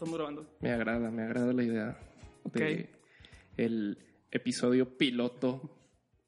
[0.00, 0.46] estamos grabando.
[0.60, 1.98] Me agrada, me agrada la idea
[2.54, 2.88] de
[3.58, 3.98] el
[4.30, 5.76] episodio piloto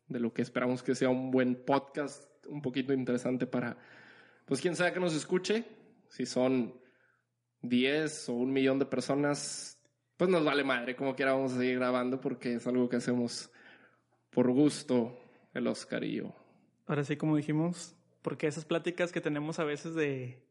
[0.09, 3.79] de lo que esperamos que sea un buen podcast, un poquito interesante para,
[4.45, 5.64] pues quien sea que nos escuche,
[6.08, 6.79] si son
[7.62, 9.82] 10 o un millón de personas,
[10.18, 13.50] pues nos vale madre, como quiera vamos a seguir grabando porque es algo que hacemos
[14.29, 15.18] por gusto,
[15.54, 16.36] el Oscar y yo.
[16.84, 20.45] Ahora sí, como dijimos, porque esas pláticas que tenemos a veces de,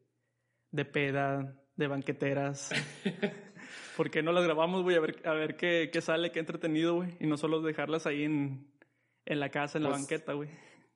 [0.72, 2.70] de peda, de banqueteras,
[3.96, 4.96] ¿por qué no las grabamos, güey?
[4.96, 7.16] A ver, a ver qué, qué sale, qué entretenido, güey.
[7.20, 8.66] Y no solo dejarlas ahí en,
[9.24, 10.50] en la casa, en la Pues, banqueta, güey.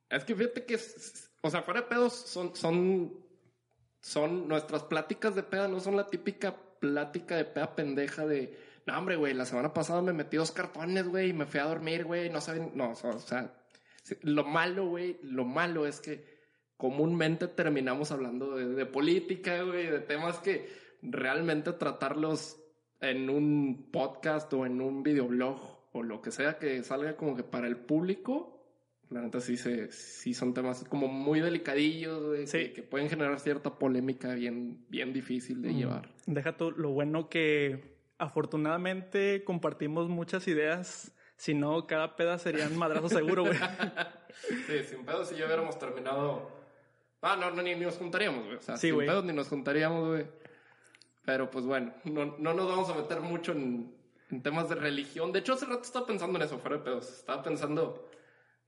[0.09, 0.79] Es que fíjate que,
[1.43, 3.12] o sea, fuera de pedos son, son,
[4.01, 8.97] son nuestras pláticas de peda, no son la típica plática de peda pendeja de, no,
[8.97, 12.05] hombre, güey, la semana pasada me metí dos cartones, güey, y me fui a dormir,
[12.05, 13.52] güey, no saben, no, o sea,
[14.23, 16.35] lo malo, güey, lo malo es que
[16.77, 20.69] comúnmente terminamos hablando de, de política, güey, de temas que
[21.02, 22.60] realmente tratarlos
[23.01, 25.60] en un podcast o en un videoblog
[25.93, 28.52] o lo que sea que salga como que para el público,
[29.10, 32.59] la neta sí, se, sí son temas como muy delicadillos, Sí.
[32.59, 36.10] que, que pueden generar cierta polémica bien, bien difícil de llevar.
[36.27, 41.13] Deja tú lo bueno que afortunadamente compartimos muchas ideas.
[41.37, 43.59] Si no, cada peda sería un madrazo seguro, güey.
[44.66, 46.51] Sí, sin pedos si ya hubiéramos terminado.
[47.27, 48.57] Ah, no, no, ni, ni nos juntaríamos, güey.
[48.57, 50.27] O sea, Sí, sin pedos ni nos juntaríamos, güey.
[51.24, 53.95] Pero pues bueno, no, no nos vamos a meter mucho en,
[54.30, 55.32] en temas de religión.
[55.32, 57.10] De hecho, hace rato estaba pensando en eso, fuera de pedos.
[57.10, 58.09] Estaba pensando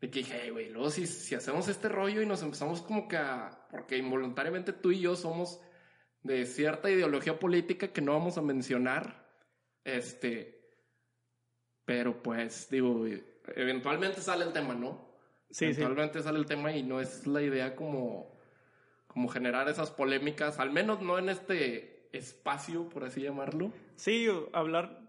[0.01, 3.07] de que dije, "Hey, güey, luego si, si hacemos este rollo y nos empezamos como
[3.07, 3.67] que a.
[3.71, 5.61] Porque involuntariamente tú y yo somos
[6.23, 9.29] de cierta ideología política que no vamos a mencionar.
[9.85, 10.59] Este.
[11.85, 13.07] Pero pues, digo,
[13.55, 15.09] eventualmente sale el tema, ¿no?
[15.51, 15.81] Sí, sí.
[15.81, 18.38] Eventualmente sale el tema y no es la idea como,
[19.09, 23.73] como generar esas polémicas, al menos no en este espacio, por así llamarlo.
[23.97, 25.09] Sí, hablar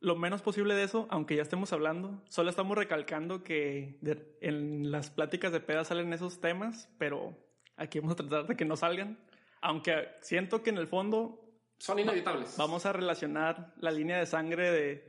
[0.00, 2.22] lo menos posible de eso, aunque ya estemos hablando.
[2.28, 3.98] Solo estamos recalcando que
[4.40, 7.36] en las pláticas de peda salen esos temas, pero
[7.76, 9.18] aquí vamos a tratar de que no salgan.
[9.60, 11.49] Aunque siento que en el fondo
[11.82, 12.56] Son inevitables.
[12.58, 15.06] vamos a relacionar la línea de sangre de,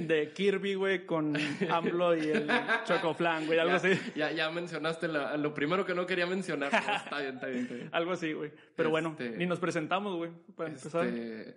[0.00, 1.34] de Kirby, güey, con
[1.68, 2.48] AMLO y el
[2.84, 4.00] Chocoflan, güey, algo ya, así.
[4.14, 6.70] Ya, ya mencionaste la- lo primero que no quería mencionar.
[6.70, 7.90] pero está bien, está bien, está bien.
[7.92, 8.52] Algo así, güey.
[8.76, 11.04] Pero bueno, Este- ni nos presentamos, güey, para empezar.
[11.04, 11.56] Este,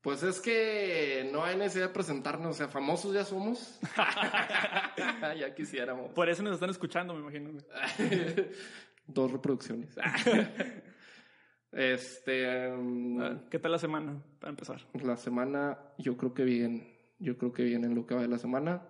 [0.00, 3.78] pues es que no hay necesidad de presentarnos, o sea, famosos ya somos.
[5.38, 6.10] ya quisiéramos.
[6.10, 7.60] Por eso nos están escuchando, me imagino.
[9.06, 9.94] Dos reproducciones.
[11.72, 12.70] Este.
[12.70, 14.80] um, ¿Qué tal la semana, para empezar?
[15.02, 16.88] La semana, yo creo que bien.
[17.18, 18.82] Yo creo que bien en lo que va de la semana.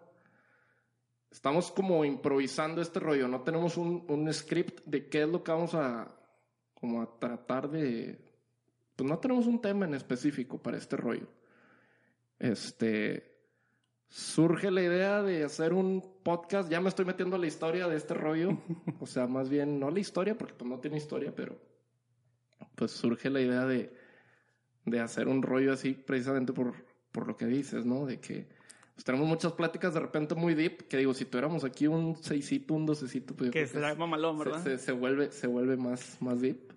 [1.31, 3.29] Estamos como improvisando este rollo.
[3.29, 6.11] No tenemos un, un script de qué es lo que vamos a,
[6.75, 8.19] como a tratar de.
[8.97, 11.29] Pues no tenemos un tema en específico para este rollo.
[12.39, 13.31] Este.
[14.09, 16.71] Surge la idea de hacer un podcast.
[16.71, 18.59] Ya me estoy metiendo a la historia de este rollo.
[19.01, 21.72] O sea, más bien, no la historia, porque pues no tiene historia, pero.
[22.75, 23.95] Pues surge la idea de
[24.85, 26.75] de hacer un rollo así precisamente por,
[27.13, 28.05] por lo que dices, ¿no?
[28.05, 28.49] De que
[28.95, 32.75] pues, tenemos muchas pláticas de repente muy deep, que digo, si tuviéramos aquí un seisito,
[32.75, 34.63] un docecito, pues Que será mamalón, se, ¿verdad?
[34.65, 36.73] se- se vuelve, se vuelve más, más deep.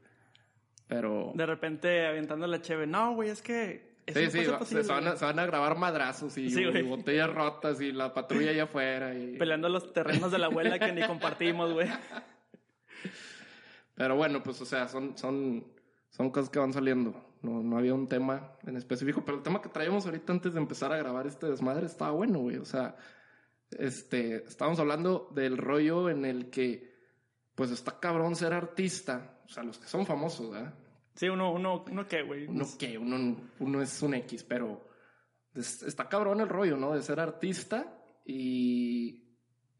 [0.88, 2.86] Pero De repente aventando la cheve.
[2.86, 3.96] No, güey, es que.
[4.06, 6.52] eso sí, no sí, va- posible, se, van a, se van a grabar madrazos y,
[6.52, 9.16] Sí, y botellas rotas y la patrulla allá afuera.
[9.18, 9.36] Y...
[9.40, 11.90] Peleando los terrenos de la abuela que ni compartimos, güey.
[13.96, 15.66] Pero bueno, pues o sea, son, son,
[16.16, 17.14] son cosas que van saliendo.
[17.42, 20.60] No, no había un tema en específico, pero el tema que traíamos ahorita antes de
[20.60, 22.58] empezar a grabar este desmadre estaba bueno, güey.
[22.58, 22.96] O sea,
[23.72, 26.96] este, estábamos hablando del rollo en el que,
[27.54, 29.40] pues está cabrón ser artista.
[29.46, 30.74] O sea, los que son famosos, ¿verdad?
[31.16, 32.48] Sí, uno, uno, uno qué, güey.
[32.48, 34.88] Uno que, uno, uno es un X, pero
[35.54, 36.94] es- está cabrón el rollo, ¿no?
[36.96, 37.94] De ser artista
[38.26, 39.24] y,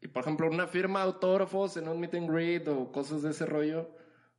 [0.00, 3.30] y por ejemplo, una firma de autógrafos en un meet and greet o cosas de
[3.30, 3.90] ese rollo,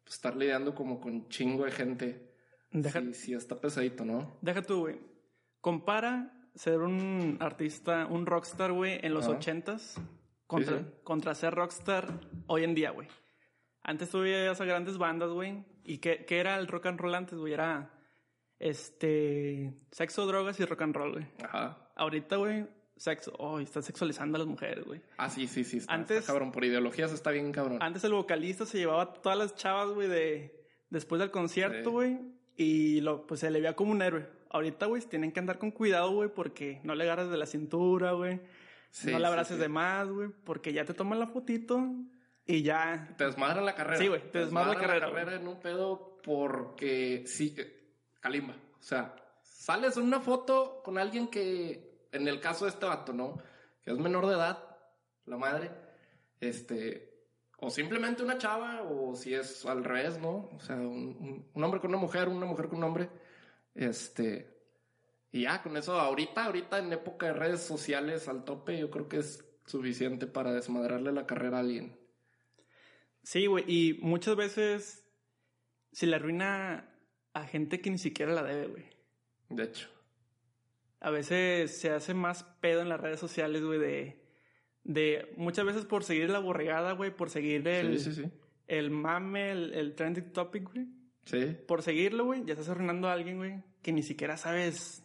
[0.07, 2.31] pues estar lidiando como con chingo de gente.
[2.71, 4.37] Deja, Sí, sí, está pesadito, ¿no?
[4.41, 4.99] deja tú, güey.
[5.59, 9.99] Compara ser un artista, un rockstar, güey, en los ochentas
[10.47, 10.91] contra, Sí, sí.
[11.03, 12.07] contra ser rockstar
[12.47, 13.07] hoy en día, güey.
[13.83, 15.65] Antes tuve esas grandes bandas, güey.
[15.83, 17.51] ¿Y qué, qué era el rock and roll antes, güey?
[17.53, 17.91] Era,
[18.59, 21.27] este, sexo, drogas y rock and roll, güey.
[21.43, 21.77] Ajá.
[21.95, 22.65] Ahorita, güey,
[22.97, 25.01] sexo, oh, están sexualizando a las mujeres, güey.
[25.17, 25.77] Ah, sí, sí, sí.
[25.77, 26.51] Está, Antes- está cabrón.
[26.51, 27.77] Por ideologías está bien cabrón.
[27.81, 31.93] Antes el vocalista se llevaba a todas las chavas, güey, de después del concierto, Sí.
[31.93, 32.19] güey,
[32.55, 34.27] y lo pues se le veía como un héroe.
[34.49, 38.13] Ahorita, güey, tienen que andar con cuidado, güey, porque no le agarras de la cintura,
[38.13, 38.39] güey.
[38.89, 39.61] Sí, no le sí, abraces sí.
[39.61, 41.83] de más, güey, porque ya te toman la fotito
[42.45, 43.97] y ya Te desmadran la carrera.
[43.97, 47.55] Sí, güey, te desmadran la carrera, en un pedo porque sí,
[48.21, 48.55] Kalimba.
[48.79, 49.13] O sea,
[49.43, 53.37] sales en una foto con alguien que, en el caso de este vato, ¿no?
[53.83, 54.77] Que es menor de edad,
[55.25, 55.71] la madre,
[56.39, 57.27] este,
[57.59, 60.49] o simplemente una chava, o si es al revés, ¿no?
[60.53, 63.09] O sea, un, un hombre con una mujer, una mujer con un hombre,
[63.73, 64.57] este,
[65.31, 69.07] y ya, con eso, ahorita, ahorita en época de redes sociales al tope, yo creo
[69.09, 71.97] que es suficiente para desmadrarle la carrera a alguien.
[73.23, 75.05] Sí, güey, y muchas veces
[75.91, 76.89] se le arruina
[77.33, 78.85] a gente que ni siquiera la debe, güey.
[79.49, 79.89] De hecho.
[80.99, 84.23] A veces se hace más pedo en las redes sociales, güey, de,
[84.83, 88.31] de muchas veces por seguir la borregada, güey, por seguir el, Sí, sí, sí.
[88.67, 90.87] el mame, el, el trending topic, güey.
[91.25, 91.57] Sí.
[91.67, 95.03] Por seguirlo, güey, ya estás arruinando a alguien, güey, que ni siquiera sabes.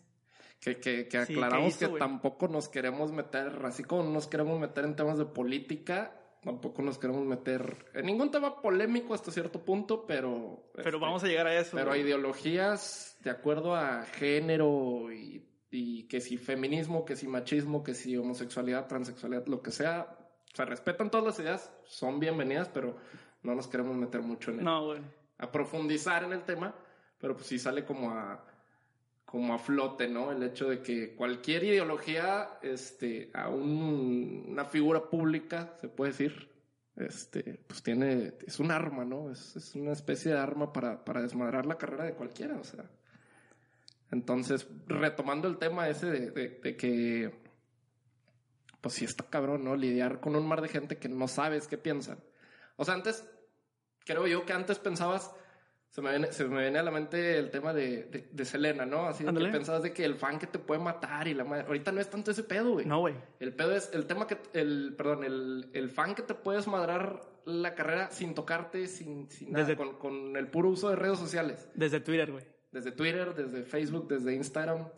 [0.61, 4.29] Que, que, que aclaramos ¿qué hizo, que tampoco nos queremos meter, así como no nos
[4.29, 9.33] queremos meter en temas de política, tampoco nos queremos meter en ningún tema polémico hasta
[9.33, 10.71] cierto punto, pero...
[10.75, 11.77] Pero este, vamos a llegar a eso.
[11.77, 12.03] Pero güey.
[12.03, 18.16] ideologías de acuerdo a género y, y que si feminismo, que si machismo, que si
[18.16, 20.16] homosexualidad, transexualidad, lo que sea,
[20.52, 22.96] se respetan todas las ideas, son bienvenidas, pero
[23.42, 24.94] no nos queremos meter mucho en No,
[25.38, 26.74] a profundizar en el tema,
[27.19, 28.44] pero pues sí sale como a
[29.24, 30.30] como a flote, ¿no?
[30.30, 36.50] El hecho de que cualquier ideología, este, a un- una figura pública, se puede decir,
[36.96, 39.30] este, pues tiene, es un arma, ¿no?
[39.30, 42.84] Es, es una especie de arma para, para desmadrar la carrera de cualquiera, o sea.
[44.12, 47.35] Entonces, retomando el tema ese de, de- de que,
[48.81, 49.75] pues sí está cabrón, ¿no?
[49.76, 52.19] Lidiar con un mar de gente que no sabes qué piensan.
[52.76, 53.25] O sea, antes,
[54.05, 55.35] creo yo que antes pensabas,
[55.88, 58.85] se me viene, se me viene a la mente el tema de, de, de Selena,
[58.87, 59.06] ¿no?
[59.06, 61.65] Así de que pensabas de que el fan que te puede matar y la madre.
[61.67, 62.87] Ahorita no es tanto ese pedo, güey.
[62.87, 63.15] No, güey.
[63.41, 67.23] El pedo es el tema que, el, perdón, el, el fan que te puedes madrar
[67.44, 71.19] la carrera sin tocarte, sin, sin nada, Desde- con, con el puro uso de redes
[71.19, 71.69] sociales.
[71.75, 72.44] Desde Twitter, güey.
[72.72, 74.88] Desde Twitter, desde Facebook, desde Instagram.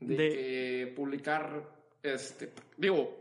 [0.00, 1.62] De, De- que publicar,
[2.02, 3.16] este, digo,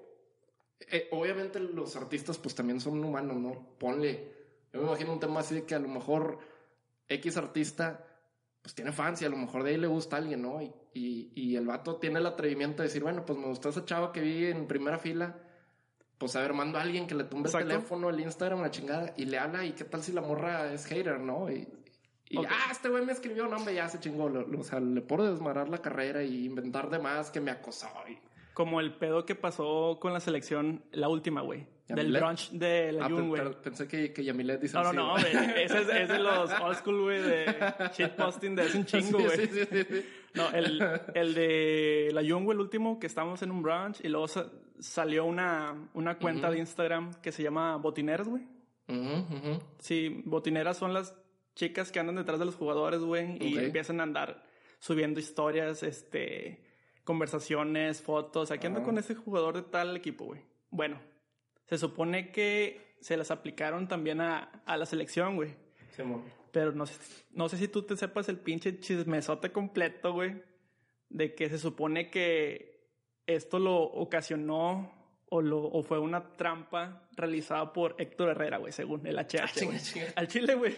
[0.92, 3.75] eh, obviamente los artistas pues también son humanos, ¿no?
[3.77, 4.31] Ponle,
[4.74, 6.39] yo me imagino un tema así de que a lo mejor
[7.10, 8.06] X artista
[8.62, 10.62] pues tiene fans y a lo mejor de ahí le gusta a alguien, ¿no?
[10.62, 13.86] Y, y, y el vato tiene el atrevimiento de decir, bueno, pues me gustó esa
[13.86, 15.38] chava que vi en primera fila,
[16.18, 17.68] pues a ver, mando a alguien que le tumbe Exacto.
[17.68, 20.74] el teléfono, el Instagram, la chingada, y le habla, y qué tal si la morra
[20.74, 21.50] es hater, ¿no?
[21.51, 21.68] Y,
[22.30, 24.80] y ah, este güey me escribió, no, hombre, ya se chingó, lo- lo- o sea,
[24.80, 27.88] le puedo desmarar la carrera y inventar de más que me acosó.
[28.10, 28.18] y-
[28.54, 31.66] Como el pedo que pasó con la selección, la última, güey.
[31.88, 33.42] Del brunch de la Ah, Jun, güey.
[33.64, 35.24] pensé que, que Yamilet dice No, no, no, güey.
[35.66, 37.46] Ese es, es de los old school, güey, de
[37.98, 39.36] shitposting de hace un chingo, güey.
[39.38, 40.06] sí, sí, sí, sí.
[40.36, 40.80] No, el,
[41.16, 44.52] el de la Jung, güey, el último, que estábamos en un brunch y luego sa-
[44.80, 48.44] salió una, una cuenta de Instagram que se llama Botineras, güey.
[49.80, 51.16] Sí, botineras son las
[51.60, 54.44] chicas que andan detrás de los jugadores, güey, y empiezan a andar
[54.80, 56.64] subiendo historias, este,
[57.04, 58.50] conversaciones, fotos.
[58.50, 58.86] Aquí ando Ajá.
[58.86, 60.42] con este jugador de tal equipo, güey.
[60.70, 61.02] Bueno,
[61.66, 65.54] se supone que se las aplicaron también a, a la selección, güey.
[65.96, 66.24] Simón.
[66.54, 66.96] Pero no sé,
[67.32, 70.42] no sé si tú te sepas el pinche chismesote completo, güey.
[71.10, 72.88] De que se supone que
[73.28, 74.94] esto lo ocasionó
[75.30, 79.48] o, lo, o fue una trampa realizada por Héctor Herrera, güey, según el HH, Ah,
[79.54, 79.80] chinga, güey.
[79.81, 80.07] chinga.
[80.16, 80.76] Al Chile, güey.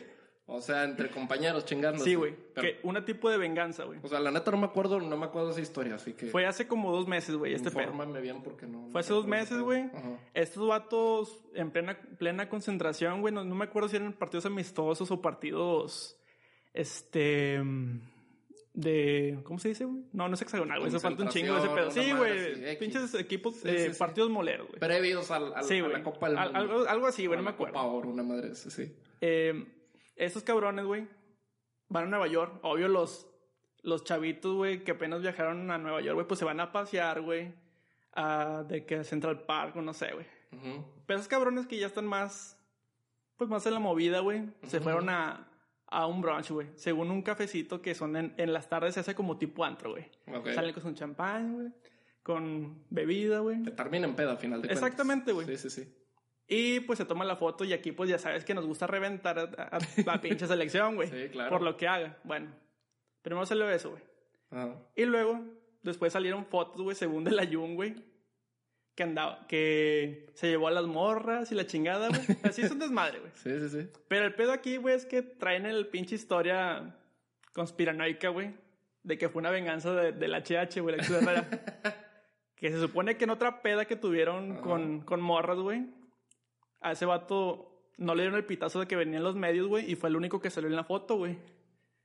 [0.53, 2.03] O sea, entre compañeros chingando.
[2.03, 2.35] Sí, güey.
[2.53, 3.99] Pero- una tipo de venganza, güey.
[4.03, 6.27] O sea, la neta no me acuerdo, no me acuerdo esa historia, así que.
[6.27, 7.91] Fue hace como dos meses, güey, este pedo.
[8.21, 8.89] Bien porque no.
[8.89, 9.89] Fue hace dos meses, ese güey.
[10.33, 13.33] Estos vatos en plena, plena concentración, güey.
[13.33, 16.17] No, no me acuerdo si eran partidos amistosos o partidos.
[16.73, 17.61] Este.
[18.73, 19.39] De.
[19.43, 20.03] ¿Cómo se dice, güey?
[20.13, 20.89] No, no es hexagonal, güey.
[20.89, 21.91] Eso falta un chingo de ese pedo.
[21.91, 22.77] Sí, güey.
[22.77, 24.79] Pinches equipos, Sí, eh, sí, partidos moleros, güey.
[24.79, 26.59] Previos al, a la Copa del Al- Mundo.
[26.73, 27.93] algo, algo así, güey, no me Copa acuerdo.
[27.93, 28.95] Oro, una madre sí.
[29.19, 29.65] Eh,
[30.25, 31.07] estos cabrones, güey,
[31.89, 32.59] van a Nueva York.
[32.63, 33.27] Obvio, los,
[33.83, 37.21] los chavitos, güey, que apenas viajaron a Nueva York, güey, pues se van a pasear,
[37.21, 37.53] güey.
[38.13, 40.25] a- de que Central Park o no sé, güey.
[41.05, 42.57] Pero esos cabrones que ya están más,
[43.37, 45.47] pues más en la movida, güey, se fueron a,
[45.87, 46.67] a un brunch, güey.
[46.75, 50.09] Según un cafecito que son en, en las tardes, se hace como tipo antro, güey.
[50.27, 50.49] Ok.
[50.53, 51.69] Salen con su champán, güey,
[52.21, 53.63] con bebida, güey.
[53.63, 54.83] Que termina en pedo al final de cuentas.
[54.83, 55.47] Exactamente, güey.
[55.47, 55.95] Sí, sí, sí.
[56.53, 59.39] Y pues se toma la foto y aquí pues ya sabes que nos gusta reventar
[59.39, 61.07] a, la pinche selección, güey.
[61.07, 61.49] Sí, claro.
[61.49, 62.17] Por lo que haga.
[62.25, 62.51] Bueno,
[63.21, 64.03] primero salió eso, güey.
[64.49, 64.75] Ajá.
[64.97, 65.39] Y luego,
[65.81, 67.95] después salieron fotos, güey, según de la Jun, güey.
[68.95, 72.19] Que andaba, que se llevó a las morras y la chingada, güey.
[72.43, 73.31] Así es un desmadre, güey.
[73.35, 73.89] Sí, sí, sí.
[74.09, 76.97] Pero el pedo aquí, güey, es que traen el pinche historia
[77.53, 78.53] conspiranoica, güey.
[79.03, 81.47] De que fue una venganza de- del HH, güey, la ex Herrera.
[82.57, 84.61] que se supone que en otra peda que tuvieron Ajá.
[84.61, 85.85] con, con morras, güey.
[86.81, 89.89] A ese vato no le dieron el pitazo de que venían los medios, güey.
[89.91, 91.37] Y fue el único que salió en la foto, güey.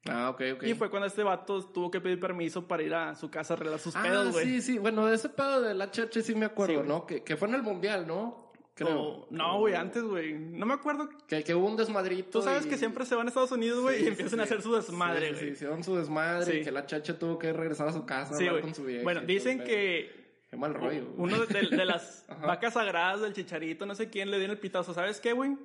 [0.09, 0.63] Ah, ok, ok.
[0.65, 3.57] Y fue cuando este vato tuvo que pedir permiso para ir a su casa a
[3.57, 4.45] arreglar sus ah, pedos, güey.
[4.47, 4.79] sí, sí.
[4.79, 6.89] Bueno, de ese pedo del HH sí me acuerdo, Sí.
[6.89, 7.07] ¿no?
[7.07, 8.53] Que, que fue en el Mundial, ¿no?
[8.75, 9.01] Creo.
[9.01, 10.35] O- no, güey, antes, güey.
[10.35, 11.09] No me acuerdo.
[11.27, 12.39] Que, que hubo un desmadrito.
[12.39, 14.41] Tú sabes y- que siempre se van a Estados Unidos, güey, Sí, y empiezan sí.
[14.41, 15.41] a hacer su desmadre, güey.
[15.41, 16.59] Sí, hicieron su desmadre Sí.
[16.59, 19.03] y que la chacha tuvo que regresar a su casa a hablar con su vieja.
[19.03, 20.26] Bueno, dicen que.
[20.49, 21.07] Qué mal rollo.
[21.17, 21.33] güey.
[21.33, 24.95] uno de, de las vacas sagradas del chicharito, no sé quién, le dio el pitazo.
[24.95, 25.57] ¿Sabes qué, güey?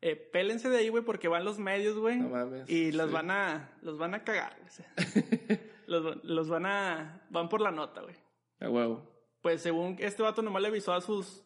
[0.00, 2.18] Eh, pélense de ahí, güey, porque van los medios, güey.
[2.18, 3.12] No mames, y los sí.
[3.14, 4.54] van a, los van a cagar,
[5.86, 8.14] los, los van a, van por la nota, güey.
[8.60, 9.02] A huevo.
[9.40, 11.42] Pues según este vato nomás le avisó a sus,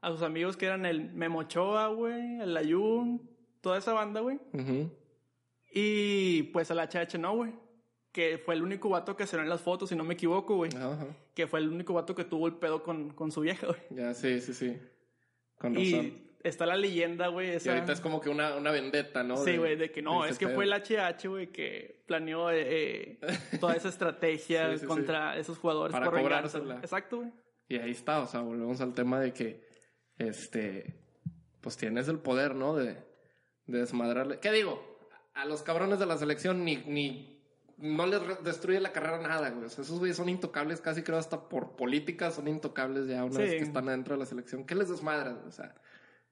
[0.00, 4.38] a sus amigos que eran el Memochoa, güey, el Ayun, toda esa banda, güey.
[4.52, 4.90] Ujú.
[5.72, 7.52] Y pues a la HH no, güey.
[8.12, 10.70] Que fue el único vato que se en las fotos, si no me equivoco, güey.
[10.76, 11.06] Ajá.
[11.34, 13.80] Que fue el único vato que tuvo el pedo con, con su vieja, güey.
[13.90, 14.78] Ya, sí, sí, sí.
[15.56, 15.84] Con razón.
[16.06, 17.48] Y está la leyenda, güey.
[17.48, 19.36] Y esa- ahorita es como que una, una vendetta, ¿no?
[19.38, 20.56] Sí, güey, de que no, ese es que pedo.
[20.56, 24.86] fue el HH, güey, que planeó eh, eh, toda esa estrategia Sí, sí, sí.
[24.86, 26.76] contra esos jugadores Para por cobrársela.
[26.76, 27.30] Exacto, güey.
[27.68, 29.64] Y ahí está, o sea, volvemos al tema de que,
[30.18, 31.00] este,
[31.62, 32.74] pues tienes el poder, ¿no?
[32.76, 32.94] De,
[33.66, 34.38] de desmadrarle.
[34.40, 34.98] ¿Qué digo?
[35.34, 37.31] A los cabrones de la selección ni, ni,
[37.82, 39.66] no les destruye la carrera nada, güey.
[39.66, 43.34] O sea, esos güeyes son intocables, casi creo hasta por política son intocables ya una
[43.34, 43.42] Sí.
[43.42, 44.64] vez que están adentro de la selección.
[44.64, 45.36] ¿Qué les desmadras?
[45.46, 45.74] O sea,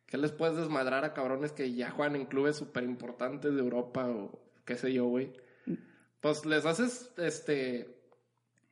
[0.07, 4.09] ¿qué les puedes desmadrar a cabrones que ya juegan en clubes súper importantes de Europa
[4.09, 5.33] o qué sé yo, güey?
[6.21, 7.97] Pues les haces, este,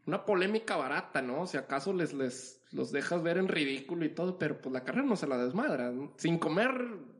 [0.06, 1.46] una polémica barata, ¿no?
[1.46, 5.06] Si acaso les, les los dejas ver en ridículo y todo, pero pues la carrera
[5.06, 5.92] no se la desmadra.
[6.16, 6.72] Sin comer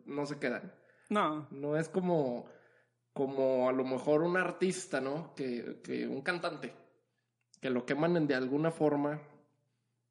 [0.07, 0.73] no se quedan.
[1.09, 2.47] No, No es como,
[3.19, 5.35] como a lo mejor un artista, ¿no?
[5.35, 6.73] Que, que un cantante,
[7.61, 9.21] que lo queman de alguna forma,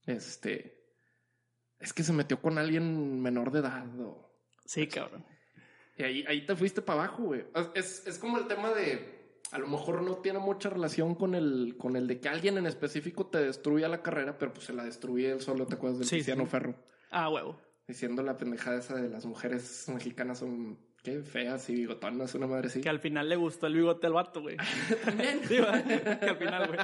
[0.05, 0.83] este,
[1.79, 4.29] es que se metió con alguien menor de edad o...
[4.65, 5.25] sí, cabrón.
[5.95, 7.45] Y ahí, ahí te fuiste para abajo, güey.
[7.75, 9.39] Es, es como el tema de.
[9.53, 12.65] A lo mejor no tiene mucha relación con el, con el de que alguien en
[12.67, 16.09] específico te destruya la carrera, pero pues se la destruye él solo, ¿te acuerdas del
[16.09, 16.49] Sí, Cristiano sí.
[16.49, 16.75] Ferro?
[17.09, 17.57] Ah, huevo.
[17.87, 22.67] Diciendo la pendejada esa de las mujeres mexicanas son qué feas y bigotonas, una madre
[22.67, 22.81] así.
[22.81, 24.57] Que al final le gustó el bigote al vato, güey.
[25.05, 25.41] También.
[25.47, 25.55] Sí.
[25.55, 26.79] Que al final, güey.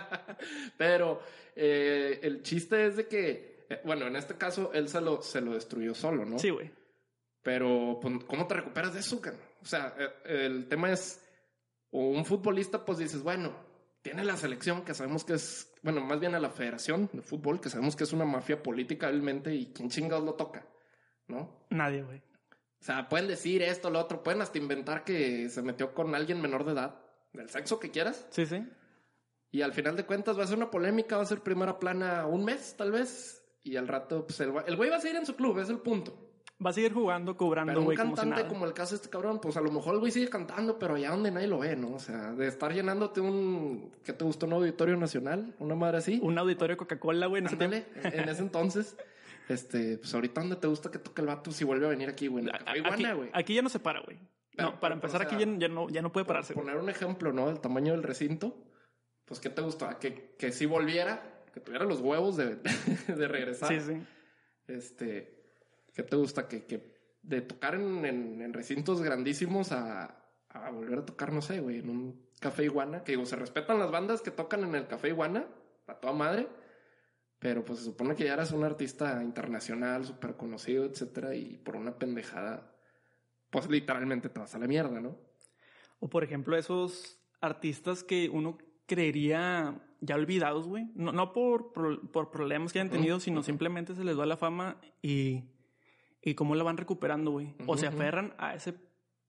[0.78, 1.22] Pero
[1.56, 5.42] eh, el chiste es de que, eh, bueno, en este caso él se lo, se
[5.42, 6.40] lo destruyó solo, ¿no?
[6.40, 6.72] Sí, güey.
[7.42, 9.42] Pero, pues, ¿cómo te recuperas de eso, cabrón?
[9.62, 11.22] O sea, eh, el tema es,
[11.92, 13.54] o un futbolista, pues dices, bueno,
[14.02, 17.60] tiene la selección, que sabemos que es, bueno, más bien a la federación de fútbol,
[17.60, 20.66] que sabemos que es una mafia política realmente, y quién chingados lo toca,
[21.28, 21.66] ¿no?
[21.70, 22.22] Nadie, güey.
[22.84, 26.42] O sea, pueden decir esto, lo otro, pueden hasta inventar que se metió con alguien
[26.42, 26.96] menor de edad,
[27.32, 28.62] del sexo que quieras, Sí, sí.
[29.52, 32.28] y al final de cuentas va a ser una polémica, va a ser primera plana
[32.28, 35.26] un mes, tal vez, y al rato, pues, el, el güey va a seguir en
[35.26, 36.14] su club, es el punto.
[36.64, 38.50] Va a seguir jugando, cobrando, Pero un güey, como si cantante nada.
[38.54, 40.96] como el caso de este cabrón, pues a lo mejor el güey sigue cantando, pero
[40.96, 41.94] allá donde nadie lo ve, ¿no?
[41.96, 44.46] O sea, de estar llenándote un, ¿qué te gustó?
[44.46, 46.20] Un auditorio nacional, una madre así.
[46.22, 48.98] Un auditorio Coca-Cola, güey, en ese en ese entonces,
[49.50, 52.28] este, pues ahorita donde te gusta que toque el vato si vuelve a venir aquí,
[52.28, 52.46] güey.
[52.50, 53.30] Aquí, Iguana, güey.
[53.34, 54.18] aquí ya no se para, güey.
[54.56, 56.66] Pero, No, para empezar o aquí ya, ya no, ya no puede pararse, güey.
[56.66, 57.50] poner un ejemplo, ¿no?
[57.50, 58.56] El tamaño del recinto,
[59.26, 59.88] pues ¿qué te gustó?
[60.00, 62.56] Que, que si volviera, que tuviera los huevos de,
[63.08, 63.70] de regresar.
[63.70, 64.04] Sí, sí.
[64.68, 65.44] Este,
[65.94, 66.48] ¿qué te gusta?
[66.48, 70.18] Que, que de tocar en, en- en recintos grandísimos a,
[70.50, 73.04] a volver a tocar, no sé, güey, en un café iguana.
[73.04, 75.48] Que digo, se respetan las bandas que tocan en el café iguana,
[75.88, 76.48] a toda madre.
[77.44, 81.76] Pero pues se supone que ya eras un artista internacional, súper conocido, etcétera, y por
[81.76, 82.74] una pendejada,
[83.50, 85.18] pues literalmente te vas a la mierda, ¿no?
[86.00, 90.88] O por ejemplo, esos artistas que uno creería ya olvidados, güey.
[90.96, 94.78] No, no por, por problemas que hayan tenido, sino simplemente se les va la fama
[95.02, 95.44] y,
[96.22, 97.56] y cómo la van recuperando, güey.
[97.68, 98.76] O se aferran a ese,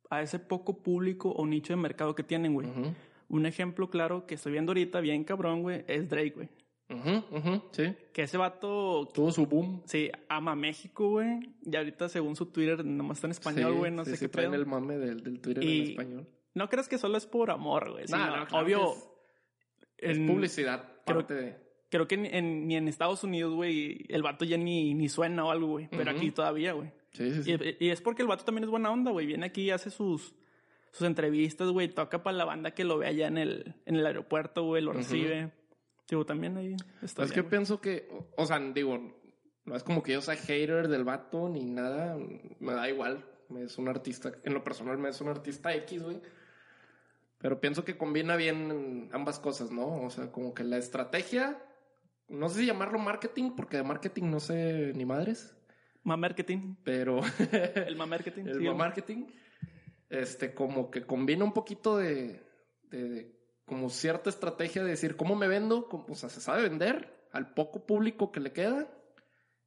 [0.09, 2.69] a ese poco público o nicho de mercado que tienen, güey.
[3.29, 6.49] Un ejemplo claro que estoy viendo ahorita, bien cabrón, güey, es Drake, güey.
[6.91, 7.95] Ujú, ujú, sí.
[8.13, 9.83] Que ese vato, Tuvo su boom.
[9.87, 11.41] sí, ama México, güey.
[11.65, 14.25] Y ahorita, según su Twitter, nomás está en español, Sí, güey, no sí, sé sí,
[14.27, 14.61] qué traen pedo.
[14.63, 16.29] el mame del, del Twitter Y- en español.
[16.55, 18.03] No crees que solo es por amor, güey.
[18.05, 18.95] No, sino, no, claro obvio.
[19.99, 21.65] es- publicidad, creo- parte de...
[21.91, 25.45] Creo que ni en, ni en Estados Unidos, güey, el vato ya ni, ni suena
[25.45, 25.89] o algo, güey.
[25.91, 26.91] Pero aquí todavía, güey.
[27.13, 27.57] Sí, sí, sí.
[27.79, 29.27] Y, y es porque el vato también es buena onda, güey.
[29.27, 30.35] Viene aquí y hace sus,
[30.91, 31.87] sus entrevistas, güey.
[31.89, 34.83] Toca para la banda que lo ve allá en el, en el aeropuerto, güey.
[34.83, 35.53] Lo recibe.
[36.09, 37.51] Digo, también ahí está es que bien, güey.
[37.51, 38.99] pienso que, o- sea, digo,
[39.65, 42.17] no es como que yo sea hater del vato ni nada,
[42.61, 46.03] me da igual, me es un artista, en lo personal me es un artista X,
[46.03, 46.21] güey.
[47.39, 50.03] Pero pienso que combina bien ambas cosas, ¿no?
[50.03, 51.59] O sea, como que la estrategia,
[52.29, 55.55] no sé si llamarlo marketing, porque de marketing no sé ni madres,
[56.05, 56.77] Más marketing.
[56.85, 57.21] pero
[57.87, 58.45] El más marketing.
[58.47, 58.75] el güey.
[58.75, 59.27] marketing,
[60.11, 62.43] este, como que combina un poquito de,
[62.91, 63.35] de
[63.65, 65.89] como cierta estrategia de decir, ¿cómo me vendo?
[65.91, 68.89] O sea, se sabe vender al poco público que le queda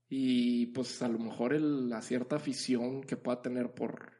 [0.10, 4.14] y pues a lo mejor el, la cierta afición que pueda tener por,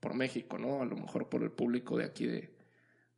[0.00, 0.82] por México, ¿no?
[0.82, 2.54] A lo mejor por el público de aquí de,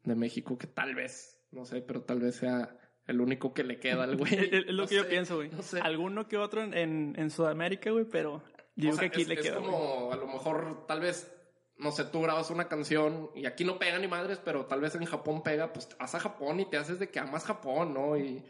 [0.04, 3.78] de México, que tal vez, no sé, pero tal vez sea el único que le
[3.78, 4.33] queda al güey.
[4.35, 5.50] es, lo No que yo sé, pienso, güey.
[5.50, 5.80] no sé.
[5.80, 8.42] Alguno que otro en, en, en Sudamérica, güey, pero
[8.76, 9.59] yo O sea, que aquí es, le es queda.
[9.59, 9.71] güey.
[9.71, 11.30] como a lo mejor tal vez
[11.78, 14.95] no sé tú grabas una canción y aquí no pega ni madres pero tal vez
[14.95, 18.16] en Japón pega pues vas a Japón y te haces de que amas Japón no
[18.16, 18.45] y,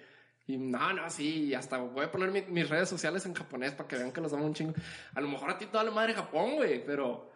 [0.47, 3.73] y no no sí y hasta voy a poner mi- mis redes sociales en japonés
[3.73, 4.75] para que vean que los amo un chingo.
[5.15, 7.31] A lo mejor a ti toda la madre Japón güey pero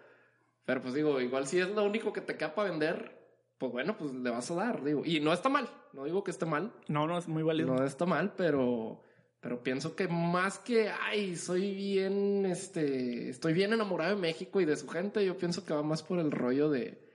[0.66, 3.16] pero pues digo igual si es lo único que te queda para vender
[3.56, 5.02] pues bueno pues le vas a dar digo.
[5.06, 6.70] Y no está mal no digo que esté mal.
[6.86, 7.74] No, no, es muy válido.
[7.74, 9.00] no está mal, pero,
[9.40, 14.64] pero pienso que más que, ay, soy bien, este, estoy bien enamorado de México y
[14.64, 17.08] de su gente, yo pienso que va más por el rollo de,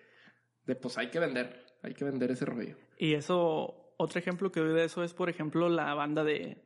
[0.65, 2.77] de pues hay que vender, hay que vender ese rollo.
[2.98, 6.63] Y eso, otro ejemplo que doy de eso es, por ejemplo, la banda de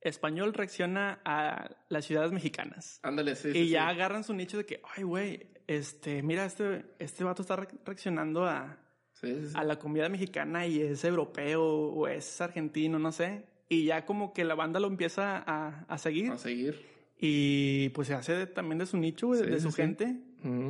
[0.00, 3.00] Español reacciona a las ciudades mexicanas.
[3.02, 3.48] Ándale, sí.
[3.48, 3.96] y sí, ya sí.
[3.96, 8.44] agarran su nicho de que, ay, güey, este, mira, este, este vato está re- reaccionando
[8.44, 8.78] a,
[9.14, 9.36] sí.
[9.54, 13.44] a la comida mexicana y es europeo o es argentino, no sé.
[13.68, 16.30] Y ya como que la banda lo empieza a, a seguir.
[16.30, 16.80] A seguir.
[17.20, 19.76] Y pues se hace de- también de su nicho, Sí, de su sí.
[19.82, 20.16] gente.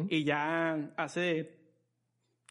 [0.08, 1.58] Y ya hace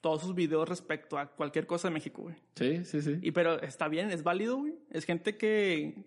[0.02, 2.36] todos sus videos respecto a cualquier cosa de México, güey.
[2.56, 3.18] Sí, sí, sí.
[3.24, 4.76] Y pero está bien, es válido, güey.
[4.92, 6.06] Es gente que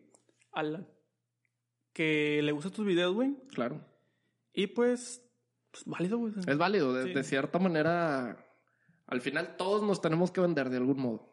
[0.53, 0.87] a la-
[1.93, 3.35] que le gusta tus videos, güey.
[3.53, 3.85] Claro.
[4.53, 5.23] Y pues,
[5.73, 6.33] pues válido, güey.
[6.47, 7.13] Es válido, de, Sí.
[7.15, 8.47] de cierta manera,
[9.07, 11.30] al final todos nos tenemos que vender de algún modo.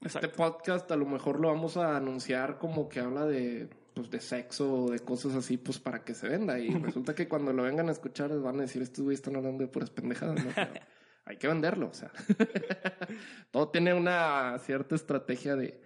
[0.00, 0.26] Exacto.
[0.26, 4.20] Este podcast a lo mejor lo vamos a anunciar como que habla de, pues, de
[4.20, 6.58] sexo o de cosas así, pues para que se venda.
[6.58, 9.36] Y resulta que cuando lo vengan a escuchar les van a decir, estos güeyes están
[9.36, 10.50] hablando de puras pendejadas, ¿no?
[10.54, 10.70] Pero
[11.24, 12.12] hay que venderlo, o sea.
[13.50, 15.80] Todo tiene una cierta estrategia de,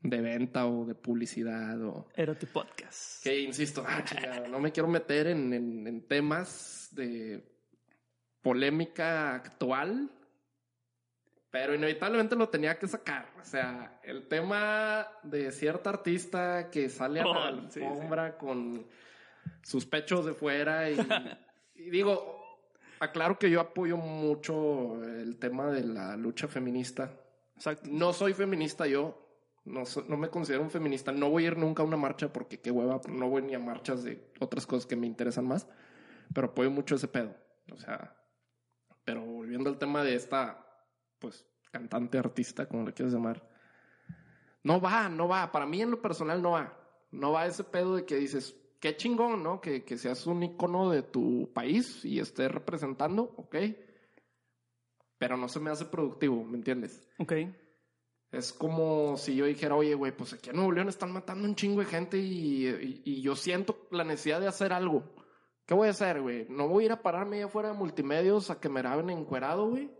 [0.00, 2.08] de venta o de publicidad o...
[2.16, 3.22] Erote Podcast.
[3.22, 4.02] Que insisto, ah,
[4.50, 7.44] no me quiero meter en, en- en temas de
[8.40, 10.10] polémica actual,
[11.52, 13.26] pero inevitablemente lo tenía que sacar.
[13.40, 17.84] O sea, el tema de cierta artista que sale a la Oh, sí, sí.
[17.84, 18.84] alfombra con
[19.62, 20.96] sus pechos de fuera y,
[21.76, 22.40] y digo,
[22.98, 27.12] aclaro que yo apoyo mucho el tema de la lucha feminista.
[27.54, 27.88] Exacto.
[27.92, 29.18] No soy feminista yo.
[29.64, 31.12] No, so- no me considero un feminista.
[31.12, 33.00] No voy a ir nunca a una marcha porque qué hueva.
[33.08, 35.68] No voy ni a marchas de otras cosas que me interesan más.
[36.34, 37.36] Pero apoyo mucho ese pedo.
[37.70, 38.16] O sea,
[39.04, 40.66] pero volviendo al tema de esta,
[41.22, 43.48] pues, cantante, artista, como le quieras llamar.
[44.62, 45.50] No va, no va.
[45.50, 46.78] Para mí en lo personal no va.
[47.10, 49.60] No va ese pedo de que dices, qué chingón, ¿no?
[49.60, 53.56] Que, que seas un icono de tu país y estés representando, ok.
[55.18, 57.08] Pero no se me hace productivo, ¿me entiendes?
[57.18, 57.32] Ok.
[58.30, 61.54] Es como si yo dijera, oye, güey, pues aquí en Nuevo León están matando un
[61.54, 65.04] chingo de gente y, y- y yo siento la necesidad de hacer algo.
[65.66, 66.46] ¿Qué voy a hacer, güey?
[66.48, 69.68] No voy a ir a pararme allá afuera de multimedios a que me graben encuerado,
[69.68, 69.90] güey,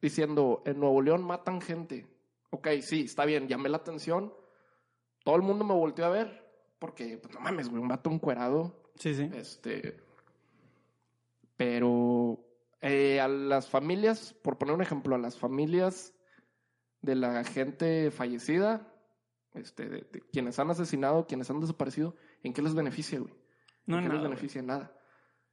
[0.00, 2.06] diciendo, en Nuevo León matan gente.
[2.50, 4.32] Ok, sí, está bien, llamé la atención.
[5.24, 6.46] Todo el mundo me volteó a ver
[6.78, 8.82] porque, pues no mames, güey, un vato encuerado.
[8.96, 9.30] Sí, sí.
[9.34, 9.96] Este.
[11.56, 12.38] Pero
[12.80, 16.14] eh, a las familias, por poner un ejemplo, a las familias
[17.02, 18.92] de la gente fallecida,
[19.54, 23.34] este, de, de quienes han asesinado, quienes han desaparecido, ¿en qué les beneficia, güey?
[23.86, 24.30] No, ¿En qué nada, les güey.
[24.30, 24.60] beneficia?
[24.60, 24.92] En Nada.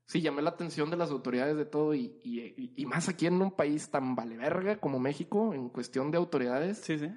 [0.08, 3.42] Sí, llamé la atención de las autoridades de todo y, y, y- más aquí en
[3.42, 7.10] un país tan vale verga como México, en cuestión de autoridades Sí, sí.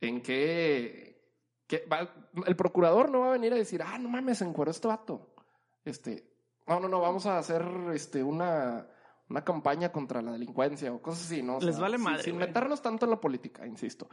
[0.00, 1.22] en que,
[1.66, 2.10] que va-
[2.46, 5.34] el procurador no va a venir a decir, ah, no mames, encueró este vato.
[5.84, 6.32] Este,
[6.66, 8.86] no, no, no, vamos a hacer este, una,
[9.28, 11.58] una campaña contra la delincuencia o cosas así, ¿no?
[11.58, 12.46] O Les vale sin- madre, Sin güey.
[12.46, 14.08] meternos tanto en la política, insisto.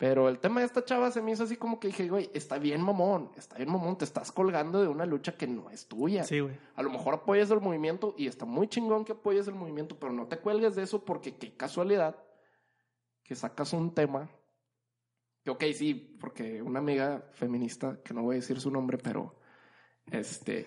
[0.00, 2.56] Pero el tema de esta chava se me hizo así como que dije, güey, está
[2.56, 6.24] bien mamón, está bien mamón, te estás colgando de una lucha que no es tuya.
[6.24, 6.56] Sí, güey.
[6.74, 10.14] A lo mejor apoyas el movimiento y está muy chingón que apoyes el movimiento, pero
[10.14, 12.16] no te cuelgues de eso porque qué casualidad
[13.24, 14.30] que sacas un tema.
[15.44, 19.34] Que ok, sí, porque una amiga feminista, que no voy a decir su nombre, pero
[20.10, 20.66] este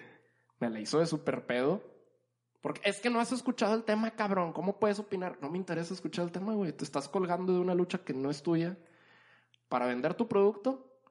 [0.59, 1.81] me la hizo de super pedo.
[2.61, 4.53] Porque es que no has escuchado el tema, cabrón.
[4.53, 5.39] ¿Cómo puedes opinar?
[5.41, 6.71] No me interesa escuchar el tema, güey.
[6.71, 8.77] Te estás colgando de una lucha que no es tuya
[9.73, 11.01] para vender tu producto,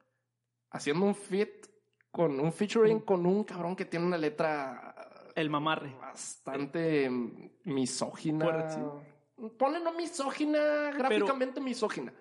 [0.71, 1.67] haciendo un fit
[2.11, 4.95] con un featuring con un cabrón que tiene una letra
[5.35, 5.93] El mamarre.
[5.99, 8.45] bastante mm, misógina.
[8.45, 8.77] Fuerte,
[9.57, 12.13] Ponle no misógina, gráficamente misógina.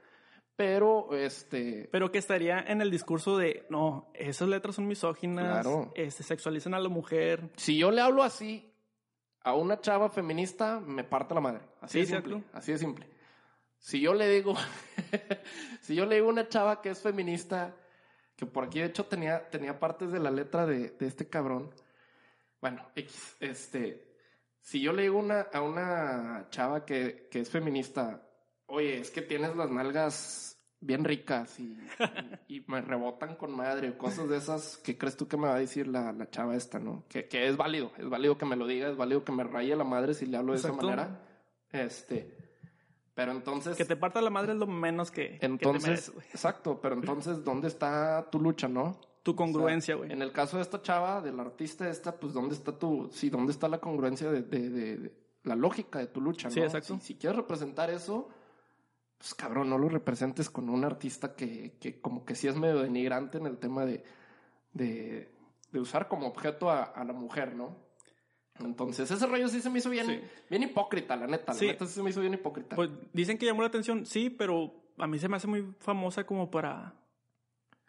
[0.56, 1.88] Pero, este.
[1.92, 5.92] Pero que estaría en el discurso de, no, esas letras son misóginas, Claro.
[5.94, 7.50] este, sexualizan a la mujer.
[7.56, 8.68] Si yo le hablo así
[9.44, 11.60] a una chava feminista, me parte la madre.
[11.80, 12.34] Así Sí, de simple.
[12.40, 12.58] cierto.
[12.58, 13.06] Así de simple.
[13.78, 14.54] si yo le digo,
[15.80, 17.74] si yo le digo a una chava que es feminista,
[18.36, 21.70] que por aquí de hecho tenía, tenía partes de la letra de, de este cabrón,
[22.60, 24.16] bueno, X, este,
[24.60, 28.22] si yo le digo una, a una chava que, que es feminista,
[28.66, 31.78] oye, es que tienes las nalgas bien ricas y,
[32.48, 35.46] y, y me rebotan con madre o cosas de esas, ¿qué crees tú que me
[35.46, 37.04] va a decir la, la chava esta, no?
[37.08, 39.74] Que, que, es válido, es válido que me lo diga, es válido que me raye
[39.76, 41.20] la madre si le hablo de esa manera.
[41.70, 42.36] Este,
[43.14, 43.76] pero entonces...
[43.76, 45.38] Que te parta la madre es lo menos que...
[45.40, 48.98] Entonces, que te mereces, exacto, pero entonces, ¿dónde está tu lucha, no?
[49.22, 50.06] Tu congruencia, güey.
[50.06, 53.08] O sea, en el caso de esta chava, del artista esta, pues ¿dónde está tu...
[53.12, 56.54] Sí, ¿dónde está la congruencia de, de, de, de la lógica de tu lucha, no?
[56.54, 56.98] Sí, exacto.
[57.00, 58.28] Si, si, quieres representar eso,
[59.18, 62.80] pues cabrón, no lo representes con un artista que, que como que sí es medio
[62.80, 64.02] denigrante en el tema de,
[64.72, 65.34] de,
[65.70, 67.76] de usar como objeto a, a la mujer, ¿no?
[68.60, 70.20] Entonces, ese rollo sí se me hizo bien, sí.
[70.50, 71.52] bien hipócrita, la neta.
[71.54, 71.66] Sí.
[71.66, 72.76] La neta sí se me hizo bien hipócrita.
[72.76, 76.24] Pues dicen que llamó la atención, sí, pero a mí se me hace muy famosa
[76.24, 76.94] como para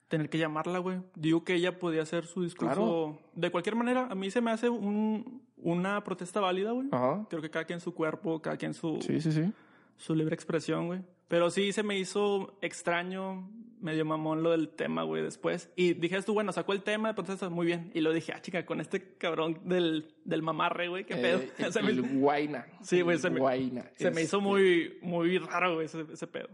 [0.07, 0.99] tener que llamarla, güey.
[1.15, 3.19] Digo que ella podía hacer su discurso Claro.
[3.33, 4.07] de cualquier manera.
[4.09, 6.87] A mí se me hace un, una protesta válida, güey.
[6.91, 7.25] Ajá.
[7.29, 9.51] Creo que cada quien su cuerpo, cada quien su, Sí, sí, sí.
[9.97, 11.01] su libre expresión, güey.
[11.33, 13.49] Pero sí se me hizo extraño,
[13.81, 15.71] medio mamón lo del tema, güey, después.
[15.75, 17.89] Y dije, tú, bueno, sacó el tema de protestas muy bien.
[17.95, 21.39] Y lo dije, ah, chica, con este cabrón del, del mamarre, güey, qué pedo.
[21.39, 22.67] Eh, el, Se me- el guaina.
[22.83, 26.27] Sí, güey, El se me- se me hizo Este, muy, muy raro, güey, ese, ese
[26.27, 26.49] pedo.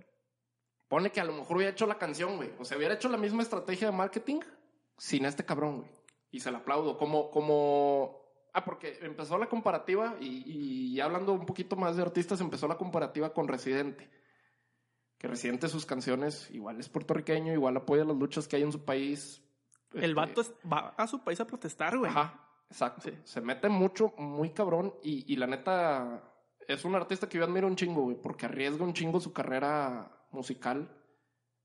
[0.88, 2.50] Pone que a lo mejor hubiera hecho la canción, güey.
[2.58, 4.40] O sea, hubiera hecho la misma estrategia de marketing
[4.98, 5.90] sin este cabrón, güey.
[6.32, 6.98] Y se la aplaudo.
[6.98, 8.18] Como, como.
[8.54, 12.78] Ah, porque empezó la comparativa y, y hablando un poquito más de artistas, empezó la
[12.78, 14.10] comparativa con Residente.
[15.20, 18.84] Que Residente sus canciones, igual es puertorriqueño, igual apoya las luchas que hay en su
[18.86, 19.44] país.
[19.94, 22.10] El Este, vato es- va a su país a protestar, güey.
[22.10, 23.02] Ajá, exacto.
[23.02, 23.14] Sí.
[23.26, 24.96] Se mete mucho, muy cabrón.
[25.04, 26.24] Y, y la neta,
[26.68, 30.10] es un artista que yo admiro un chingo, güey, porque arriesga un chingo su carrera
[30.32, 30.90] musical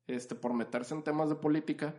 [0.06, 1.94] este, por meterse en temas de política.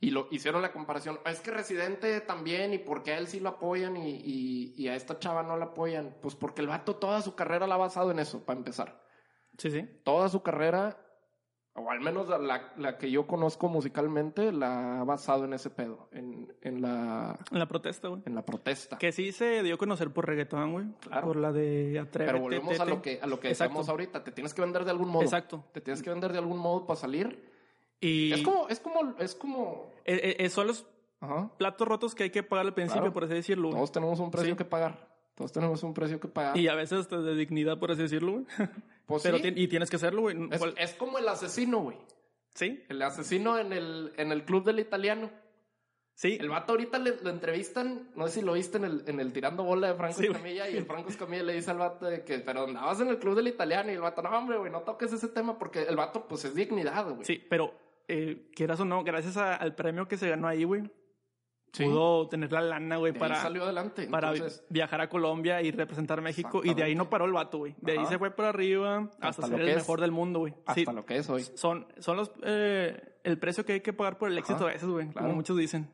[0.00, 1.18] Y lo hicieron la comparación.
[1.24, 4.94] Es que Residente también, y porque a él sí lo apoyan y, y- y a
[4.96, 6.16] esta chava no la apoyan.
[6.20, 9.02] Pues porque el vato toda su carrera la ha basado en eso, para empezar.
[9.58, 9.86] Sí, sí.
[10.04, 10.96] Toda su carrera,
[11.74, 16.08] o al menos la, la que yo conozco musicalmente, la ha basado en ese pedo,
[16.12, 18.22] en, en la, En la protesta, güey.
[18.24, 18.98] en la protesta.
[18.98, 20.86] Que sí se dio a conocer por reggaetón, güey.
[21.00, 21.26] Claro.
[21.26, 22.32] Por la de Atrévete.
[22.32, 23.70] Pero volvemos a lo que, a lo que Exacto.
[23.74, 25.22] decíamos ahorita, te tienes que vender de algún modo.
[25.22, 25.64] Exacto.
[25.72, 27.48] Te tienes que vender de algún modo para salir.
[28.00, 30.86] Y Es como, es como, es como, eh, eh, son los
[31.20, 31.50] ajá.
[31.58, 33.12] platos rotos que hay que pagar al principio, Claro.
[33.12, 33.68] por así decirlo.
[33.68, 33.74] güey.
[33.76, 34.56] Todos tenemos un precio Sí.
[34.56, 35.07] que pagar.
[35.38, 36.56] Todos tenemos un precio que pagar.
[36.58, 38.44] Y a veces hasta de dignidad, por así decirlo, güey.
[39.06, 40.36] Pues Pero sí, y tienes que hacerlo, güey.
[40.50, 41.96] es, ¿Cuál- es como el asesino, güey.
[42.54, 45.30] Sí, El asesino en el, en el club del italiano.
[46.14, 46.36] sí.
[46.38, 49.32] El vato ahorita le, lo entrevistan, no sé si lo viste en el, en el
[49.32, 50.26] tirando bola de Franco Sí.
[50.26, 53.18] Escamilla, y el Franco Escamilla le dice al vato de que, pero andabas en el
[53.18, 55.96] club del italiano, y el vato, no, hombre, güey, no toques ese tema, porque el
[55.96, 57.24] vato, pues, es dignidad, güey.
[57.24, 57.72] Sí, pero
[58.08, 60.82] eh, quieras o no, gracias a- al premio que se ganó ahí, güey,
[61.72, 61.84] Sí.
[61.84, 64.06] pudo tener la lana, güey, De para, salió adelante.
[64.08, 66.62] para Entonces, viajar a Colombia y representar a México.
[66.64, 67.74] Y de ahí no paró el vato, güey.
[67.80, 69.76] De ahí se fue por arriba hasta, ser el es.
[69.76, 70.54] mejor del mundo, güey.
[70.66, 71.42] hasta Sí, lo que es hoy.
[71.54, 74.72] son, son los, eh, el precio que hay que pagar por el éxito Ajá, a
[74.72, 75.08] veces, güey.
[75.08, 75.26] claro.
[75.26, 75.90] Como muchos dicen.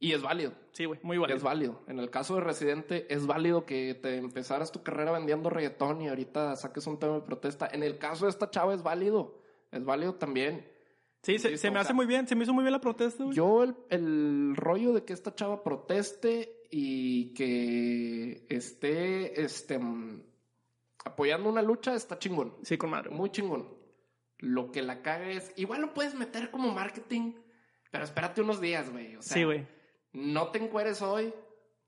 [0.00, 0.52] Y es válido.
[0.72, 1.36] Sí, güey, muy válido.
[1.36, 1.80] Es válido.
[1.86, 6.08] En el caso de Residente, es válido que te empezaras tu carrera vendiendo reggaetón y
[6.08, 7.68] ahorita saques un tema de protesta.
[7.70, 9.38] En el caso de esta chava, es válido.
[9.70, 10.66] Es válido también.
[11.22, 12.26] Sí, se, me hace muy bien.
[12.26, 13.36] Se me hizo muy bien la protesta, güey.
[13.36, 20.22] Yo, el, el rollo de que esta chava proteste y que esté este, mm,
[21.04, 22.56] apoyando una lucha está chingón.
[22.62, 23.10] Sí, con madre.
[23.10, 23.68] Muy chingón.
[24.38, 25.52] Lo que la caga es.
[25.56, 27.34] Igual lo puedes meter como marketing,
[27.92, 29.14] pero espérate unos días, güey.
[29.14, 29.66] O sea, Sí, güey.
[30.12, 31.32] no te encueres hoy.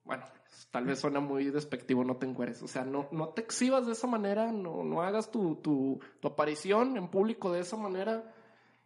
[0.05, 0.25] Bueno,
[0.70, 2.62] tal vez suena muy despectivo, no te encueres.
[2.62, 6.29] O sea, no, no te exhibas de esa manera, no, no hagas tu, tu, tu
[6.29, 8.34] aparición en público de esa manera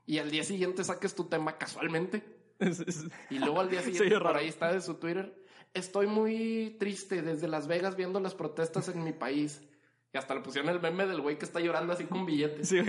[0.09, 2.23] y al día siguiente saques tu tema casualmente.
[3.31, 5.33] Y luego al día siguiente, por ahí está de su Twitter.
[5.75, 9.63] Estoy muy triste desde Las Vegas viendo las protestas en mi país.
[10.13, 12.69] Y hasta le pusieron el meme del güey que está llorando así con billetes.
[12.71, 12.81] Sí.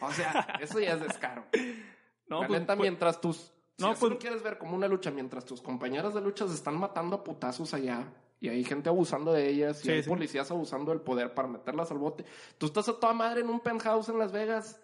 [0.00, 1.44] O sea, eso ya es descaro.
[2.30, 3.52] No, pues, neta, pues, mientras tus.
[3.78, 6.52] no, si pues- tú quieres ver como una lucha, mientras tus compañeras de lucha se
[6.54, 10.08] están matando a putazos allá y hay gente abusando de ellas y Sí, hay sí.
[10.10, 12.24] policías abusando del poder para meterlas al bote.
[12.58, 14.78] Tú estás a toda madre en un penthouse en Las Vegas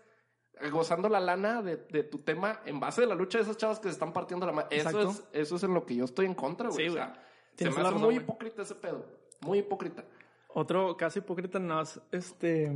[0.73, 3.79] gozando la lana de, de tu tema en base de la lucha de esas chavas
[3.81, 4.77] que se están partiendo la madre.
[4.77, 6.85] Eso es, eso es en lo que yo estoy en contra, güey.
[6.85, 7.05] Sí, o güey.
[7.05, 7.23] sea,
[7.57, 9.05] se me hace muy hipócrita ese pedo.
[9.41, 10.05] Muy hipócrita.
[10.49, 12.71] Otro caso hipócrita, nada más, este,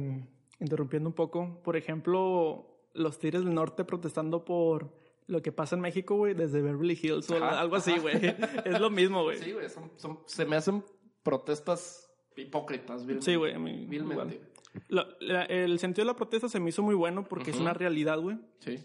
[0.61, 1.61] interrumpiendo un poco.
[1.63, 4.93] Por ejemplo, los Tigres del Norte protestando por
[5.27, 8.17] lo que pasa en México, güey, desde Beverly Hills o Ajá, algo así, güey.
[8.65, 9.39] es lo mismo, güey.
[9.39, 9.69] Sí, güey.
[9.69, 10.83] son- son- se me hacen
[11.23, 13.25] protestas hipócritas, vilmente.
[13.31, 13.55] Sí, güey.
[13.55, 14.41] a mí Vilmente.
[14.89, 17.65] La- la- el sentido de la protesta se me hizo muy bueno porque es Ujú.
[17.65, 18.39] una realidad, güey.
[18.61, 18.79] Sí.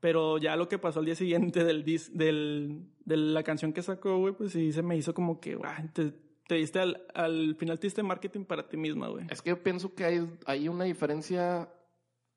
[0.00, 3.82] Pero ya lo que pasó al día siguiente del, dis- del de la canción que
[3.82, 6.12] sacó, güey, pues sí se me hizo como que, guau, te,
[6.48, 9.26] te diste al, al final te diste marketing para ti misma, güey.
[9.30, 11.68] Es que yo pienso que hay, hay una diferencia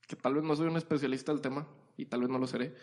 [0.08, 2.74] que tal vez no soy un especialista del tema y tal vez no lo seré,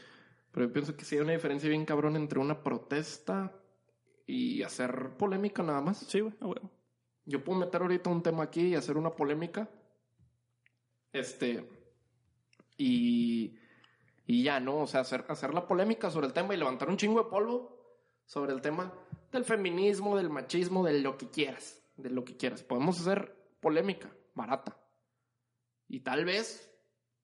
[0.50, 3.52] pero yo pienso que sí hay una diferencia bien cabrón entre una protesta
[4.26, 5.98] y hacer polémica nada más.
[5.98, 6.58] Sí, güey, ah, güey.
[7.24, 9.68] Yo puedo meter ahorita un tema aquí y hacer una polémica.
[11.12, 11.68] Este.
[12.76, 13.56] Y.
[14.26, 14.78] Y ya, ¿no?
[14.78, 17.82] O sea, hacer, hacer la polémica sobre el tema y levantar un chingo de polvo
[18.24, 18.92] sobre el tema
[19.30, 21.82] del feminismo, del machismo, de lo que quieras.
[21.96, 22.62] De lo que quieras.
[22.62, 24.76] Podemos hacer polémica barata.
[25.88, 26.72] Y tal vez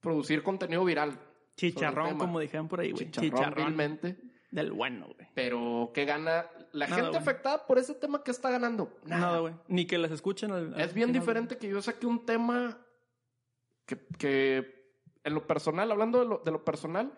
[0.00, 1.18] producir contenido viral.
[1.56, 3.10] Chicharrón, como dijeron por ahí, güey.
[3.10, 4.18] Chicharrón, Chicharrón.
[4.50, 5.28] Del bueno, güey.
[5.34, 7.22] Pero, ¿qué gana la Nada, gente güey.
[7.22, 8.98] afectada por ese tema que está ganando?
[9.04, 9.54] Nada, güey.
[9.68, 10.50] Ni que las escuchen.
[10.52, 12.78] al- al Es bien final, diferente que yo saque un tema
[13.84, 14.92] que, que
[15.24, 17.12] en lo personal, hablando de lo, de lo personal,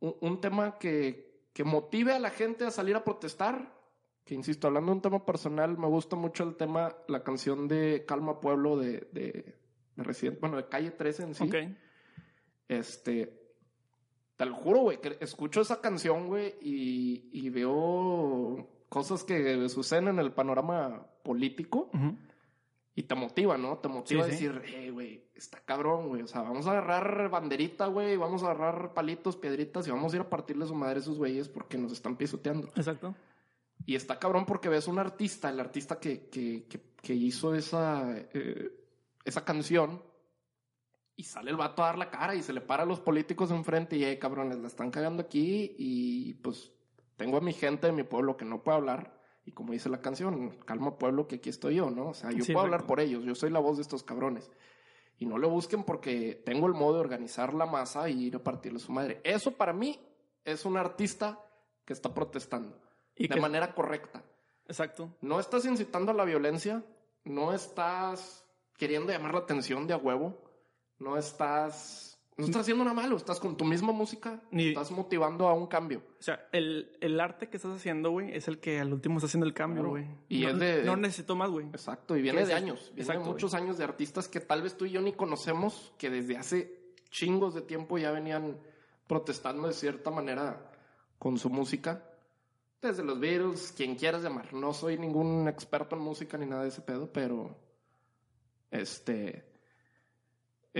[0.00, 3.76] un, un tema que, que motive a la gente a salir a protestar.
[4.24, 8.04] Que insisto, hablando de un tema personal, me gusta mucho el tema, la canción de
[8.06, 9.58] Calma Pueblo de, de,
[9.96, 11.44] de Resident, bueno, de Calle 13 en sí.
[11.44, 11.54] Ok.
[12.68, 13.47] Este,
[14.38, 20.08] te lo juro, güey, que escucho esa canción, güey, y, y veo cosas que suceden
[20.08, 21.90] en el panorama político.
[22.94, 23.78] Y te motiva, ¿no?
[23.78, 24.46] Te motiva Sí, a sí.
[24.46, 26.22] decir, hey, güey, está cabrón, güey.
[26.22, 30.16] O sea, vamos a agarrar banderita, güey, vamos a agarrar palitos, piedritas y vamos a
[30.16, 32.68] ir a partirle su madre a esos güeyes porque nos están pisoteando.
[32.76, 33.14] Exacto.
[33.86, 38.04] Y está cabrón porque ves un artista, el artista que, que, que, que hizo esa,
[38.34, 38.72] eh,
[39.24, 40.02] esa canción,
[41.18, 43.50] y sale el vato a dar la cara y se le para a los políticos
[43.50, 46.70] enfrente y, hey, cabrones, la están cagando aquí y pues
[47.16, 49.18] tengo a mi gente de mi pueblo que no puede hablar.
[49.44, 52.10] Y como dice la canción, calma pueblo que aquí estoy yo, ¿no?
[52.10, 54.48] O sea, yo Sí, puedo hablar por ellos, yo soy la voz de estos cabrones.
[55.18, 58.44] Y no lo busquen porque tengo el modo de organizar la masa y ir a
[58.44, 59.20] partirle su madre.
[59.24, 59.98] Eso para mí
[60.44, 61.40] es un artista
[61.84, 62.80] que está protestando
[63.16, 64.22] Y de que- manera correcta.
[64.66, 65.16] Exacto.
[65.20, 66.84] No estás incitando a la violencia,
[67.24, 68.44] no estás
[68.76, 70.44] queriendo llamar la atención de a huevo,
[70.98, 75.48] no estás, no estás haciendo nada malo, estás con tu misma música, Ni- estás motivando
[75.48, 76.02] a un cambio.
[76.18, 79.26] O sea, el, el arte que estás haciendo, güey, es el que al último está
[79.26, 79.90] haciendo el cambio, Claro.
[79.90, 80.06] güey.
[80.28, 81.66] Y no, es de- no necesito más, güey.
[81.68, 84.40] Exacto, y viene ¿Qué es de años, viene Exacto, de muchos años de artistas que
[84.40, 86.78] tal vez tú y yo ni conocemos, que desde hace
[87.10, 88.58] chingos de tiempo ya venían
[89.06, 90.70] protestando de cierta manera
[91.18, 92.04] con su música.
[92.80, 94.52] Desde los Beatles, quien quieras llamar.
[94.54, 97.56] No soy ningún experto en música ni nada de ese pedo, pero
[98.70, 99.47] este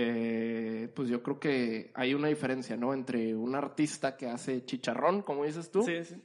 [0.01, 2.93] eh, pues yo creo que hay una diferencia, ¿no?
[2.93, 6.15] Entre un artista que hace chicharrón, como dices tú, Sí, sí.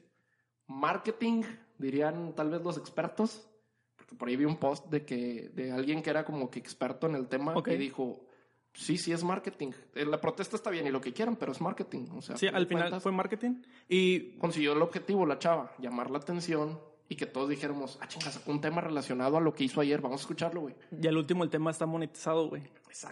[0.66, 1.42] marketing,
[1.78, 3.48] dirían tal vez los expertos,
[3.96, 7.06] porque por ahí vi un post de que de alguien que era como que experto
[7.06, 7.68] en el tema Ok.
[7.68, 8.26] y dijo,
[8.72, 9.72] sí, sí es marketing.
[9.94, 12.06] Eh, La protesta está bien y lo que quieran, pero es marketing.
[12.16, 13.62] O sea, Sí, al final cuentas, fue marketing.
[13.88, 16.78] Y consiguió el objetivo la chava, llamar la atención
[17.08, 20.00] y que todos dijéramos, ah, chinga, sacó un tema relacionado a lo que hizo ayer,
[20.00, 20.74] vamos a escucharlo, güey.
[20.90, 22.62] ya al último el tema está monetizado, güey.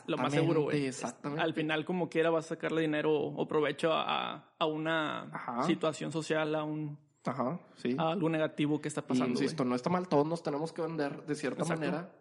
[0.06, 0.86] Lo más seguro, güey.
[0.86, 1.42] Exactamente.
[1.42, 5.64] Al final, como quiera, vas a sacarle dinero o provecho a, a una Ajá.
[5.64, 7.94] situación social, a un Ajá, sí.
[7.98, 9.34] a algo negativo que está Y pasando.
[9.34, 9.42] güey.
[9.44, 11.80] insisto, no está mal, todos nos tenemos que vender de cierta Exacto.
[11.84, 12.12] manera,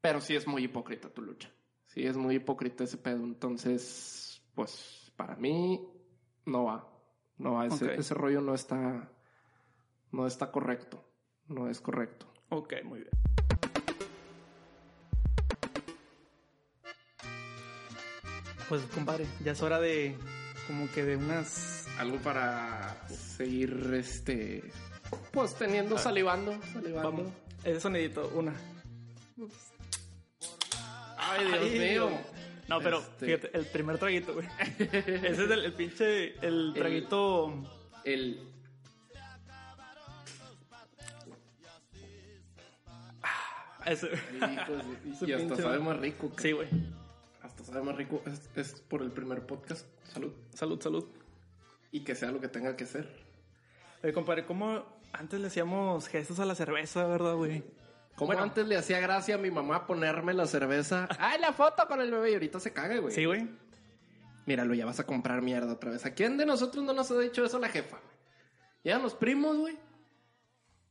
[0.00, 1.50] pero sí es muy hipócrita tu lucha.
[1.86, 3.24] Sí es muy hipócrita ese pedo.
[3.24, 5.80] Entonces, pues para mí
[6.44, 6.88] no va.
[7.38, 7.66] No va.
[7.66, 7.90] Ese, Ok.
[7.98, 9.10] ese rollo no está,
[10.16, 11.04] no está correcto.
[11.46, 12.26] No es correcto.
[12.48, 13.10] Ok, muy bien.
[18.68, 20.16] Pues, compadre, ya es hora de
[20.66, 21.86] como que de unas...
[21.98, 24.62] Algo para seguir, este,
[25.32, 27.10] pues teniendo, salivando, salivando.
[27.10, 27.32] Vamos,
[27.64, 28.54] ese sonidito, una.
[31.16, 32.10] Ay, Dios Ay, mío.
[32.68, 33.24] No, pero Este.
[33.24, 34.46] fíjate, el primer traguito, güey.
[34.78, 37.62] Ese es el, el pinche, el traguito...
[38.04, 38.55] El,
[43.86, 44.10] Ese
[45.26, 46.30] y hasta sabe más rico.
[46.38, 46.68] Sí, güey.
[47.42, 48.22] Hasta sabe más rico.
[48.26, 49.86] Es, es por el primer podcast.
[50.12, 50.32] Salud.
[50.54, 51.04] Salud, salud.
[51.92, 53.08] Y que sea lo que tenga que ser.
[54.02, 57.62] Oye, compadre, ¿cómo antes le hacíamos gestos a la cerveza, verdad, güey?
[58.16, 58.42] Como Bueno.
[58.42, 61.08] antes le hacía gracia a mi mamá ponerme la cerveza.
[61.18, 62.30] ¡Ay, la foto con el bebé!
[62.30, 63.14] Y ahorita se caga, güey.
[63.14, 63.48] Sí, güey.
[64.46, 66.04] Míralo, ya vas a comprar mierda otra vez.
[66.06, 67.98] ¿A quién de nosotros no nos ha dicho eso la jefa?
[68.82, 69.76] Llegan los primos, güey.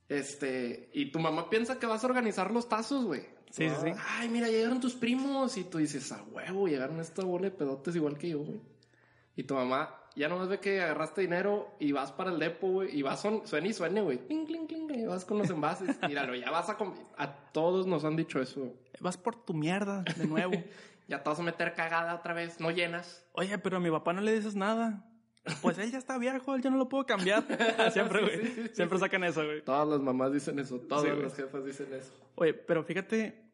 [0.08, 3.22] Este, y tu mamá piensa que vas a organizar los tazos, güey.
[3.50, 3.92] Sí, sí, sí.
[4.18, 5.58] Ay, mira, llegaron tus primos.
[5.58, 8.62] Y tú dices, a huevo, llegaron esta bola de pedotes igual que yo, güey.
[9.36, 12.98] Y tu mamá ya nomás ve que agarraste dinero y vas para el depo, güey,
[12.98, 14.20] y vas, son, suene y suene, güey.
[14.26, 15.98] Cling, cling, cling, y vas con los envases.
[16.08, 16.78] Míralo, ya vas a...
[17.18, 18.74] A todos nos han dicho eso.
[19.00, 20.54] Vas por tu mierda de nuevo.
[21.08, 23.24] Ya te vas a meter cagada otra vez, no llenas.
[23.34, 25.06] Oye, pero a mi papá no le dices nada.
[25.62, 27.44] Pues él ya está viejo, él ya no lo puedo cambiar.
[27.94, 28.38] Siempre, güey.
[28.38, 29.64] Sí, sí, sí, Siempre sacan eso, güey.
[29.64, 32.12] Todas las mamás dicen eso, todas las jefas dicen eso.
[32.36, 33.52] Oye, pero fíjate,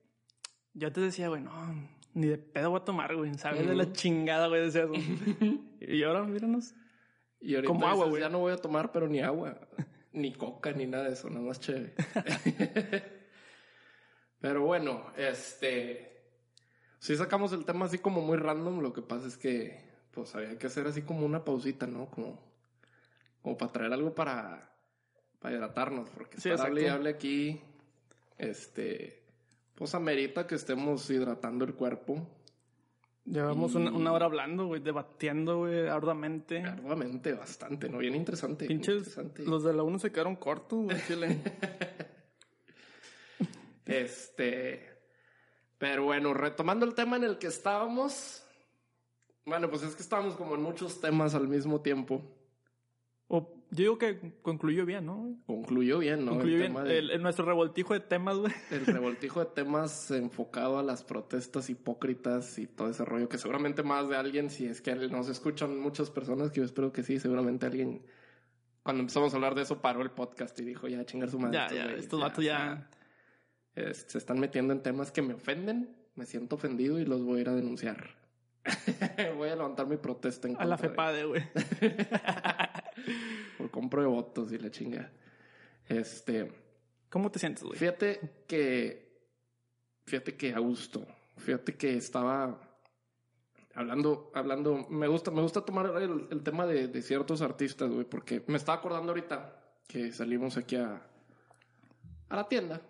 [0.73, 1.51] yo te decía, güey, no,
[2.13, 3.33] ni de pedo voy a tomar, güey.
[3.37, 3.67] ¿Sabes?
[3.67, 4.93] De la chingada, güey, decía eso.
[5.81, 6.73] y ahora, míranos.
[7.41, 8.21] Y ahorita Como agua, dices, güey.
[8.21, 9.59] Ya no voy a tomar, pero ni agua,
[10.13, 11.93] ni coca, ni nada de eso, nada más chévere.
[14.39, 16.07] pero bueno, este...
[16.99, 20.57] Si sacamos el tema así como muy random, lo que pasa es que pues había
[20.57, 22.07] que hacer así como una pausita, ¿no?
[22.07, 22.39] Como,
[23.41, 24.71] como para traer algo para,
[25.39, 27.61] para hidratarnos, porque Sí, estar hable y hable aquí,
[28.37, 29.23] este,
[29.75, 32.27] pues amerita que estemos hidratando el cuerpo.
[33.25, 36.59] Llevamos una, una hora hablando, güey, debatiendo, güey, arduamente.
[36.59, 37.99] Arduamente, bastante, ¿no?
[37.99, 38.65] Bien interesante.
[38.65, 39.43] Pinches, interesante.
[39.43, 41.39] los de la 1 se quedaron cortos, güey, chile.
[43.85, 44.87] Este.
[45.77, 48.43] Pero bueno, retomando el tema en el que estábamos.
[49.45, 52.21] Bueno, pues es que estábamos como en muchos temas al mismo tiempo.
[53.27, 55.37] o, yo digo que concluyó bien, ¿no?
[55.47, 56.31] Concluyó bien, ¿no?
[56.31, 58.51] concluyó el bien tema de- el, el- nuestro revoltijo de temas, güey.
[58.71, 63.81] el revoltijo de temas enfocado a las protestas hipócritas y todo ese rollo que seguramente
[63.83, 67.17] más de alguien, si es que nos escuchan muchas personas, que yo espero que sí,
[67.19, 68.03] seguramente alguien,
[68.83, 71.57] cuando empezamos a hablar de eso, paró el podcast y dijo, ya, chingar su madre.
[71.57, 72.89] Ya, ya, estos vatos ya.
[73.75, 77.37] es- se están metiendo en temas que me ofenden, me siento ofendido y los voy
[77.37, 78.19] a ir a denunciar.
[79.37, 81.41] voy a levantar mi protesta en A la contra de- FEPADE, güey.
[83.57, 85.11] por compro de votos y la chinga.
[85.87, 86.51] Este,
[87.09, 87.77] ¿Cómo te sientes, güey?
[87.77, 89.19] fíjate que,
[90.05, 91.05] fíjate que a gusto,
[91.37, 92.59] fíjate que estaba
[93.73, 98.05] hablando, hablando, me gusta, me gusta tomar el, el tema de, de ciertos artistas, güey,
[98.05, 101.01] porque me estaba acordando ahorita que salimos aquí a,
[102.29, 102.81] a la tienda,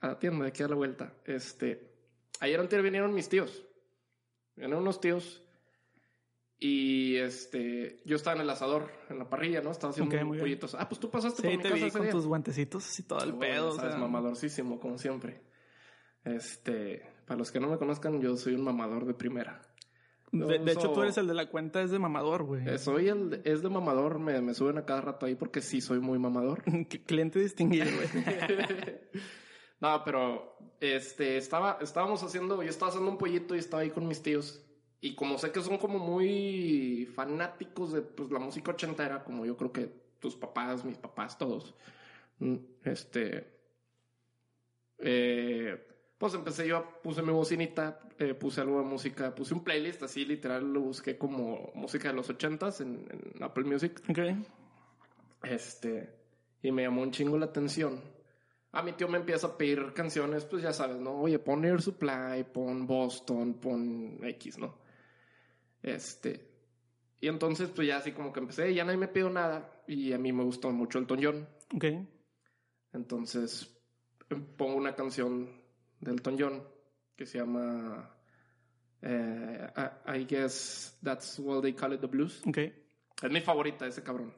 [0.00, 1.14] a la tienda de aquí a la vuelta.
[1.24, 1.90] Este,
[2.40, 3.64] ayer antes vinieron mis tíos,
[4.58, 5.42] vinieron unos tíos.
[6.60, 9.70] Y este, yo estaba en el asador, en la parrilla, ¿no?
[9.70, 10.42] Estaba haciendo Ok, muy bien.
[10.44, 10.74] pollitos.
[10.74, 12.10] Ah, pues tú pasaste por Sí, mi te casa vi ese con día.
[12.12, 13.38] tus guantecitos y todo el Ah, pedo.
[13.38, 15.40] bueno, o sabes, sea, mamadorcísimo, como siempre.
[16.24, 19.62] Este, para los que no me conozcan, yo soy un mamador de primera.
[20.32, 22.68] de, de hecho, tú eres el de la cuenta, es de mamador, güey.
[22.68, 25.60] Eh, soy el, de- es de mamador, me, me suben a cada rato ahí porque
[25.62, 26.64] sí soy muy mamador.
[26.66, 28.08] Cl- Cliente distinguido, güey.
[29.80, 34.06] no, pero este, estaba, estábamos haciendo, yo estaba haciendo un pollito y estaba ahí con
[34.08, 34.64] mis tíos.
[35.00, 39.56] Y como sé que son como muy fanáticos de pues, la música ochentera, como yo
[39.56, 39.86] creo que
[40.18, 41.76] tus papás, mis papás, todos.
[42.38, 43.54] mm, Este.
[44.98, 45.84] eh,
[46.18, 50.24] pues empecé yo, puse mi bocinita, eh, puse algo de música, puse un playlist así,
[50.24, 54.02] literal, lo busqué como música de los ochentas en, en Apple Music.
[54.08, 54.18] ok.
[55.42, 56.14] Este,
[56.62, 58.02] y me llamó un chingo la atención.
[58.78, 61.20] A mi tío me empieza a pedir canciones, pues ya sabes, ¿no?
[61.22, 64.78] Oye, pon Air Supply, pon Boston, pon X, ¿no?
[65.82, 66.48] Este.
[67.20, 69.82] Y entonces, pues ya así como que empecé, ya nadie me pidió nada.
[69.88, 71.48] Y a mí me gustó mucho el John.
[71.74, 71.86] Ok.
[72.92, 73.68] Entonces,
[74.56, 75.60] pongo una canción
[75.98, 76.62] del John
[77.16, 78.16] que se llama
[79.02, 79.72] eh,
[80.06, 82.40] I, I guess that's what they call it the blues.
[82.46, 82.58] Ok.
[82.58, 84.32] Es mi favorita ese cabrón.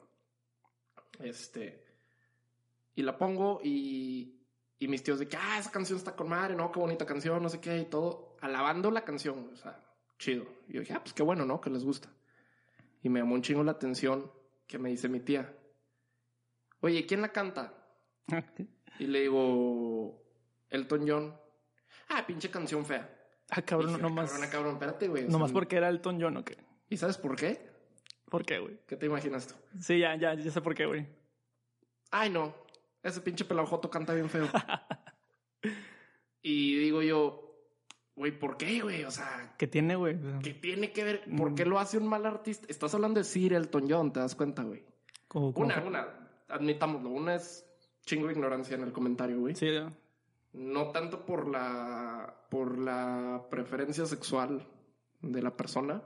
[1.18, 1.89] Este.
[3.00, 4.44] Y la pongo y,
[4.78, 7.42] y mis tíos de que, ah, esa canción está con madre, no, qué bonita canción,
[7.42, 9.82] no sé qué, y todo, alabando la canción, o sea,
[10.18, 10.44] chido.
[10.68, 11.62] Y yo dije, ah, pues qué bueno, ¿no?
[11.62, 12.10] Que les gusta.
[13.02, 14.30] Y me llamó un chingo la atención
[14.66, 15.50] que me dice mi tía,
[16.80, 17.72] oye, ¿quién la canta?
[18.98, 20.22] Y le digo,
[20.68, 21.34] Elton John.
[22.10, 23.08] Ah, pinche canción fea.
[23.48, 24.30] Ah, cabrón, dije, nomás.
[24.30, 25.24] Cabrón, cabrón, espérate, güey.
[25.24, 26.58] o Nomás sea, porque era Elton John, ¿o qué?
[26.90, 27.66] ¿Y sabes por qué?
[28.26, 28.78] ¿Por qué, güey?
[28.86, 29.54] ¿Qué te imaginas tú?
[29.80, 31.06] Sí, ya, ya, ya sé por qué, güey.
[32.10, 32.54] Ay, no.
[33.02, 34.46] Ese pinche pelajoto canta bien feo.
[36.42, 37.54] y digo yo,
[38.16, 39.04] güey, ¿por qué, güey?
[39.04, 40.18] O sea, ¿Qué tiene, güey?
[40.42, 41.24] ¿qué tiene que ver?
[41.36, 41.54] ¿Por Mm.
[41.54, 42.66] qué lo hace un mal artista?
[42.68, 44.84] Estás hablando de Sir Elton John, ¿te das cuenta, güey?
[45.32, 46.08] Una, una,
[46.48, 47.10] admitámoslo.
[47.10, 47.64] Una es
[48.04, 49.54] chingo de ignorancia en el comentario, güey.
[49.54, 49.92] Sí, ya.
[50.52, 54.66] No tanto por la, por la preferencia sexual
[55.20, 56.02] de la persona,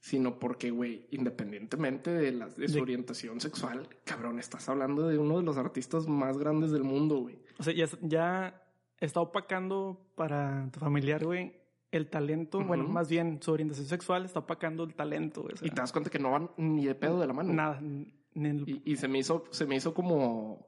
[0.00, 5.18] sino porque, güey, independientemente de, la, de su De- orientación sexual, cabrón, estás hablando de
[5.18, 7.38] uno de los artistas más grandes del mundo, güey.
[7.58, 8.62] O sea, ya, ya
[8.98, 11.52] está opacando para tu familiar, güey,
[11.90, 12.64] el talento.
[12.64, 15.92] Bueno, más bien su orientación sexual está opacando el talento, o sea, Y te das
[15.92, 17.52] cuenta que no van ni de pedo de la mano.
[17.52, 17.78] Nada.
[17.80, 20.66] Ni el- Y, y se me hizo, se me hizo como,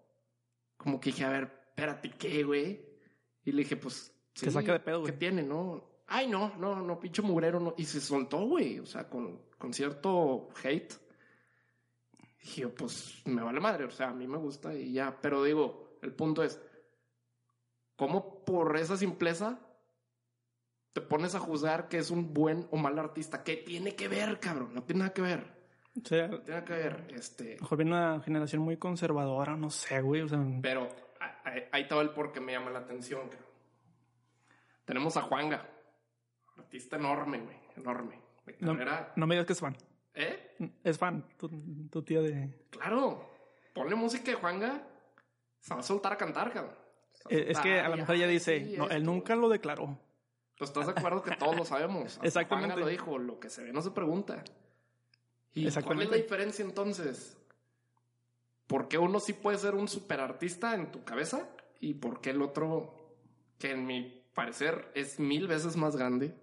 [0.76, 2.84] como que dije, a ver, espérate, ¿qué, güey?
[3.44, 5.12] Y le dije, pues, Te saca de pedo, güey.
[5.12, 5.90] ¿Qué tiene, no?
[6.14, 7.72] Ay, no, no, no, pinche mugrero, no.
[7.78, 10.92] Y se soltó, güey, o sea, con, con cierto hate.
[12.42, 15.16] Y yo, pues, me vale madre, o sea, a mí me gusta y ya.
[15.22, 16.60] Pero digo, el punto es,
[17.96, 19.58] ¿cómo por esa simpleza
[20.92, 23.42] te pones a juzgar que es un buen o mal artista?
[23.42, 24.74] ¿Qué tiene que ver, cabrón?
[24.74, 25.50] No tiene nada que ver.
[25.96, 27.06] O sea, No tiene que ver.
[27.14, 30.20] Este, mejor viene una generación muy conservadora, no sé, güey.
[30.20, 30.88] O sea, pero
[31.70, 33.28] ahí estaba el por qué me llama la atención.
[33.30, 33.46] cabrón.
[34.84, 35.66] Tenemos a Juanga,
[36.62, 38.20] artista enorme, güey, enorme.
[38.46, 38.56] De
[39.16, 39.76] no, me digas que es fan.
[40.14, 40.56] ¿eh?
[40.82, 41.48] Es fan, tu,
[41.90, 42.66] tu tía de...
[42.70, 43.30] Claro,
[43.72, 44.82] ponle música de Juanga,
[45.60, 46.74] se va a soltar a cantar, cabrón.
[47.28, 49.98] Eh, Es que a lo mejor ella dice, sí, no, él nunca lo declaró.
[50.56, 52.04] ¿Tú estás de acuerdo que todos lo sabemos?
[52.16, 52.72] Hasta Exactamente.
[52.74, 54.42] Juanga lo dijo, lo que se ve no se pregunta.
[55.54, 57.36] ¿Y cuál es la diferencia entonces?
[58.66, 61.48] ¿Por qué uno sí puede ser un superartista en tu cabeza?
[61.80, 63.14] ¿Y por qué el otro,
[63.58, 66.34] que en mi parecer es mil veces más grande?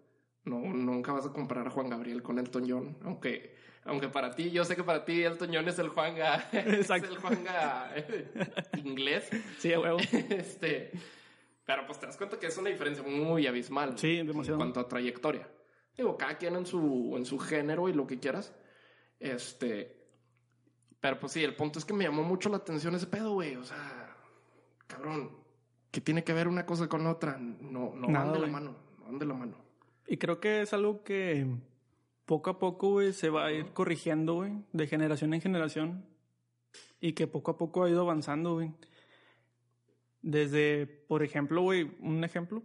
[0.50, 4.50] No, nunca vas a comparar a Juan Gabriel con Elton John, aunque, aunque para ti,
[4.50, 8.32] yo sé que para ti Elton John es el Juanga, es el Juanga eh,
[8.84, 9.30] inglés.
[9.60, 10.00] Sí, a huevo.
[10.12, 10.92] este,
[11.66, 13.98] pero pues te das cuenta que es una diferencia muy abismal.
[13.98, 14.58] Sí, En demasiado.
[14.58, 15.48] cuanto a trayectoria.
[15.96, 18.56] Digo, cada quien en su, en su género y lo que quieras.
[19.20, 19.98] Este.
[21.00, 23.56] Pero pues sí, el punto es que me llamó mucho la atención ese pedo, güey.
[23.56, 24.16] O sea,
[24.88, 25.38] cabrón,
[25.92, 27.38] ¿qué tiene que ver una cosa con la otra?
[27.38, 28.76] No, no Nada, van de la mano.
[28.98, 29.69] No van de la mano.
[30.10, 31.46] Y creo que es algo que
[32.26, 36.06] poco a poco, güey, se va a ir corrigiendo, güey, de generación en generación.
[37.00, 38.72] Y que poco a poco ha ido avanzando, güey.
[40.22, 42.64] Desde, por ejemplo, güey, un ejemplo.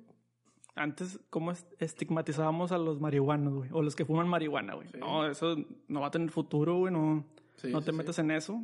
[0.74, 3.70] Antes, ¿cómo es- estigmatizábamos a los marihuanos, güey?
[3.72, 4.88] O los que fuman marihuana, güey.
[4.88, 4.98] Sí.
[4.98, 6.92] No, eso no va a tener futuro, güey.
[6.92, 7.24] No,
[7.56, 7.96] Sí, no te sí.
[7.96, 8.60] metas en eso.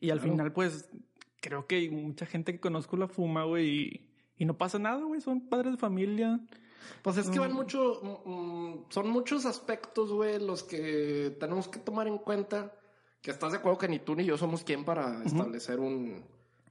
[0.00, 0.32] Y al Claro.
[0.32, 0.88] final, pues,
[1.42, 3.68] creo que mucha gente que conozco la fuma, güey.
[3.68, 5.20] Y, y no pasa nada, güey.
[5.20, 6.40] Son padres de familia.
[7.02, 7.42] Pues es que No.
[7.42, 12.72] van mucho, mm, mm, son muchos aspectos, güey, los que tenemos que tomar en cuenta.
[13.20, 16.22] Que estás de acuerdo que ni tú ni yo somos quien para establecer un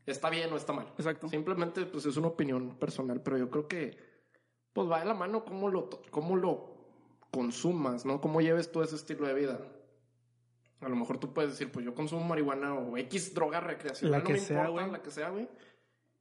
[0.05, 0.87] está bien o está mal.
[0.97, 1.27] Exacto.
[1.29, 3.97] Simplemente, pues es una opinión personal, pero yo creo que,
[4.73, 6.73] pues va de la mano cómo lo, cómo lo
[7.31, 8.21] consumas, ¿no?
[8.21, 9.59] Cómo lleves tú ese estilo de vida.
[10.81, 14.17] A lo mejor tú puedes decir, pues yo consumo marihuana o X droga recreacional, La
[14.19, 14.91] no que me sea, importa, güey.
[14.91, 15.47] la que sea, güey.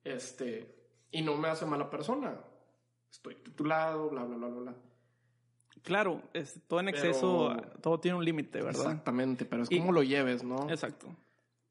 [0.05, 0.74] Este,
[1.11, 2.40] y no me hace mala persona.
[3.12, 4.74] Estoy titulado, bla, bla, bla, bla, bla.
[5.82, 8.82] Claro, es, todo en Pero- exceso, todo tiene un límite, ¿verdad?
[8.82, 10.68] Exactamente, pero es Y- cómo lo lleves, ¿no?
[10.70, 11.08] Exacto.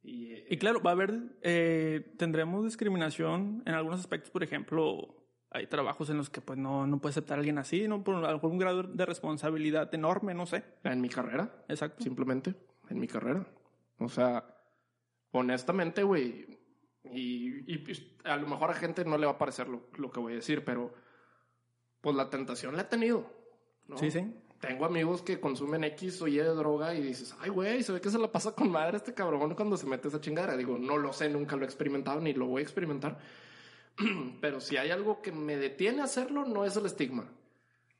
[0.03, 5.15] Y, eh, Y claro, va a haber, eh, tendremos discriminación en algunos aspectos, por ejemplo,
[5.49, 8.03] hay trabajos en los que pues no, no puede aceptar a alguien así, ¿no?
[8.03, 10.63] Por algún grado de responsabilidad enorme, no sé.
[10.83, 12.03] en mi carrera, Exacto.
[12.03, 12.55] simplemente
[12.89, 13.45] en mi carrera.
[13.99, 14.43] O sea,
[15.31, 16.59] honestamente, güey,
[17.03, 17.83] y, y,
[18.25, 20.35] a lo mejor a gente no le va a parecer lo, lo que voy a
[20.37, 20.93] decir, pero
[22.01, 23.25] pues la tentación la he tenido.
[23.87, 23.97] ¿no?
[23.97, 24.33] Sí, sí.
[24.59, 28.01] Tengo amigos que consumen X o Y de droga y dices, ay, güey, se ve
[28.01, 30.55] que se la pasa con madre este cabrón cuando se mete esa chingadera.
[30.55, 33.17] Digo, no lo sé, nunca lo he experimentado ni lo voy a experimentar.
[34.41, 37.25] Pero si hay algo que me detiene a hacerlo, no es el estigma.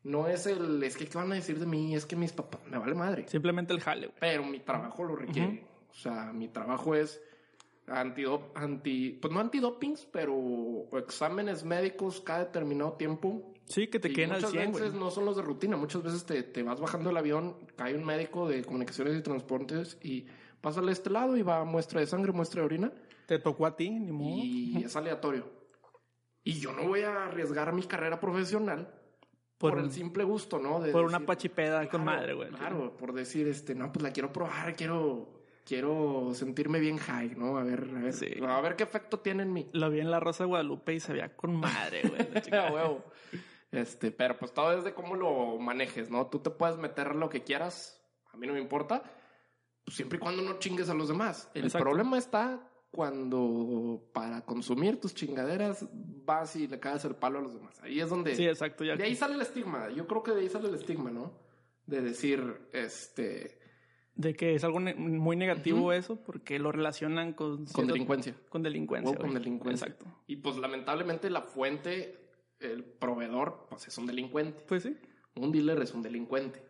[0.04, 1.96] No es el, es que, ¿qué van a decir de mí?
[1.96, 3.28] Es que mis papás, me vale madre.
[3.28, 4.20] Simplemente el jale, güey.
[4.20, 5.64] Pero mi trabajo lo requiere.
[5.90, 7.22] O sea, mi trabajo es
[7.88, 13.51] antidop, anti, pues no antidopings, pero exámenes médicos cada determinado tiempo.
[13.72, 15.04] Sí, que te Y queden al muchas 100, veces güey.
[15.04, 15.78] no son los de rutina.
[15.78, 19.98] Muchas veces te, te vas bajando del avión, cae un médico de comunicaciones y transportes
[20.04, 20.26] y
[20.62, 22.92] pásale a este lado y va muestra de sangre, muestra de orina
[23.28, 24.36] Te tocó a ti, ni modo.
[24.44, 25.46] y es aleatorio.
[26.44, 28.94] Y yo no voy a arriesgar mi carrera profesional
[29.58, 30.80] por, Por, el simple gusto, ¿no?
[30.80, 32.50] De por una decir, pachipeda con Claro, madre, güey.
[32.50, 35.30] Claro, por decir, este, no, pues la quiero probar, quiero,
[35.64, 37.60] quiero sentirme bien high, ¿no?
[37.60, 38.26] A ver, a ver, Sí.
[38.44, 39.70] a ver qué efecto tiene en mí.
[39.74, 42.22] Lo vi en la Rosa de Guadalupe y se veía con madre, güey.
[43.72, 46.28] Este, pero pues todo es de cómo lo manejes, ¿no?
[46.28, 48.02] Tú te puedes meter lo que quieras,
[48.34, 49.02] a mí no me importa,
[49.86, 51.50] pues siempre y cuando no chingues a los demás.
[51.54, 51.86] El Exacto.
[51.86, 57.54] problema está cuando para consumir tus chingaderas vas y le caes el palo a los
[57.54, 57.80] demás.
[57.82, 58.36] Ahí es donde...
[58.36, 58.84] Sí, exacto.
[58.84, 59.90] Ya De ahí sale el estigma.
[59.92, 61.32] Yo creo que de ahí sale el estigma, ¿no?
[61.86, 63.60] De decir, este,
[64.16, 67.66] De que es algo ne- muy negativo eso, porque lo relacionan con...
[67.68, 68.36] con delincuencia.
[68.50, 69.16] Con delincuencia.
[69.18, 69.88] O con delincuencia.
[69.88, 70.06] Exacto.
[70.28, 72.21] Y pues lamentablemente la fuente,
[72.62, 74.64] el proveedor, pues es un delincuente.
[74.68, 74.96] Pues sí.
[75.36, 76.64] Un dealer es un delincuente.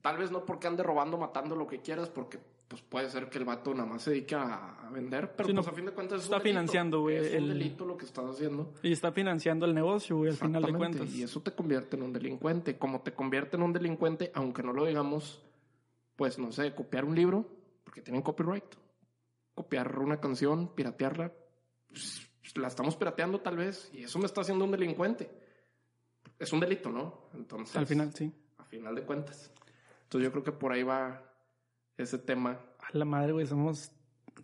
[0.00, 3.38] Tal vez no porque ande robando, matando lo que quieras, porque pues puede ser que
[3.38, 5.92] el vato nada más se dedique a, vender, pero Sí, no, pues a fin de
[5.92, 6.58] cuentas es está un delito.
[6.60, 8.72] financiando, güey, Es un el- delito lo que estás haciendo.
[8.82, 11.12] Y está financiando el negocio, güey, al final de cuentas.
[11.14, 12.78] Y eso te convierte en un delincuente.
[12.78, 15.42] Como te convierte en un delincuente, aunque no lo digamos,
[16.16, 17.46] pues no sé, copiar un libro,
[17.84, 18.64] porque tienen copyright.
[19.54, 21.32] Copiar una canción, piratearla,
[21.88, 25.30] pues, la estamos pirateando tal vez, y eso me está haciendo un delincuente.
[26.38, 27.28] Es un delito, ¿no?
[27.34, 28.32] Entonces, Al final, sí.
[28.58, 29.50] a final de cuentas.
[30.04, 31.22] Entonces yo creo que por ahí va
[31.96, 32.60] ese tema.
[32.78, 33.90] A la madre, güey, somos...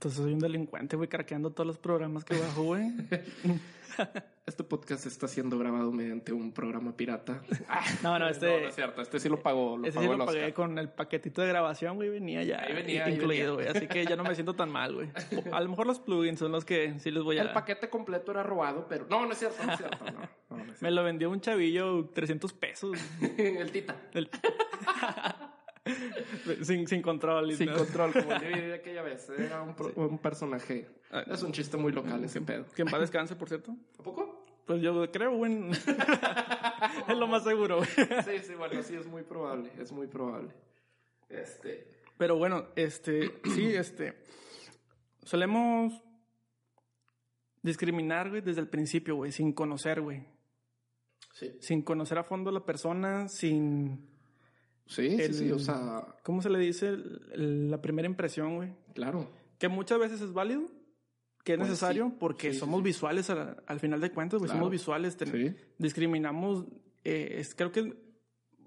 [0.00, 2.90] Entonces soy un delincuente, güey, craqueando todos los programas que bajo, güey.
[4.46, 7.42] Este podcast está siendo grabado mediante un programa pirata.
[8.02, 8.46] No, no, este...
[8.46, 9.02] No, es cierto.
[9.02, 9.76] Este sí lo pagó.
[9.76, 10.54] Lo Ese pagó sí lo pagué Oscar.
[10.54, 13.68] con el paquetito de grabación, güey, venía ya Ahí venía, ahí incluido, güey.
[13.68, 15.10] Así que ya no me siento tan mal, güey.
[15.52, 17.42] A lo mejor los plugins son los que sí les voy a...
[17.42, 19.06] El paquete completo era robado, pero...
[19.10, 19.98] No, no es cierto, no es cierto.
[20.02, 22.98] No, no, Me lo vendió un chavillo 300 pesos.
[23.36, 23.96] el Tita.
[24.14, 24.30] El-
[26.62, 27.52] sin, sin control.
[27.54, 27.76] Sin no.
[27.76, 29.28] control, como de aquella vez.
[29.30, 30.88] Era un, personaje.
[31.10, 31.24] Ah.
[31.26, 32.66] Es un chiste muy local ese pedo.
[32.74, 33.76] Que en paz descanse, por cierto.
[33.98, 34.44] ¿A poco?
[34.66, 35.70] Pues yo creo, güey.
[37.08, 37.88] es lo más seguro, güey.
[38.24, 39.70] Sí, sí, bueno, sí, es muy probable.
[39.78, 40.54] Es muy probable.
[41.28, 41.88] Este.
[42.16, 44.14] Pero bueno, este, sí, este,
[45.22, 46.04] solemos
[47.62, 50.26] discriminar, güey, desde el principio, güey, sin conocer, güey.
[51.32, 51.56] Sí.
[51.60, 54.09] Sin conocer a fondo a la persona, sin,
[54.90, 55.50] Sí, sí, El- sí.
[55.52, 56.88] O sea, ¿cómo se le dice?
[56.88, 58.70] El- la primera impresión, güey.
[58.94, 59.30] claro.
[59.58, 60.62] Que muchas veces es válido,
[61.44, 62.84] que es Pues necesario, sí, porque sí, sí, somos sí.
[62.84, 64.58] visuales al, al final de cuentas, güey, Claro.
[64.60, 65.54] somos visuales, ten- Sí.
[65.78, 66.64] discriminamos,
[67.04, 67.94] eh, es- creo que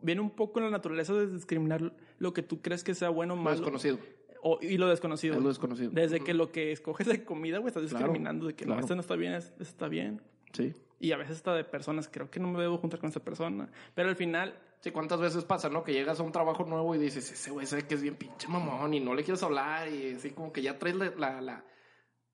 [0.02, 3.34] viene un poco en la naturaleza de discriminar lo que tú crees que sea bueno
[3.34, 3.98] o Lo malo, desconocido.
[4.42, 5.36] o- y lo desconocido.
[5.36, 5.92] Es lo desconocido.
[5.92, 8.82] Desde que lo que escoges de comida, güey, estás Claro, discriminando de que no, claro.
[8.82, 10.22] este no está bien, este está bien.
[10.52, 10.74] Sí.
[11.00, 13.70] Y a veces está de personas, creo que no me debo juntar con esta persona.
[13.96, 14.54] Pero al final,
[14.84, 15.84] Sí, ¿cuántas veces pasa, no?
[15.84, 18.50] Que llegas a un trabajo nuevo y dices, ese güey sabe que es bien pinche
[18.50, 21.10] mamón y no le quieres hablar y así como que ya traes la...
[21.18, 21.66] la, la-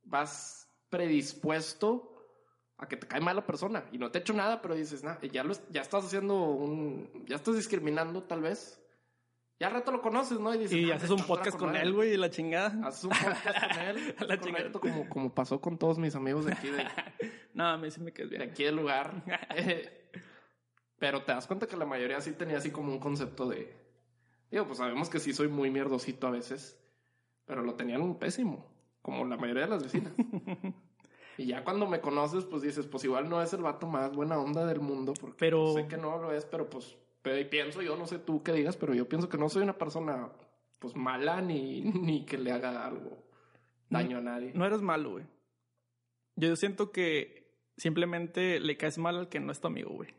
[0.03, 2.15] vas predispuesto
[2.77, 5.03] a que te cae mal la persona y no te ha hecho nada, pero dices,
[5.03, 7.25] nah, ya, lo, ya estás haciendo un...
[7.27, 8.81] ya estás discriminando tal vez.
[9.59, 10.55] Ya al rato lo conoces, ¿no?
[10.55, 11.81] Y, dices, y "Ah, haces un podcast con madre".
[11.83, 12.87] él, güey, y la chingada.
[12.87, 14.15] Haces un podcast con él.
[14.27, 14.71] La chingada.
[14.71, 16.87] como, como pasó con todos mis amigos de aquí, de,
[17.53, 18.49] No, a mí sí me quedas de bien.
[18.49, 19.21] aquí del lugar.
[20.99, 23.73] Pero te das cuenta que la mayoría sí tenía así como un concepto de.
[24.51, 26.77] Digo, pues sabemos que sí soy muy mierdosito a veces,
[27.45, 28.65] pero lo tenían pésimo,
[29.01, 30.13] como la mayoría de las vecinas.
[31.37, 34.37] y ya cuando me conoces, pues dices, pues igual no es el vato más buena
[34.39, 37.97] onda del mundo, porque Pero- sé que no lo es, pero pues pero pienso yo,
[37.97, 40.31] no sé tú qué digas, pero yo pienso que no soy una persona
[40.79, 43.23] pues mala ni, ni que le haga algo
[43.89, 44.51] daño a nadie.
[44.53, 45.25] No eres malo, güey.
[46.35, 50.09] Yo siento que simplemente le caes mal al que no es tu amigo, güey.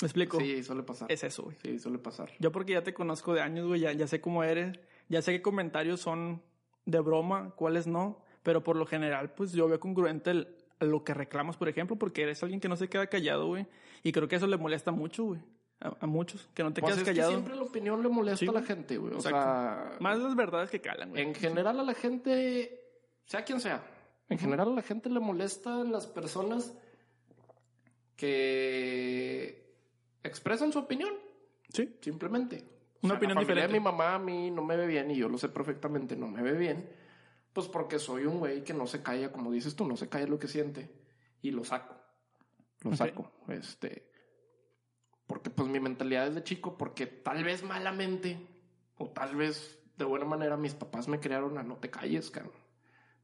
[0.00, 0.38] ¿Me explico?
[0.38, 1.10] Sí, suele pasar.
[1.10, 1.56] Es eso, güey.
[1.62, 2.30] Sí, suele pasar.
[2.38, 4.78] Yo porque ya te conozco de años, güey, ya, ya sé cómo eres,
[5.08, 6.40] ya sé qué comentarios son
[6.84, 10.48] de broma, cuáles no, pero por lo general, pues yo veo congruente el-
[10.80, 13.66] lo que reclamas, por ejemplo, porque eres alguien que no se queda callado, güey,
[14.04, 15.40] y creo que eso le molesta mucho, güey,
[15.80, 17.32] a, a muchos, que no te Pues quedas es que callado.
[17.32, 19.12] siempre la opinión le molesta Sí, a la gente, güey.
[19.14, 19.36] O Exacto.
[19.40, 21.22] sea, Más las verdades que calan, güey.
[21.24, 22.80] en general a la gente,
[23.24, 23.82] sea quien sea,
[24.28, 26.72] en general a la gente le molestan las personas
[28.16, 29.67] que
[30.22, 31.12] expresan su opinión,
[31.70, 32.64] Sí, simplemente.
[33.02, 33.72] Una opinión diferente.
[33.72, 36.26] de mi mamá a mí no me ve bien y yo lo sé perfectamente, no
[36.28, 36.90] me ve bien.
[37.52, 40.26] Pues porque soy un güey que no se calla, como dices tú, no se calla
[40.26, 40.90] lo que siente
[41.42, 41.94] y lo saco.
[42.80, 42.96] Lo Ok.
[42.96, 43.32] saco.
[43.48, 44.10] Este.
[45.26, 48.38] Porque pues mi mentalidad es de chico, porque tal vez malamente
[48.96, 52.54] o tal vez de buena manera mis papás me crearon a no te calles, cabrón.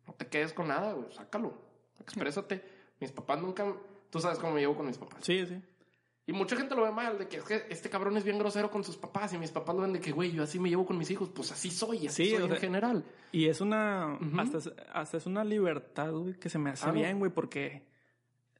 [0.06, 1.54] No te quedes con nada, güey, sácalo.
[1.98, 2.62] Exprésate.
[3.00, 3.74] Mis papás nunca.
[4.10, 5.24] Tú sabes cómo me llevo con mis papás.
[5.24, 5.62] sí, sí.
[6.26, 8.70] Y mucha gente lo ve mal, de que, es que este cabrón es bien grosero
[8.70, 10.86] con sus papás y mis papás lo ven de que, güey, yo así me llevo
[10.86, 11.28] con mis hijos.
[11.34, 13.04] Pues así soy, así Sí, soy o en general.
[13.30, 14.14] Y es una.
[14.38, 17.82] Hasta, es- hasta es una libertad, güey, que se me hace bien, güey, porque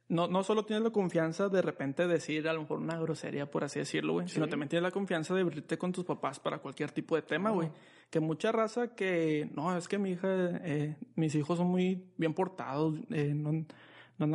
[0.09, 3.63] no, no solo tienes la confianza de repente decir a lo mejor una grosería, por
[3.63, 4.35] así decirlo, güey, Sí.
[4.35, 7.49] sino también tienes la confianza de abrirte con tus papás para cualquier tipo de tema,
[7.49, 7.69] güey.
[8.11, 9.49] Que mucha raza que.
[9.55, 10.27] No, es que mi hija.
[10.63, 13.65] eh, mis hijos son muy bien portados, eh, no,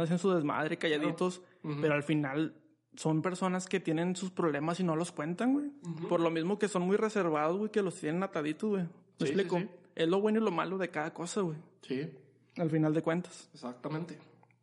[0.03, 1.76] haciendo su desmadre, calladitos, Ujú.
[1.81, 2.57] pero al final.
[3.01, 5.70] Son personas que tienen sus problemas y no los cuentan, güey.
[6.07, 8.82] Por lo mismo que son muy reservados, güey, que los tienen ataditos, güey.
[8.82, 8.88] ¿Me
[9.18, 9.59] Sí, explico?
[9.59, 9.68] sí.
[9.94, 11.57] Es lo bueno y lo malo de cada cosa, güey.
[11.80, 12.11] Sí,
[12.59, 13.48] Al final de cuentas.
[13.55, 14.18] exactamente.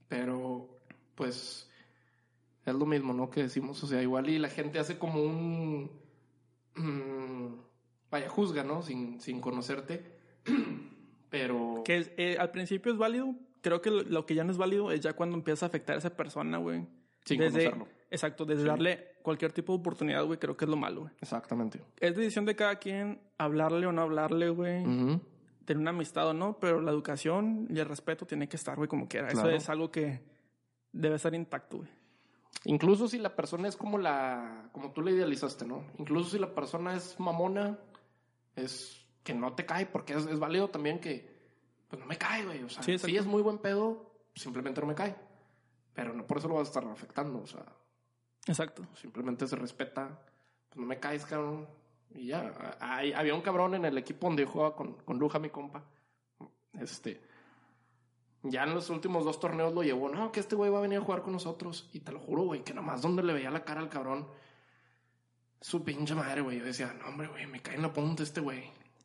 [0.07, 0.69] Pero,
[1.15, 1.67] pues,
[2.63, 3.31] es lo mismo, ¿no?
[3.31, 5.89] Que decimos, o sea, igual y la gente hace como un...
[6.75, 7.55] mm,
[8.11, 8.83] vaya, juzga, ¿no?
[8.83, 10.03] Sin, sin conocerte.
[11.31, 11.81] Pero...
[11.83, 13.33] Que eh, al principio es válido.
[13.61, 15.95] Creo que lo, lo que ya no es válido es ya cuando empieza a afectar
[15.95, 16.85] a esa persona, güey.
[17.25, 17.96] Sin desde, conocerlo.
[18.09, 18.67] Exacto, desde Sí.
[18.67, 21.13] darle cualquier tipo de oportunidad, güey, creo que es lo malo, güey.
[21.21, 21.81] Exactamente.
[21.99, 24.85] Es decisión de cada quien hablarle o no hablarle, güey.
[24.85, 25.21] Ujú.
[25.65, 28.87] Tener una amistad o no, pero la educación y el respeto tiene que estar, güey,
[28.87, 29.27] como quiera.
[29.27, 29.49] Claro.
[29.49, 30.21] Eso es algo que
[30.93, 31.89] debe estar intacto, güey.
[32.63, 35.83] Incluso si la persona es como la, como tú la idealizaste, ¿no?
[35.97, 37.77] Incluso si la persona es mamona,
[38.55, 41.29] es que no te cae, porque es, es válido también que,
[41.89, 42.63] pues no me cae, güey.
[42.63, 45.15] O sea, Sí, es muy buen pedo, simplemente no me cae.
[45.93, 47.65] Pero no por eso lo vas a estar afectando, o sea,
[48.47, 48.83] Exacto.
[48.95, 50.19] simplemente se respeta,
[50.69, 51.67] pues no me caes, cabrón.
[52.15, 55.39] Y ya, hay- había un cabrón en el equipo donde yo jugaba con, con Luja,
[55.39, 55.83] mi compa.
[56.79, 57.21] Este,
[58.43, 60.99] ya en los últimos dos torneos lo llevó, no, que este güey va a venir
[60.99, 61.89] a jugar con nosotros.
[61.93, 64.27] Y te lo juro, güey, que nomás donde le veía la cara al cabrón,
[65.59, 66.59] su pinche madre, güey.
[66.59, 68.63] Yo decía, no, hombre, güey, me cae en la punta este güey.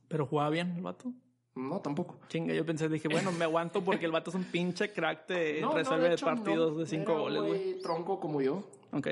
[0.08, 1.12] Pero jugaba bien el vato.
[1.54, 2.18] No, tampoco.
[2.28, 5.58] Chinga, yo pensé, dije, bueno, me aguanto porque el vato es un pinche crack de
[5.60, 6.78] No, no, resuelve de hecho, partidos no.
[6.78, 7.78] de cinco Era goles, güey.
[7.80, 8.70] tronco como yo.
[8.92, 9.08] Ok.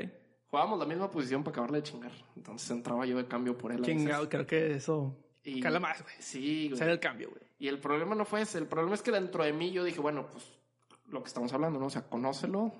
[0.51, 2.11] Jugábamos la misma posición para acabarle de chingar.
[2.35, 3.81] Entonces entraba yo de cambio por él.
[3.83, 6.13] Chingado, creo que eso Y- cala más, güey.
[6.19, 6.77] Sí, güey.
[6.77, 7.41] Ser el cambio, güey.
[7.57, 8.57] Y el problema no fue ese.
[8.57, 10.43] El problema es que dentro de mí yo dije, bueno, pues
[11.07, 11.85] lo que estamos hablando, ¿no?
[11.85, 12.73] O sea, conócelo.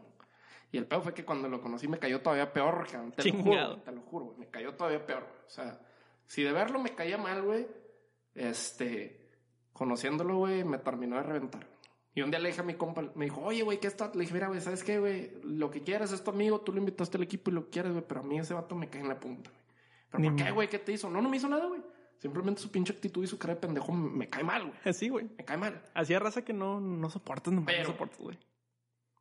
[0.73, 3.11] Y el peor fue que cuando lo conocí me cayó todavía peor, cabrón.
[3.13, 3.69] Te lo Chingado.
[3.71, 4.37] juro, te lo juro, güey.
[4.39, 5.25] Me cayó todavía peor.
[5.47, 5.79] O sea,
[6.27, 7.67] si de verlo me caía mal, güey,
[8.35, 9.29] este,
[9.73, 11.67] conociéndolo, güey, me terminó de reventar.
[12.13, 14.11] Y un día le dije a mi compa, me dijo, oye, güey, ¿qué está?
[14.13, 15.31] Le dije, mira, güey, ¿sabes qué, güey?
[15.43, 18.03] Lo que quieras es tu amigo, tú lo invitaste al equipo y lo quieres, güey,
[18.05, 19.61] pero a mí ese vato me cae en la punta, güey.
[20.09, 20.69] ¿Pero por qué, güey?
[20.69, 21.09] ¿Qué te hizo?
[21.09, 21.81] No, no me hizo nada, güey.
[22.19, 24.77] Simplemente su pinche actitud y su cara de pendejo me cae mal, güey.
[24.83, 25.29] Así, güey.
[25.37, 25.81] Me cae mal.
[25.93, 28.37] Así es raza que no, no soportas, nomás Pero- no soportas, güey.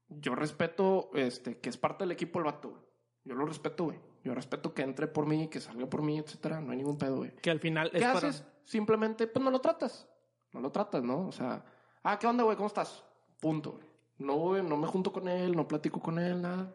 [0.09, 2.82] Yo respeto, este, que es parte del equipo el vato, güey.
[3.24, 3.99] Yo lo respeto, güey.
[4.24, 6.61] Yo respeto que entre por mí, que salga por mí, etcétera.
[6.61, 7.34] No hay ningún pedo, güey.
[7.36, 8.18] Que al final ¿Qué es para...
[8.18, 8.45] haces?
[8.64, 10.09] Simplemente, pues no lo tratas.
[10.53, 11.28] No lo tratas, ¿no?
[11.28, 11.64] O sea,
[12.03, 12.57] ah, ¿qué onda, güey?
[12.57, 13.05] ¿Cómo estás?
[13.41, 13.85] Punto, güey.
[14.19, 16.75] No, güey, no me junto con él, no platico con él, nada.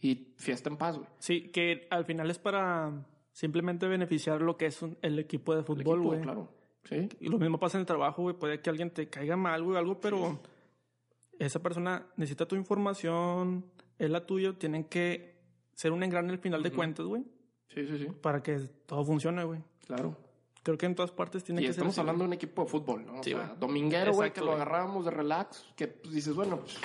[0.00, 1.08] Y fiesta en paz, güey.
[1.18, 5.62] Sí, que al final es para simplemente beneficiar lo que es un- el equipo de
[5.62, 6.20] fútbol, güey.
[6.22, 6.48] claro.
[6.84, 7.08] Sí.
[7.20, 8.34] Y lo mismo pasa en el trabajo, güey.
[8.36, 10.40] Puede que alguien te caiga mal, güey, algo, pero
[11.38, 13.64] esa persona necesita tu información,
[13.98, 15.36] es la tuya, tienen que
[15.74, 17.22] ser un engrane al final de cuentas, güey,
[17.68, 18.06] Sí, sí, sí.
[18.20, 19.60] para que todo funcione, güey.
[19.86, 20.16] Claro.
[20.62, 22.68] Creo que en todas partes tiene Y que ser estamos hablando de un equipo de
[22.68, 23.14] fútbol, ¿no?
[23.20, 23.58] O Sí, sea, güey.
[23.58, 26.76] dominguero, güey, que lo agarrábamos de relax, que pues, dices, bueno, pues,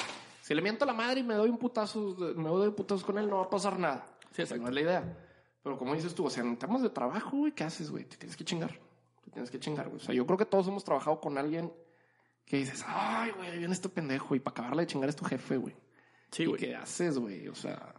[0.41, 3.17] si le miento a la madre y me doy un putazo, me doy putazos con
[3.19, 4.05] él, no va a pasar nada.
[4.32, 4.63] Sí, Esa exacto.
[4.63, 5.17] no es la idea.
[5.61, 8.05] Pero como dices tú, o sea, en temas de trabajo, güey, ¿qué haces, güey?
[8.05, 8.80] Te tienes que chingar.
[9.25, 9.97] Te tienes que chingar, güey.
[10.01, 11.71] O sea, yo creo que todos hemos trabajado con alguien
[12.45, 15.25] que dices, ay, güey, ahí viene este pendejo, y para acabarle de chingar es tu
[15.25, 15.75] jefe, güey.
[16.32, 16.59] Sí, ¿Y güey.
[16.61, 17.47] qué haces, güey?
[17.49, 17.93] O sea,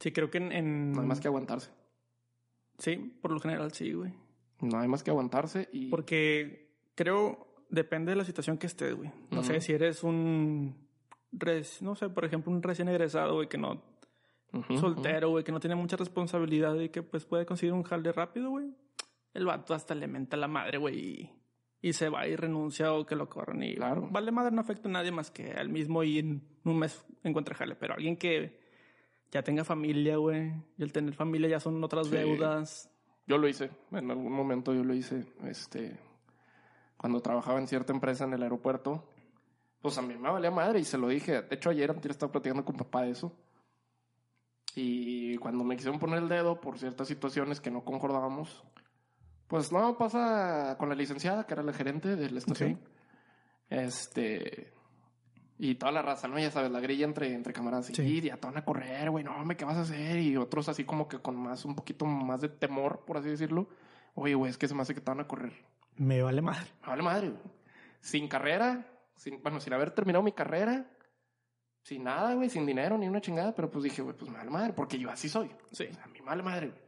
[0.00, 1.70] Sí, creo que en, en- no hay más que aguantarse.
[2.78, 4.12] Sí, por lo general sí, güey.
[4.64, 5.88] No hay más que aguantarse y...
[5.88, 9.10] Porque creo, depende de la situación que estés, güey.
[9.30, 10.74] No sé, si eres un...
[11.32, 13.82] res- no sé, por ejemplo, un recién egresado, güey, que no...
[14.78, 18.50] Soltero, güey, que no tiene mucha responsabilidad y que pues puede conseguir un jale rápido,
[18.50, 18.66] güey.
[19.32, 21.30] El vato hasta le menta la madre, güey, y,
[21.88, 23.74] y se va y renuncia o que lo corran y...
[23.74, 24.08] Claro.
[24.12, 27.56] Vale madre, no afecta a nadie más que al mismo y en un mes encuentra
[27.56, 27.74] jale.
[27.74, 28.60] Pero alguien que
[29.32, 32.14] ya tenga familia, güey, y el tener familia ya son otras Sí.
[32.14, 32.90] deudas.
[33.26, 35.98] Yo lo hice, en algún momento yo lo hice, este,
[36.96, 39.08] cuando trabajaba en cierta empresa en el aeropuerto,
[39.80, 41.42] pues a mí me valía madre y se lo dije.
[41.42, 43.32] De hecho, ayer antes estaba platicando con papá de eso.
[44.74, 48.64] Y cuando me quisieron poner el dedo por ciertas situaciones que no concordábamos,
[49.46, 52.80] pues no, pasa con la licenciada, que era la gerente de la estación.
[53.68, 54.72] Este.
[55.58, 56.38] Y toda la raza, ¿no?
[56.38, 57.86] Ya sabes, la grilla entre, entre camaradas.
[57.86, 57.94] Sí.
[57.94, 60.18] Sí, ya te van a correr, güey, no, hombre, ¿qué vas a hacer?
[60.18, 63.68] Y otros así como que con más, un poquito más de temor, por así decirlo.
[64.14, 65.52] Oye, güey, es que se me hace que te van a correr.
[65.96, 66.66] Me vale madre.
[66.82, 67.42] Me vale madre, güey.
[68.00, 68.86] Sin carrera,
[69.16, 70.90] sin, bueno, sin haber terminado mi carrera,
[71.82, 74.50] sin nada, güey, sin dinero ni una chingada, pero pues dije, güey, pues me vale
[74.50, 75.48] madre, porque yo así soy.
[75.70, 75.84] Sí.
[75.90, 76.80] O sea, a mí me vale madre, güey.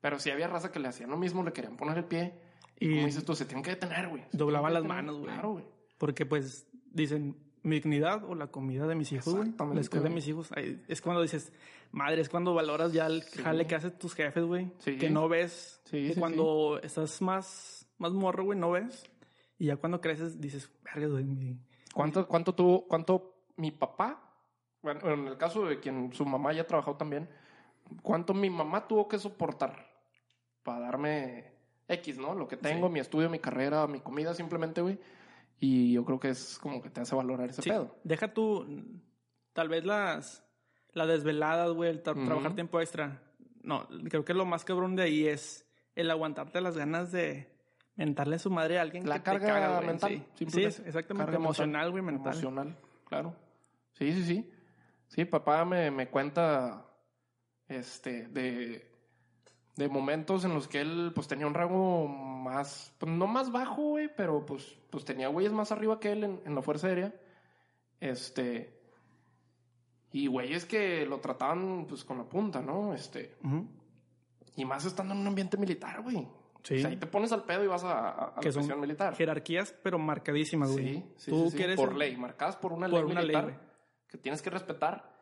[0.00, 2.34] Pero si había raza que le hacían lo mismo, le querían poner el pie.
[2.78, 4.24] Y Y como dices tú, se tienen que detener, güey.
[4.32, 5.04] Doblaban las detener.
[5.04, 5.32] manos, güey.
[5.32, 5.64] Claro, güey.
[5.98, 7.36] porque pues dicen
[7.66, 9.52] mi dignidad o la comida de mis hijos, güey.
[9.74, 10.50] La escuela de mis hijos.
[10.88, 11.52] Es cuando dices,
[11.90, 13.42] madre, es cuando valoras ya el Sí.
[13.42, 14.70] jale que hacen tus jefes, güey.
[14.78, 14.96] Sí.
[14.96, 15.80] Que no ves.
[15.84, 19.04] Sí, que cuando estás más, más morro, güey, no ves.
[19.58, 21.58] Y ya cuando creces dices, verga, güey, mi...
[21.92, 24.22] ¿Cuánto, cuánto tuvo, cuánto mi papá,
[24.82, 27.28] bueno, en el caso de quien su mamá ya trabajó también,
[28.02, 29.88] cuánto mi mamá tuvo que soportar
[30.62, 31.52] para darme
[31.88, 32.34] X, ¿no?
[32.34, 34.98] Lo que tengo, mi estudio, mi carrera, mi comida, simplemente, güey.
[35.58, 37.94] Y yo creo que es como que te hace valorar ese Sí, pedo.
[38.04, 38.66] deja tú,
[39.52, 40.44] tal vez las,
[40.92, 43.22] las desveladas, güey, el tra- trabajar tiempo extra.
[43.62, 47.50] No, creo que lo más cabrón de ahí es el aguantarte las ganas de
[47.96, 49.86] mentarle a su madre a alguien La que carga te caga, güey.
[49.86, 51.24] mental, Sí, sí exactamente.
[51.24, 52.32] Carga emocional, güey, mental.
[52.34, 52.76] Emocional,
[53.08, 53.34] claro.
[53.94, 54.50] Sí, sí, sí.
[55.08, 56.84] Sí, papá me, me cuenta
[57.68, 58.90] este de,
[59.76, 63.82] de momentos en los que él pues tenía un rango más, pues no más bajo,
[63.90, 67.14] güey, pero pues, pues tenía güeyes más arriba que él en, en la Fuerza Aérea.
[68.00, 68.74] Este.
[70.12, 72.94] Y güeyes que lo trataban pues con la punta, ¿no?
[72.94, 73.36] Este.
[74.56, 76.26] Y más estando en un ambiente militar, güey.
[76.62, 76.76] Sí.
[76.76, 78.80] O sea, ahí te pones al pedo y vas a, a, a Que la son
[78.80, 79.14] militar.
[79.14, 80.94] Jerarquías, pero marcadísimas, güey.
[80.94, 81.56] Sí, sí, Tú sí, sí.
[81.58, 83.60] quieres por el- ley, marcadas por una por ley una ley, militar
[84.08, 85.15] que tienes que respetar.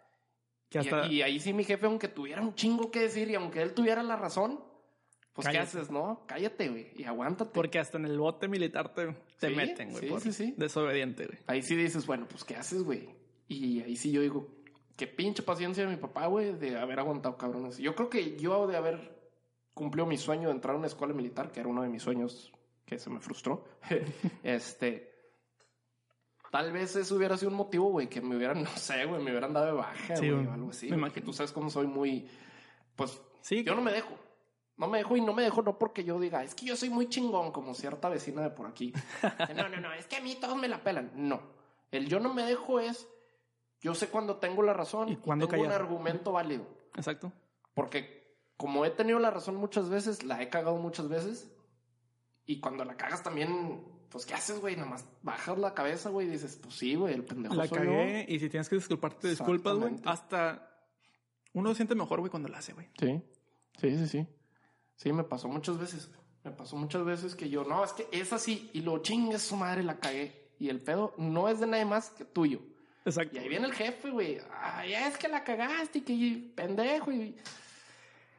[0.74, 3.36] Que Y- hasta, Y, ahí sí mi jefe, aunque tuviera un chingo que decir y
[3.36, 4.58] aunque él tuviera la razón,
[5.32, 6.24] Pues, ¿qué haces, no?
[6.26, 7.50] Cállate, güey, y aguántate.
[7.54, 9.06] Porque hasta en el bote militar te,
[9.38, 10.00] te Sí, meten, güey.
[10.02, 10.54] sí, por sí, sí.
[10.56, 11.38] Desobediente, güey.
[11.46, 13.08] Ahí sí dices, bueno, pues, ¿qué haces, güey?
[13.48, 14.48] Y ahí sí yo digo,
[14.96, 17.78] qué pinche paciencia de mi papá, güey, de haber aguantado cabrones.
[17.78, 19.14] Yo creo que yo de haber
[19.74, 22.52] cumplido mi sueño de entrar a una escuela militar, que era uno de mis sueños
[22.84, 23.64] que se me frustró,
[24.42, 25.13] este...
[26.54, 29.32] Tal vez eso hubiera sido un motivo, güey, que me hubieran, no sé, güey, me
[29.32, 30.88] hubieran dado de baja, Sí, güey, o algo así.
[30.88, 31.26] Me imagino.
[31.26, 32.28] Tú sabes cómo soy muy,
[32.94, 34.14] pues, Sí, yo no me dejo.
[34.76, 36.90] No me dejo y no me dejo no porque yo diga, es que yo soy
[36.90, 38.92] muy chingón como cierta vecina de por aquí.
[39.56, 41.10] No, no, no, es que a mí todos me la pelan.
[41.16, 41.42] No.
[41.90, 43.08] El yo no me dejo es,
[43.80, 45.82] yo sé cuando tengo la razón ¿Y cuándo tengo un callar?
[45.82, 46.68] argumento válido.
[46.94, 47.32] exacto.
[47.74, 51.52] Porque como he tenido la razón muchas veces, la he cagado muchas veces.
[52.46, 53.84] Y cuando la cagas también,
[54.14, 54.76] pues, ¿qué haces, güey?
[54.76, 58.24] Nomás bajas la cabeza, güey, y dices, pues sí, güey, el pendejo La soy cagué
[58.28, 59.96] y si tienes que disculparte, te disculpas, güey.
[60.04, 60.70] Hasta
[61.52, 62.86] uno se siente mejor, güey, cuando lo hace, güey.
[62.96, 63.20] Sí,
[63.80, 64.28] sí, sí, sí.
[64.94, 66.12] Sí, me pasó muchas veces.
[66.44, 68.70] Me pasó muchas veces que yo, no, es que es así.
[68.72, 70.52] Y lo chingue su madre, la cagué.
[70.60, 72.60] Y el pedo no es de nadie más que tuyo.
[73.04, 73.34] Exacto.
[73.34, 74.38] Y ahí viene el jefe, güey.
[74.62, 77.10] Ay, es que la cagaste y que pendejo.
[77.10, 77.34] Y...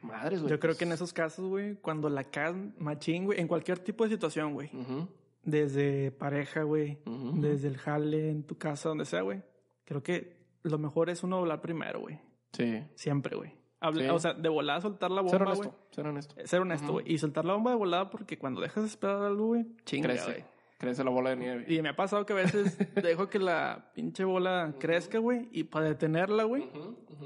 [0.00, 0.50] Madres, güey.
[0.50, 0.78] Yo creo pues.
[0.78, 4.54] que en esos casos, güey, cuando la cagan machín, güey, en cualquier tipo de situación,
[4.54, 4.70] güey.
[4.74, 5.06] Ujú,
[5.46, 6.98] Desde pareja, güey.
[7.06, 9.42] Desde el jale, en tu casa, donde sea, güey.
[9.86, 12.20] Creo que lo mejor es uno hablar primero, güey.
[12.52, 12.82] Sí.
[12.94, 13.50] Siempre, güey.
[13.94, 14.08] Sí.
[14.10, 15.68] O sea, de volada soltar la Ser bomba, güey.
[15.68, 16.34] honesto, ser honesto.
[16.44, 17.12] Ser honesto, güey.
[17.12, 20.24] Y soltar la bomba de volada porque cuando dejas de esperar algo, güey, chinga, Crece.
[20.32, 20.44] güey.
[20.78, 21.64] Crece la bola de nieve.
[21.72, 25.64] Y me ha pasado que a veces dejo que la pinche bola crezca, güey, y
[25.64, 26.68] para detenerla, güey,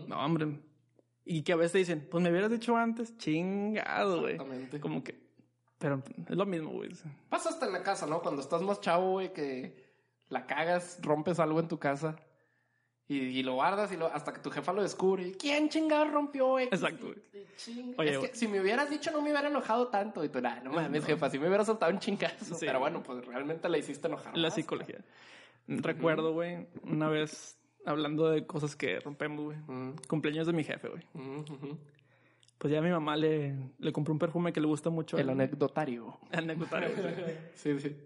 [0.07, 0.61] no, hombre.
[1.25, 4.35] Y que a veces dicen, pues me hubieras dicho antes, chingado, güey.
[4.35, 4.81] Exactamente.
[4.81, 5.15] Como que,
[5.81, 6.91] pero es lo mismo, güey.
[7.29, 8.23] Pasa hasta en la casa, ¿no?
[8.23, 9.75] Cuando estás más chavo, güey, que
[10.29, 12.15] la cagas, rompes algo en tu casa
[13.09, 15.33] y, y lo guardas y lo, hasta que tu jefa lo descubre.
[15.33, 16.67] ¿Quién chingado rompió, güey?
[16.67, 17.19] Exacto, güey.
[17.99, 18.31] Oye, es güey.
[18.31, 20.23] que si me hubieras dicho no me hubiera enojado tanto.
[20.23, 21.07] Y tú, nah, no mames, No.
[21.09, 22.55] jefa, si me hubieras soltado un chingazo.
[22.55, 22.67] Sí.
[22.67, 24.37] Pero bueno, pues realmente la hiciste enojar.
[24.37, 24.55] La más.
[24.55, 24.99] psicología.
[25.67, 29.59] Recuerdo, güey, una vez hablando de cosas que rompemos, güey.
[30.09, 31.03] Cumpleaños de mi jefe, güey.
[31.15, 31.79] ujú.
[32.61, 35.17] Pues ya mi mamá le, le compró un perfume que le gusta mucho.
[35.17, 36.19] El al- anecdotario.
[36.31, 37.37] anecdotario, güey.
[37.55, 37.97] Sí, sí.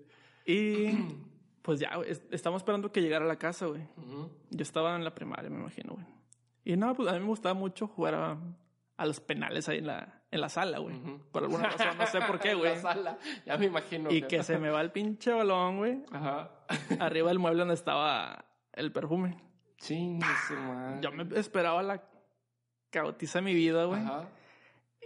[0.47, 0.91] Y
[1.61, 3.83] pues ya, güey, es- estamos esperando que llegara a la casa, güey.
[4.51, 6.07] Yo estaba en la primaria, me imagino, güey.
[6.65, 8.39] Y no, pues a mí me gustaba mucho jugar a,
[8.97, 10.95] a los penales ahí en la, en la sala, güey.
[10.97, 11.19] Ujú.
[11.33, 12.75] Por alguna razón, no sé por qué, En güey.
[12.77, 13.19] La sala.
[13.45, 14.09] Ya me imagino.
[14.13, 16.05] Y que se me va el pinche balón, güey.
[16.13, 16.53] Ajá.
[17.01, 19.37] Arriba del mueble donde estaba el perfume.
[19.79, 21.01] Chingue su madre.
[21.03, 22.03] Yo me esperaba la
[22.91, 24.01] caotiza de mi vida, güey.
[24.01, 24.29] Ajá.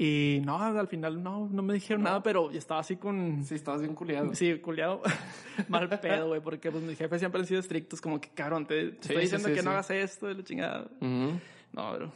[0.00, 3.42] Y no, al final no, no me dijeron nada, pero yo estaba así con...
[3.44, 4.32] Sí, estabas bien culiado.
[4.34, 5.02] Sí, culiado.
[5.68, 8.90] Mal pedo, güey, porque pues mis jefes siempre han sido estrictos, como que, cabrón, te,
[8.90, 10.88] te Sí, estoy diciendo sí, que no hagas esto, de la chingada.
[11.00, 12.12] No, pero...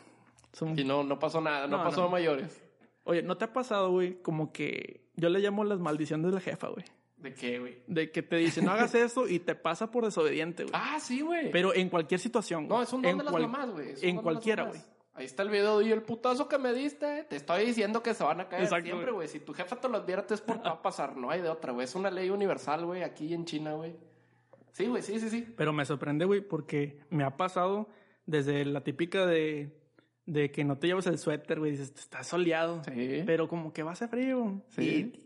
[0.52, 2.62] son- Y no, no pasó nada, no, No, pasó a mayores.
[3.04, 4.22] Oye, ¿no te ha pasado, güey?
[4.22, 6.84] Como que yo le llamo las maldiciones de la jefa, güey.
[7.16, 7.82] ¿De qué, güey?
[7.88, 10.74] De que te dice, no hagas eso y te pasa por desobediente, güey.
[10.76, 11.50] Ah, sí, güey.
[11.50, 12.76] Pero en cualquier situación, güey.
[12.78, 13.94] No, es un don En de las mamás, güey.
[14.02, 14.80] en cualquiera, güey.
[15.14, 17.24] Ahí está el video y el putazo que me diste.
[17.24, 19.28] Te estoy diciendo que se van a caer Exacto, siempre, güey.
[19.28, 21.16] Si tu jefa te lo advierte es porque va a pasar.
[21.16, 21.84] No hay de otra, güey.
[21.84, 23.94] Es una ley universal, güey, aquí en China, güey.
[24.72, 25.46] Sí, güey, sí, sí, sí.
[25.56, 27.88] Pero me sorprende, güey, porque me ha pasado
[28.24, 29.78] desde la típica de,
[30.24, 31.72] de que no te llevas el suéter, güey.
[31.72, 32.82] Dices, está soleado.
[32.84, 33.22] Sí.
[33.26, 34.62] Pero como que va a hacer frío.
[34.70, 35.22] Sí.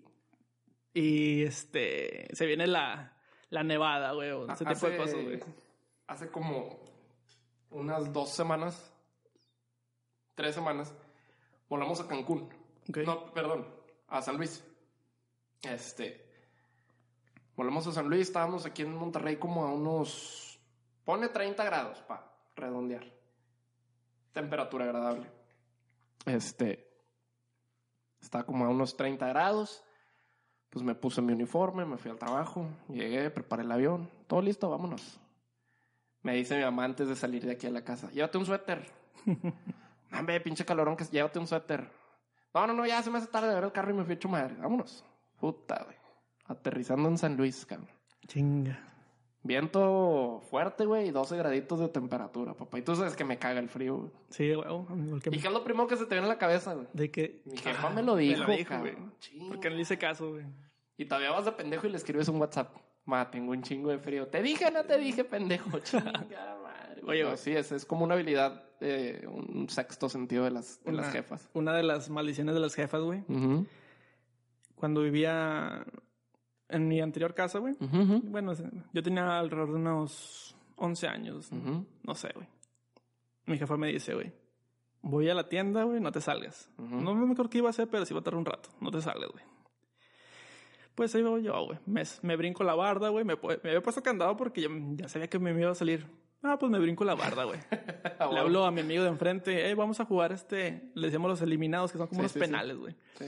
[0.94, 3.16] Y, y, este, se viene la,
[3.50, 5.40] la nevada, güey, ese tipo de cosas, güey.
[6.08, 6.80] Hace como
[7.70, 8.92] unas dos semanas,
[10.36, 10.94] tres semanas,
[11.68, 12.48] volamos a Cancún.
[13.04, 13.66] No, perdón,
[14.06, 14.62] a San Luis.
[15.62, 16.24] Este.
[17.56, 20.60] Volamos a San Luis, estábamos aquí en Monterrey como a unos.
[21.04, 23.04] Pone 30 grados, pa, redondear.
[24.32, 25.26] Temperatura agradable.
[26.26, 26.86] Este.
[28.20, 29.82] Estaba como a unos 30 grados.
[30.70, 34.68] Pues me puse mi uniforme, me fui al trabajo, llegué, preparé el avión, todo listo,
[34.68, 35.18] vámonos.
[36.22, 38.92] Me dice mi mamá antes de salir de aquí a la casa, llévate un suéter.
[40.18, 41.88] Hombre, pinche calorón, que llévate un suéter.
[42.54, 44.14] No, no, no, ya se me hace tarde de ver el carro y me fui
[44.14, 44.54] hecho madre.
[44.58, 45.04] Vámonos.
[45.38, 45.96] Puta, güey.
[46.46, 47.90] Aterrizando en San Luis, cabrón.
[48.26, 48.78] Chinga.
[49.42, 52.78] Viento fuerte, güey, y 12 graditos de temperatura, papá.
[52.78, 54.10] Y tú sabes que me caga el frío, güey.
[54.30, 54.66] Sí, güey.
[55.20, 56.88] que ¿Y qué es lo primero que se te viene a la cabeza, güey?
[56.92, 57.42] De que...
[57.44, 58.64] Mi jefa Ah, me lo dijo, güey.
[58.64, 59.14] cabrón.
[59.20, 59.48] Chinga.
[59.48, 60.44] ¿Por qué no le hice caso, güey?
[60.96, 62.74] Y todavía vas de pendejo y le escribes un WhatsApp.
[63.04, 64.26] Ma, tengo un chingo de frío.
[64.26, 65.78] Te dije, no te dije, pendejo.
[65.80, 66.26] Chinga.
[67.06, 70.92] Oye, No, sí, es, es como una habilidad, eh, un sexto sentido de las, de
[70.92, 71.48] las Una- jefas.
[71.54, 73.20] Una de las maldiciones de las jefas, güey.
[73.28, 73.66] Ujú,
[74.74, 75.84] Cuando vivía
[76.68, 77.74] en mi anterior casa, güey.
[77.80, 78.52] ujú, ujú, Bueno,
[78.92, 81.50] yo tenía alrededor de unos 11 años.
[81.52, 81.86] ujú.
[82.02, 82.48] No sé, güey.
[83.46, 84.32] Mi jefa me dice, güey.
[85.02, 86.68] voy a la tienda, güey, no te salgas.
[86.78, 88.70] No me acuerdo qué iba a hacer, pero sí va a tardar un rato.
[88.80, 89.44] No te salgas, güey.
[90.96, 91.78] Pues ahí voy yo, güey.
[91.86, 93.24] Me, me brinco la barda, güey.
[93.24, 96.06] Me, me había puesto candado porque ya, ya sabía que me iba a salir.
[96.42, 97.58] Ah, pues me brinco la barda, güey.
[98.18, 101.28] Ah, Le hablo a mi amigo de enfrente, hey, vamos a jugar este, le decíamos
[101.28, 102.44] los eliminados, que son como Sí, unos sí, sí.
[102.46, 102.94] penales, güey.
[103.18, 103.26] Sí.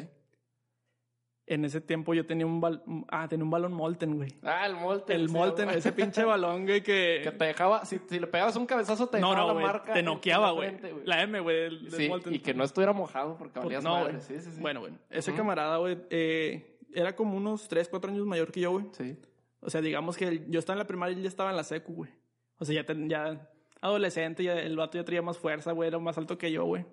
[1.46, 4.34] En ese tiempo yo tenía un bal ah, tenía un balón Molten, güey.
[4.42, 5.16] Ah, el Molten.
[5.18, 5.78] El Molten, güey.
[5.78, 7.20] ese pinche balón, güey, que...
[7.24, 9.92] Que te dejaba, si, si le pegabas un cabezazo, te no, dejaba no, la marca.
[9.94, 10.76] te noqueaba, güey.
[11.04, 12.34] La M, güey, del, del Sí, Molten.
[12.34, 14.12] y que no estuviera mojado porque Por- valías no, madre.
[14.12, 14.22] güey.
[14.24, 14.60] Sí, sí, sí.
[14.60, 18.72] Bueno, güey, ese camarada, güey, eh, era como unos 3, 4 años mayor que yo,
[18.72, 18.86] güey.
[18.92, 19.16] Sí.
[19.60, 21.64] O sea, digamos que yo estaba en la primaria y él ya estaba en la
[21.64, 22.10] secu, güey.
[22.58, 23.48] O sea, ya, ten- ya
[23.80, 26.84] adolescente, ya el vato ya traía más fuerza, güey, era más alto que yo, güey.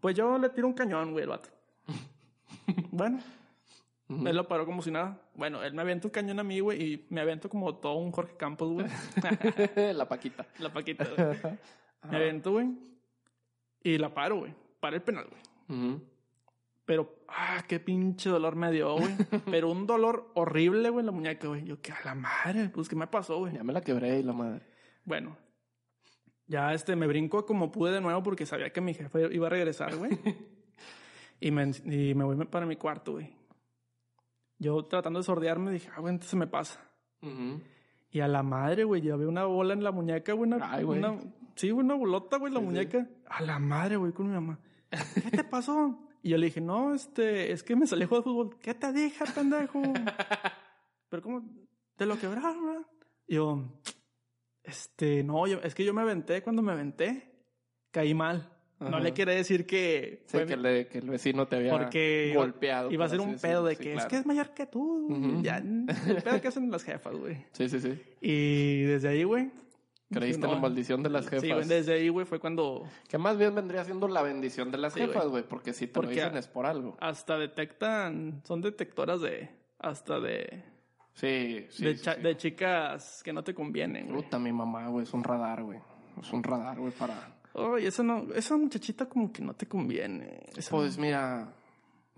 [0.00, 1.48] Pues yo le tiro un cañón, güey, el vato.
[2.90, 3.20] bueno,
[4.08, 5.20] él lo paró como si nada.
[5.34, 8.10] Bueno, él me avienta un cañón a mí, güey, y me aviento como todo un
[8.12, 8.86] Jorge Campos, güey.
[9.94, 10.46] la paquita.
[10.58, 11.36] la paquita, güey.
[12.10, 12.68] Me aviento, güey.
[13.82, 14.54] Y la paro, güey.
[14.78, 15.78] Para el penal, güey.
[15.78, 16.02] Ujú.
[16.88, 19.14] Pero, ah, qué pinche dolor me dio, güey.
[19.44, 21.62] Pero un dolor horrible, güey, en la muñeca, güey.
[21.64, 23.52] Yo, que a la madre, pues, ¿qué me pasó, güey?
[23.52, 24.62] Ya me la quebré y la madre.
[25.04, 25.36] Bueno,
[26.46, 29.50] ya este, me brinco como pude de nuevo porque sabía que mi jefe iba a
[29.50, 30.12] regresar, güey.
[31.40, 33.36] y, me, y me voy para mi cuarto, güey.
[34.58, 36.80] Yo tratando de sordearme dije, ah, güey, entonces me pasa.
[38.10, 40.50] Y a la madre, güey, ya veo una bola en la muñeca, güey.
[40.50, 40.98] Una, Ay, güey.
[41.00, 41.18] una-
[41.54, 42.72] sí, güey, una bolota, güey, en la Sí, sí.
[42.72, 43.06] muñeca.
[43.26, 44.58] A la madre, güey, con mi mamá.
[45.30, 46.07] ¿Qué te pasó?
[46.22, 48.58] Y yo le dije, no, este, es que me salí a jugar fútbol.
[48.60, 49.80] ¿Qué te dije, pendejo?
[51.08, 51.42] Pero ¿cómo?
[51.96, 52.86] ¿Te lo quebraron, verdad?
[53.26, 53.62] Y yo,
[54.62, 57.30] este, no, yo, es que yo me aventé cuando me aventé.
[57.90, 58.52] Caí mal.
[58.80, 60.22] No le quiere decir que...
[60.26, 62.92] Sí, fue que, mi- le- que el vecino te había Porque golpeado.
[62.92, 65.40] Iba a ser un pedo de que Sí, es que es mayor que tú.
[65.42, 65.56] Ya,
[66.06, 67.44] el pedo que hacen las jefas, güey.
[67.52, 68.00] Sí, sí, sí.
[68.20, 69.50] Y desde ahí, güey.
[70.10, 71.42] Creíste en no, la maldición de las jefas.
[71.42, 74.78] Sí, güey, desde ahí, güey, fue cuando Que más bien vendría siendo la bendición de
[74.78, 75.42] las Sí, jefas, güey.
[75.46, 76.96] Porque si te Porque lo dicen es por algo.
[77.00, 80.64] hasta detectan, son detectoras de, hasta de,
[81.12, 81.84] Sí, sí.
[81.84, 82.22] de, sí, cha- sí.
[82.22, 84.08] de chicas que no te convienen.
[84.08, 85.02] Puta, mi mamá, güey.
[85.04, 85.78] Es un radar, güey.
[86.20, 87.34] Es un radar, güey, para...
[87.54, 90.46] Oye, esa no, esa muchachita como que no te conviene.
[90.56, 91.52] Esa Pues mira,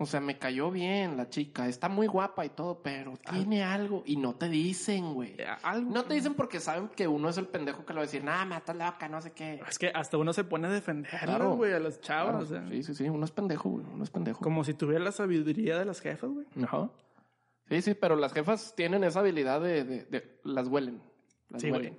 [0.01, 1.67] o sea, me cayó bien la chica.
[1.67, 4.03] Está muy guapa y todo, pero tiene algo.
[4.05, 5.35] Y no te dicen, güey.
[5.37, 5.91] no- algo.
[5.91, 8.23] No te dicen porque saben que uno es el pendejo que le va a decir,
[8.23, 9.61] nah, me estás loca, no sé qué.
[9.69, 11.55] Es que hasta uno se pone a defenderlas, Claro.
[11.55, 12.31] güey, a las chavas.
[12.31, 13.09] Claro, o sea, Sí, sí, sí.
[13.09, 13.85] Uno es pendejo, güey.
[13.93, 14.39] Uno es pendejo.
[14.41, 16.45] Como si tuviera la sabiduría de las jefas, güey.
[16.63, 16.89] Ajá.
[17.69, 19.83] Sí, sí, pero las jefas tienen esa habilidad de...
[19.85, 21.01] de, de- las huelen.
[21.49, 21.81] Las Sí, güey.
[21.81, 21.97] huelen.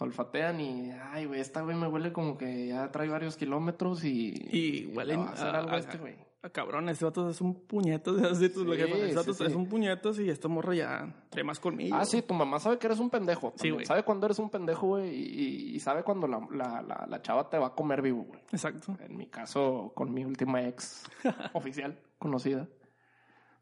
[0.00, 0.90] Olfatean y...
[0.92, 4.32] Ay, güey, esta güey me huele como que ya trae varios kilómetros y...
[4.52, 6.14] Y huelen a hacer algo a- a este güey.
[6.42, 9.44] A cabrón, este vato es un puñetas, así tus Sí, jefas, sí, vato sí.
[9.44, 11.96] es un puñetas y esta morra ya trae más conmigo.
[11.96, 13.52] Ah, sí, tu mamá sabe que eres un pendejo.
[13.56, 13.84] Sí, güey.
[13.86, 17.48] Sabe cuando eres un pendejo, güey, y, y sabe cuando la, la, la, la chava
[17.50, 18.40] te va a comer vivo, güey.
[18.52, 18.96] Exacto.
[19.00, 21.04] En mi caso, con mi última ex
[21.54, 22.68] oficial, conocida.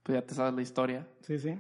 [0.03, 1.09] Pues ya te sabes la historia.
[1.23, 1.59] Sí, sí.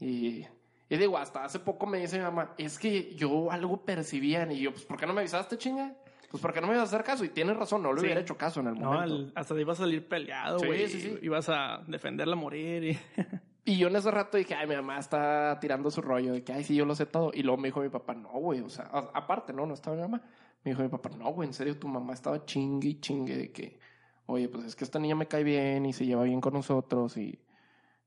[0.00, 0.44] Y,
[0.88, 4.50] y digo, hasta hace poco me dice mi mamá, es que yo algo percibía.
[4.52, 5.94] Y yo, pues, ¿por qué no me avisaste, chinga?
[6.32, 7.24] Pues, ¿por qué no me ibas a hacer caso?
[7.24, 8.06] Y tienes razón, no le Sí.
[8.06, 9.14] hubiera hecho caso en el No, momento.
[9.14, 10.88] el- hasta te ibas a salir peleado, güey.
[10.88, 11.18] sí, sí.
[11.22, 12.82] Ibas a defenderla a morir.
[12.84, 12.98] Y...
[13.64, 16.52] Y yo en ese rato dije, ay, mi mamá está tirando su rollo de que,
[16.52, 17.30] ay, sí, yo lo sé todo.
[17.32, 20.02] Y luego me dijo mi papá, no, güey, o sea, aparte, no, no estaba mi
[20.02, 20.20] mamá.
[20.64, 23.52] Me dijo mi papá, no, güey, en serio, tu mamá estaba chingue y chingue de
[23.52, 23.78] que,
[24.26, 27.16] oye, pues es que esta niña me cae bien y se lleva bien con nosotros
[27.16, 27.38] y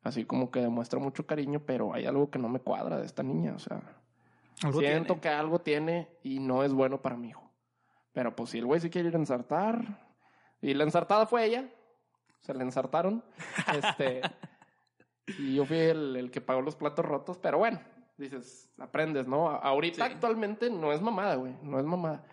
[0.04, 3.24] así como que demuestra mucho cariño, pero hay algo que no me cuadra de esta
[3.24, 3.82] niña, o sea,
[4.60, 5.22] siento tiene.
[5.22, 7.45] que algo tiene y no es bueno para mi hijo.
[8.16, 10.02] Pero pues si el güey sí quiere ir a ensartar,
[10.62, 11.70] y la ensartada fue ella,
[12.42, 13.24] se le ensartaron,
[13.78, 14.22] este,
[15.38, 17.80] y yo fui el, el que pagó los platos rotos, pero bueno,
[18.18, 19.50] dices, aprendes, ¿no?
[19.50, 20.14] Ahorita Sí.
[20.14, 22.24] actualmente no es mamada, güey, no es mamada.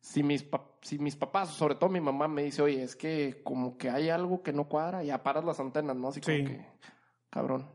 [0.00, 0.44] Si mis,
[0.82, 4.10] si mis papás, sobre todo mi mamá, me dice, oye, es que como que hay
[4.10, 6.08] algo que no cuadra, ya paras las antenas, ¿no?
[6.08, 6.66] Así como que,
[7.30, 7.70] cabrón,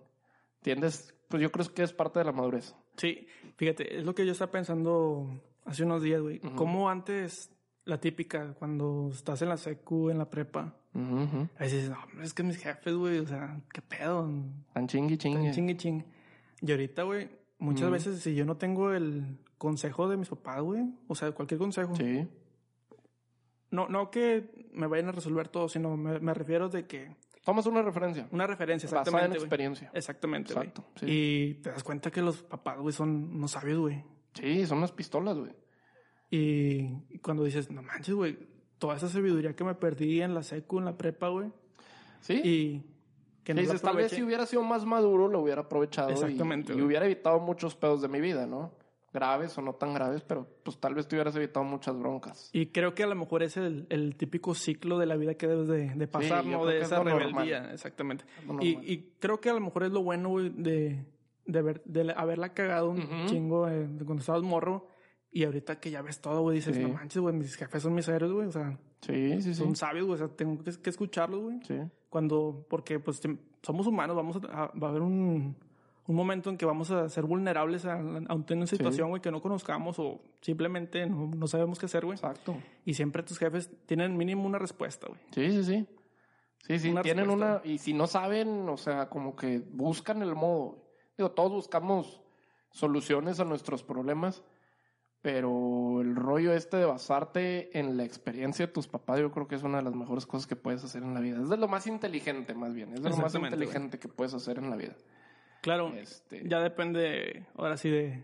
[0.58, 1.14] ¿entiendes?
[1.30, 2.76] Pues yo creo que es parte de la madurez.
[2.98, 3.26] Sí,
[3.58, 5.28] fíjate, es lo que yo estaba pensando
[5.66, 6.40] hace unos días, güey.
[6.40, 7.52] Como antes,
[7.86, 12.44] la típica, cuando estás en la secu, en la prepa, ahí dices, no, es que
[12.44, 14.30] mis jefes, güey, o sea, qué pedo.
[14.74, 15.52] Tan chingui chingue.
[15.52, 16.06] Chingue, chingue.
[16.62, 20.84] Y ahorita, güey, muchas veces si yo no tengo el consejo de mis papás, güey,
[21.08, 22.28] o sea, cualquier consejo, Sí.
[23.72, 27.66] no, no que me vayan a resolver todo, sino me, me refiero de que Tomas
[27.66, 28.28] una referencia.
[28.32, 29.46] una referencia, Basada en exactamente, güey.
[29.46, 29.92] experiencia.
[29.94, 30.68] Exactamente, güey.
[30.68, 31.06] Exacto, sí.
[31.10, 34.04] Y te das cuenta que los papás, güey, son unos sabios, güey.
[34.34, 35.52] Sí, son unas pistolas, güey.
[36.32, 38.38] Y, cuando dices, no manches, güey,
[38.80, 41.50] toda esa sabiduría que me perdí en la secu, en la prepa, güey,
[42.22, 42.42] Sí.
[42.44, 42.82] y
[43.44, 46.10] que no dices, tal vez si hubiera sido más maduro, lo hubiera aprovechado.
[46.10, 48.72] y- Exactamente, Y, hubiera evitado muchos pedos de mi vida, ¿no?
[49.14, 52.50] graves o no tan graves, pero pues tal vez te hubieras evitado muchas broncas.
[52.52, 55.46] Y creo que a lo mejor es el, el típico ciclo de la vida que
[55.46, 56.66] debes de, de pasar, yo ¿no?
[56.66, 57.20] De es esa normal.
[57.32, 58.26] rebeldía, exactamente.
[58.40, 61.06] Es Y, y creo que a lo mejor es lo bueno, güey, de,
[61.46, 64.88] de, ver- de la- haberla cagado un chingo eh, de cuando estabas morro.
[65.36, 66.82] Y ahorita que ya ves todo, güey, dices, Sí.
[66.84, 68.48] no manches, güey, mis jefes son mis héroes, güey.
[68.48, 69.56] O sea, Sí, sí, sí.
[69.56, 70.16] son sabios, güey.
[70.22, 71.60] O sea, tengo que, que escucharlos, güey.
[71.68, 71.76] Sí.
[72.10, 73.20] Cuando, porque pues
[73.64, 75.56] somos humanos, vamos a, a- va a haber un,
[76.06, 79.42] un momento en que vamos a ser vulnerables a, a una situación, güey, que no
[79.42, 82.16] conozcamos o simplemente no, no sabemos qué hacer, güey.
[82.16, 82.56] Exacto.
[82.86, 85.20] Y siempre tus jefes tienen mínimo una respuesta, güey.
[85.32, 85.88] Sí, sí, sí.
[86.68, 87.62] Sí, sí, Una tienen respuesta.
[87.66, 87.74] una...
[87.74, 90.78] Y si no saben, o sea, como que buscan el modo.
[91.18, 92.22] Digo, todos buscamos
[92.72, 94.44] soluciones a nuestros problemas,
[95.22, 99.56] pero el rollo este de basarte en la experiencia de tus papás, yo creo que
[99.56, 101.42] es una de las mejores cosas que puedes hacer en la vida.
[101.42, 102.94] Es de lo más inteligente, más bien.
[102.94, 103.46] Es de lo más güey.
[103.46, 104.96] inteligente que puedes hacer en la vida.
[105.62, 106.48] Claro, Este...
[106.48, 108.24] ya depende, ahora sí, de...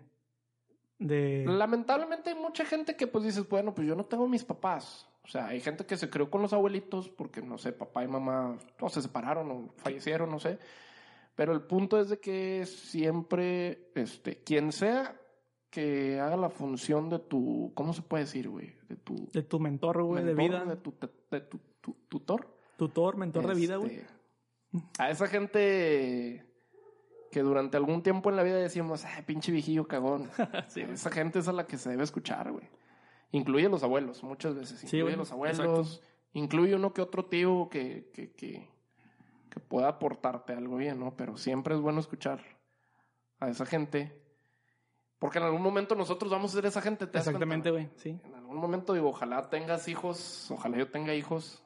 [0.98, 5.08] de Lamentablemente hay mucha gente que pues dices, bueno, pues yo no tengo mis papás.
[5.24, 8.08] O sea, hay gente que se crió con los abuelitos porque, no sé, papá y
[8.08, 10.58] mamá o se separaron o fallecieron, no sé.
[11.40, 15.18] Pero el punto es de que siempre, este, quien sea
[15.70, 18.76] que haga la función de tu, ¿cómo se puede decir, güey?
[18.90, 20.66] De tu de tu mentor, güey, de vida.
[20.66, 20.94] de tu,
[21.32, 22.46] de tu- tu- tutor.
[22.76, 23.96] Tutor, mentor de vida, güey.
[24.02, 24.08] Este,
[24.98, 26.46] A esa gente
[27.32, 30.30] que durante algún tiempo en la vida decimos, ay, pinche viejillo cagón.
[30.68, 30.82] Sí.
[30.82, 32.68] Esa gente es a la que se debe escuchar, güey.
[33.32, 34.78] Incluye los abuelos, muchas veces.
[34.82, 36.02] Sí, Incluye güey, los abuelos.
[36.34, 38.68] Incluye uno que otro tío que, que, que,
[39.60, 41.16] que pueda aportarte algo bien, ¿no?
[41.16, 42.40] Pero siempre es bueno escuchar
[43.40, 44.16] a esa gente.
[45.20, 47.06] Porque en algún momento nosotros vamos a ser esa gente.
[47.08, 48.18] ¿te Exactamente, güey, sí.
[48.24, 51.62] en algún momento digo, ojalá tengas hijos, ojalá yo tenga hijos,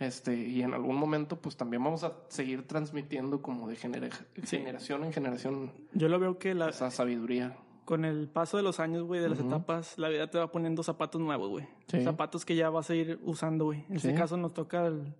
[0.00, 4.08] este, y en algún momento pues también vamos a seguir transmitiendo como de genera-
[4.42, 4.58] Sí.
[4.58, 7.56] generación en generación Yo lo veo que la, esa sabiduría.
[7.84, 10.82] con el paso de los años, güey, de las etapas, la vida te va poniendo
[10.82, 11.68] zapatos nuevos, güey.
[11.86, 12.02] Sí.
[12.02, 13.84] Zapatos que ya vas a ir usando, güey.
[13.88, 14.16] En este Sí.
[14.16, 15.14] caso nos toca el-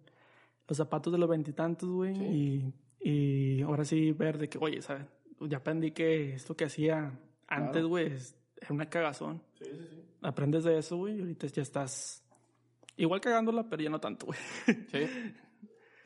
[0.72, 2.16] los zapatos de los veintitantos, güey.
[2.16, 5.04] Y, y ahora sí ver de que, oye, ¿sabes?
[5.40, 7.88] Ya aprendí que esto que hacía antes, Claro.
[7.88, 9.42] güey, es- era una cagazón.
[9.58, 10.02] Sí, sí, sí.
[10.22, 12.24] Aprendes de eso, güey, y ahorita ya estás
[12.96, 14.38] igual cagándola, pero ya no tanto, güey.
[14.66, 15.06] Sí,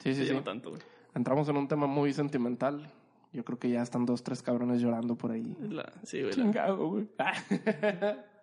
[0.00, 0.20] sí, sí.
[0.22, 0.32] ya sí.
[0.34, 0.82] no tanto, güey.
[1.14, 2.90] Entramos en un tema muy sentimental.
[3.32, 5.54] Yo creo que ya están dos, tres cabrones llorando por ahí.
[5.60, 6.32] La- sí, güey.
[6.32, 7.08] Chingado, güey.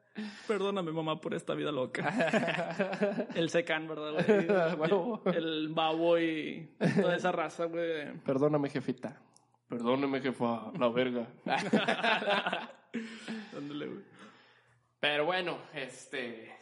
[0.47, 3.27] Perdóname, mamá, por esta vida loca.
[3.35, 4.47] El secan, ¿verdad, güey?
[5.35, 6.69] El babo y
[7.01, 8.13] toda esa raza, güey.
[8.19, 9.19] Perdóname, jefita.
[9.67, 10.71] Perdóname, jefa.
[10.77, 11.27] La verga.
[13.57, 14.03] Ándale, güey.
[14.99, 16.53] Pero bueno, este.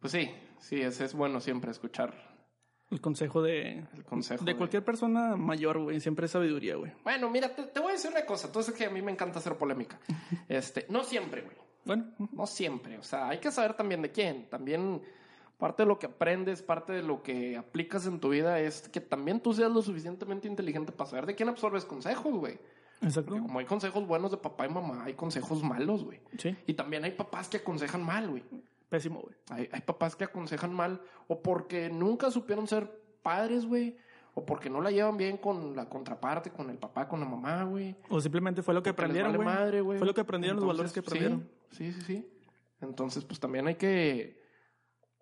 [0.00, 2.12] Pues sí, sí, es, es bueno siempre escuchar
[2.90, 4.44] El consejo de, el consejo.
[4.44, 5.98] de cualquier persona mayor, güey.
[5.98, 6.92] Siempre es sabiduría, güey.
[7.02, 8.52] Bueno, mira, te, te voy a decir una cosa.
[8.52, 9.98] Tú sabes que a mí me encanta hacer polémica.
[10.46, 11.56] Este, no siempre, güey.
[11.84, 12.98] Bueno, No siempre.
[12.98, 14.48] O sea, hay que saber también de quién.
[14.48, 15.02] También
[15.58, 19.00] parte de lo que aprendes, parte de lo que aplicas en tu vida es que
[19.00, 22.58] también tú seas lo suficientemente inteligente para saber de quién absorbes consejos, güey.
[23.02, 23.30] exacto.
[23.30, 26.20] Porque como hay consejos buenos de papá y mamá, hay consejos malos, güey.
[26.38, 28.42] Sí, Y también hay papás que aconsejan mal, güey.
[28.88, 29.34] pésimo, güey.
[29.50, 32.90] Hay, hay papás que aconsejan mal o porque nunca supieron ser
[33.22, 33.96] padres, güey.
[34.36, 37.62] O porque no la llevan bien con la contraparte, con el papá, con la mamá,
[37.62, 37.94] güey.
[38.08, 39.36] O simplemente fue lo que Porque aprendieron,
[39.84, 39.98] güey.
[39.98, 41.40] Fue lo que aprendieron, los valores que aprendieron.
[41.42, 42.30] Sí, sí, sí, sí.
[42.80, 44.42] Entonces, pues también hay que.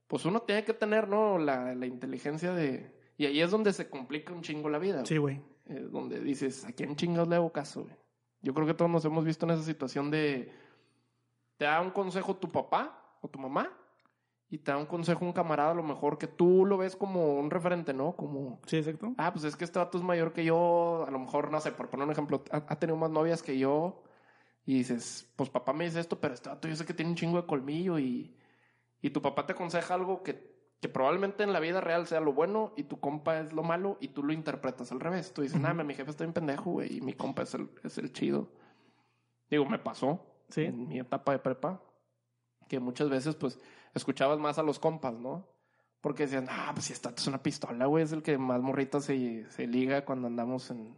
[0.07, 1.39] Pues uno tiene que tener, ¿no?
[1.39, 2.93] La, la inteligencia de.
[3.17, 5.05] Y ahí es donde se complica un chingo la vida.
[5.07, 5.41] Sí, güey.
[5.67, 7.95] Eh, donde dices, ¿a quién chingados le hago caso, güey?
[8.41, 10.53] Yo creo que todos nos hemos visto en esa situación de.
[11.57, 13.71] Te da un consejo tu papá o tu mamá.
[14.51, 17.37] Y te da un consejo un camarada, a lo mejor que tú lo ves como
[17.39, 18.15] un referente, ¿no?
[18.15, 19.15] Como, Sí, exacto.
[19.17, 21.73] ah, pues es que este vato es mayor que yo, a lo mejor, no sé,
[21.73, 24.03] por poner un ejemplo, ha, ha tenido más novias que yo,
[24.65, 27.17] y dices, pues papá me dice esto, pero este vato yo sé que tiene un
[27.17, 28.37] chingo de colmillo, y,
[29.01, 32.33] y tu papá te aconseja algo que, que probablemente en la vida real sea lo
[32.33, 35.33] bueno, y tu compa es lo malo, y tú lo interpretas al revés.
[35.33, 37.99] Tú dices, nada, mi jefe está bien pendejo, güey, y mi compa es el, es
[37.99, 38.49] el chido.
[39.51, 40.63] Digo, me pasó Sí.
[40.65, 41.83] en mi etapa de prepa,
[42.69, 43.59] que muchas veces, pues,
[43.95, 45.47] escuchabas más a los compas, ¿no?
[46.01, 49.05] Porque decían, ah, pues si esta es una pistola, güey, es el que más morritas
[49.05, 50.97] se, se liga cuando andamos en,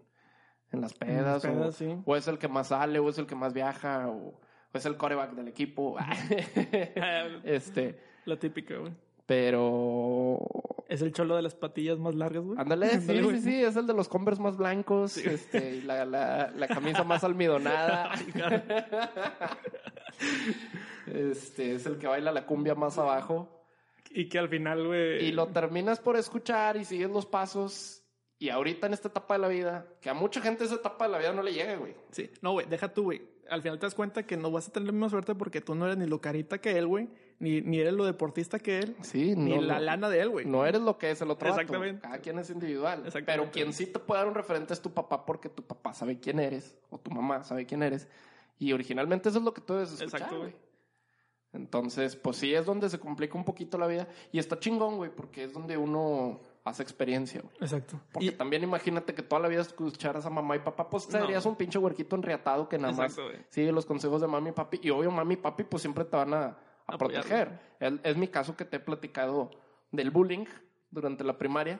[0.74, 1.96] en las En las pedas, o- pedas, sí.
[2.04, 4.34] o, es el que más sale, o es el que más viaja, o, o
[4.74, 5.96] es el coreback del equipo.
[7.44, 8.92] este, La típica, güey.
[9.26, 10.38] pero...
[10.86, 12.60] Es el cholo de las patillas más largas, güey.
[12.60, 13.40] Ándale, sí, sí, güey.
[13.40, 17.24] sí, es el de los Converse más blancos, este, y la, la, la camisa más
[17.24, 18.10] almidonada.
[21.06, 23.48] Este, es el que baila la cumbia más abajo.
[24.10, 25.24] Y que al final, güey.
[25.24, 28.03] Y lo terminas por escuchar y sigues los pasos.
[28.39, 31.12] Y ahorita en esta etapa de la vida, que a mucha gente esa etapa de
[31.12, 31.95] la vida no le llega, güey.
[32.11, 32.30] Sí.
[32.43, 33.22] No, güey, deja tú, güey.
[33.49, 35.74] al final te das cuenta que no vas a tener la misma suerte porque tú
[35.74, 37.09] no eres ni lo carita que él, güey,
[37.39, 40.47] ni, ni eres lo deportista que él, Sí, ni no, la lana de él, güey.
[40.47, 41.61] No eres lo que es el otro vato.
[41.61, 42.03] Exactamente.
[42.03, 43.07] Cada quien es individual.
[43.07, 43.32] Exactamente.
[43.32, 46.18] Pero quien sí te puede dar un referente es tu papá porque tu papá sabe
[46.18, 48.09] quién eres o tu mamá sabe quién eres.
[48.59, 50.55] Y originalmente eso es lo que tú debes escuchar, Exacto, güey.
[51.53, 54.09] Entonces, pues sí es donde se complica un poquito la vida.
[54.32, 57.54] Y está chingón, güey, porque es donde uno hace experiencia, güey.
[57.60, 58.00] Exacto.
[58.12, 61.20] Porque Y- también imagínate que toda la vida escucharas a mamá y papá, pues No.
[61.20, 64.52] serías un pinche huerquito enriatado que nada Exacto, más sigue los consejos de mami y
[64.52, 64.80] papi.
[64.82, 66.56] Y obvio, mami y papi, pues siempre te van a,
[66.98, 67.60] proteger.
[67.80, 69.50] Es, es mi caso que te he platicado
[69.92, 70.46] del bullying
[70.90, 71.78] durante la primaria.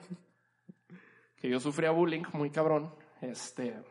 [1.37, 2.95] Que yo sufría bullying muy cabrón.
[3.21, 3.83] Este.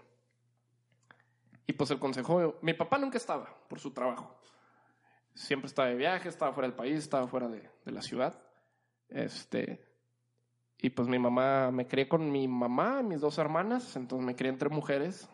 [1.66, 4.36] Y pues el consejo, mi papá nunca estaba por su trabajo.
[5.34, 8.40] Siempre estaba de viaje, estaba fuera del país, estaba fuera de, de la ciudad.
[9.10, 9.84] Este.
[10.84, 14.36] Y pues mi mamá, me crié con mi mamá y mis dos hermanas, entonces me
[14.36, 15.30] crié entre mujeres.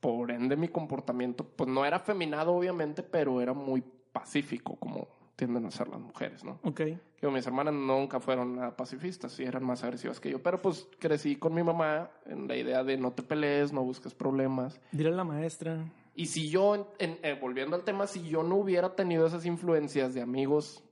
[0.00, 5.06] Por ende, mi comportamiento, pues no era feminado, obviamente, pero era muy pacífico, como
[5.36, 6.60] tienden a ser las mujeres, ¿no?
[6.62, 6.80] Ok.
[7.16, 10.88] Que mis hermanas nunca fueron nada pacifistas, sí eran más agresivas que yo, pero pues
[10.98, 14.80] crecí con mi mamá en la idea de no te pelees, no busques problemas.
[14.92, 15.84] Dile a la maestra.
[16.14, 19.44] Y si yo, en- en- eh, volviendo al tema, si yo no hubiera tenido esas
[19.44, 20.82] influencias de amigos,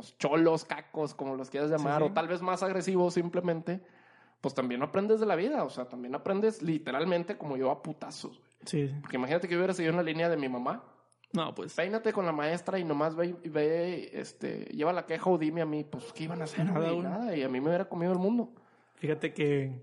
[0.00, 2.10] pues cholos, cacos, como los quieras llamar, Sí, sí.
[2.10, 3.80] o tal vez más agresivos simplemente,
[4.40, 8.38] pues también aprendes de la vida, o sea, también aprendes literalmente como yo a putazos.
[8.38, 8.50] güey.
[8.64, 8.94] Sí.
[9.00, 10.84] Porque imagínate que yo hubiera seguido en la línea de mi mamá,
[11.32, 11.74] No, pues.
[11.74, 15.66] peínate con la maestra y nomás ve, ve este, lleva la queja o dime a
[15.66, 16.64] mí, pues, ¿qué iban a hacer?
[16.64, 17.00] Nada, güey?
[17.02, 18.52] Nada, y a mí me hubiera comido el mundo.
[18.94, 19.82] Fíjate que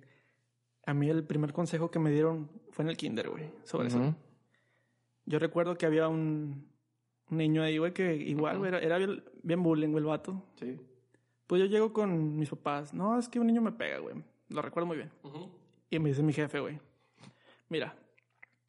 [0.86, 4.16] a mí el primer consejo que me dieron fue en el kinder, güey, sobre eso.
[5.26, 6.70] Yo recuerdo que había un,
[7.32, 10.44] un niño ahí, güey, que igual, güey, era, era bien, bien bullying, güey, el vato.
[10.60, 10.80] Sí.
[11.48, 12.94] Pues yo llego con mis papás.
[12.94, 14.16] No, es que un niño me pega, güey.
[14.50, 15.12] Lo recuerdo muy bien.
[15.90, 16.80] Y me dice mi jefe, güey.
[17.70, 17.96] Mira.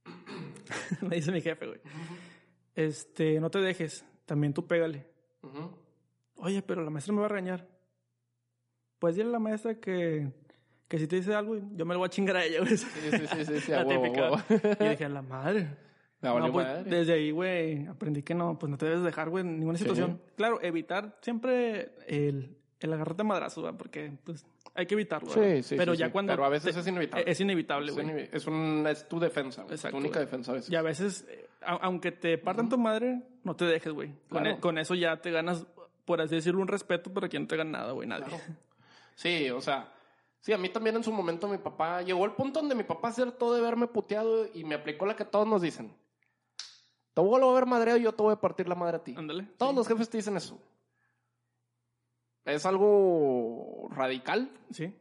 [1.02, 1.80] me dice mi jefe, güey.
[2.74, 4.04] Este, no te dejes.
[4.26, 5.06] También tú pégale.
[6.36, 7.66] Oye, pero la maestra me va a regañar.
[8.98, 10.32] Pues dile a la maestra que,
[10.88, 12.76] que si te dice algo, yo me lo voy a chingar a ella, güey.
[12.76, 14.30] Sí, sí, sí, sí, sí, a La huevo, típica.
[14.30, 14.76] huevo.
[14.80, 15.68] Y dije, a la madre.
[16.32, 16.82] Valió No, pues, madre.
[16.90, 19.84] desde ahí, güey, aprendí que no, pues no te debes dejar, güey, en ninguna Sí.
[19.84, 20.20] situación.
[20.36, 25.30] Claro, evitar siempre el, el agarrarte a madrazos, güey, porque, pues, hay que evitarlo.
[25.30, 25.62] Sí, ¿verdad?
[25.62, 26.12] sí, Pero sí, ya sí.
[26.12, 26.32] cuando...
[26.34, 27.30] Pero a veces te- es inevitable.
[27.30, 28.06] Es inevitable, Es, güey.
[28.06, 29.74] un- es, un- es tu defensa, güey.
[29.74, 30.70] Exacto, tu única defensa a veces.
[30.70, 34.10] Y a veces, eh, a- aunque te partan tu madre, no te dejes, güey.
[34.28, 34.50] Con, Claro.
[34.56, 35.66] e- con eso ya te ganas,
[36.04, 38.26] por así decirlo, un respeto para quien no te gana nada, güey, nadie.
[38.26, 38.42] Claro.
[39.14, 39.90] Sí, o sea,
[40.40, 43.14] sí, a mí también en su momento mi papá, llegó el punto donde mi papá
[43.16, 45.90] hartó de verme puteado y me aplicó la que todos nos dicen.
[47.16, 49.14] Te voy a ver madreo y yo te voy a partir la madre a ti.
[49.16, 49.44] Ándale.
[49.56, 49.76] Todos sí.
[49.78, 50.60] los jefes te dicen eso.
[52.44, 54.94] Es algo radical, Sí.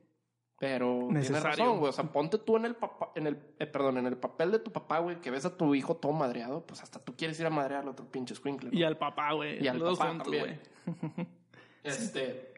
[0.58, 1.50] pero tienes Necesario.
[1.66, 1.90] razón, güey.
[1.90, 4.60] O sea, ponte tú en el papá, en el, eh, perdón, en el papel de
[4.60, 7.48] tu papá, güey, que ves a tu hijo todo madreado, pues hasta tú quieres ir
[7.48, 8.70] a madrear al otro pinche squinkle.
[8.72, 9.62] Y al papá, güey.
[9.62, 10.62] Y al los papá juntos, también.
[11.84, 12.54] Este.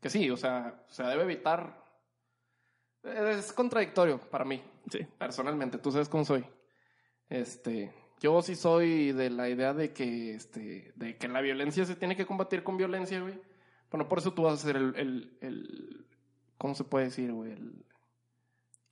[0.00, 1.84] Que sí, o sea, se debe evitar.
[3.04, 4.60] Es contradictorio para mí,
[4.90, 5.06] Sí.
[5.18, 5.76] personalmente.
[5.76, 6.44] Tú sabes cómo soy.
[7.28, 7.92] Este.
[8.22, 12.14] Yo sí soy de la idea de que, este, de que la violencia se tiene
[12.16, 13.34] que combatir con violencia, güey.
[13.90, 16.06] Bueno, por eso tú vas a ser el, el, el-
[16.56, 17.50] ¿cómo se puede decir, güey?
[17.52, 17.84] El,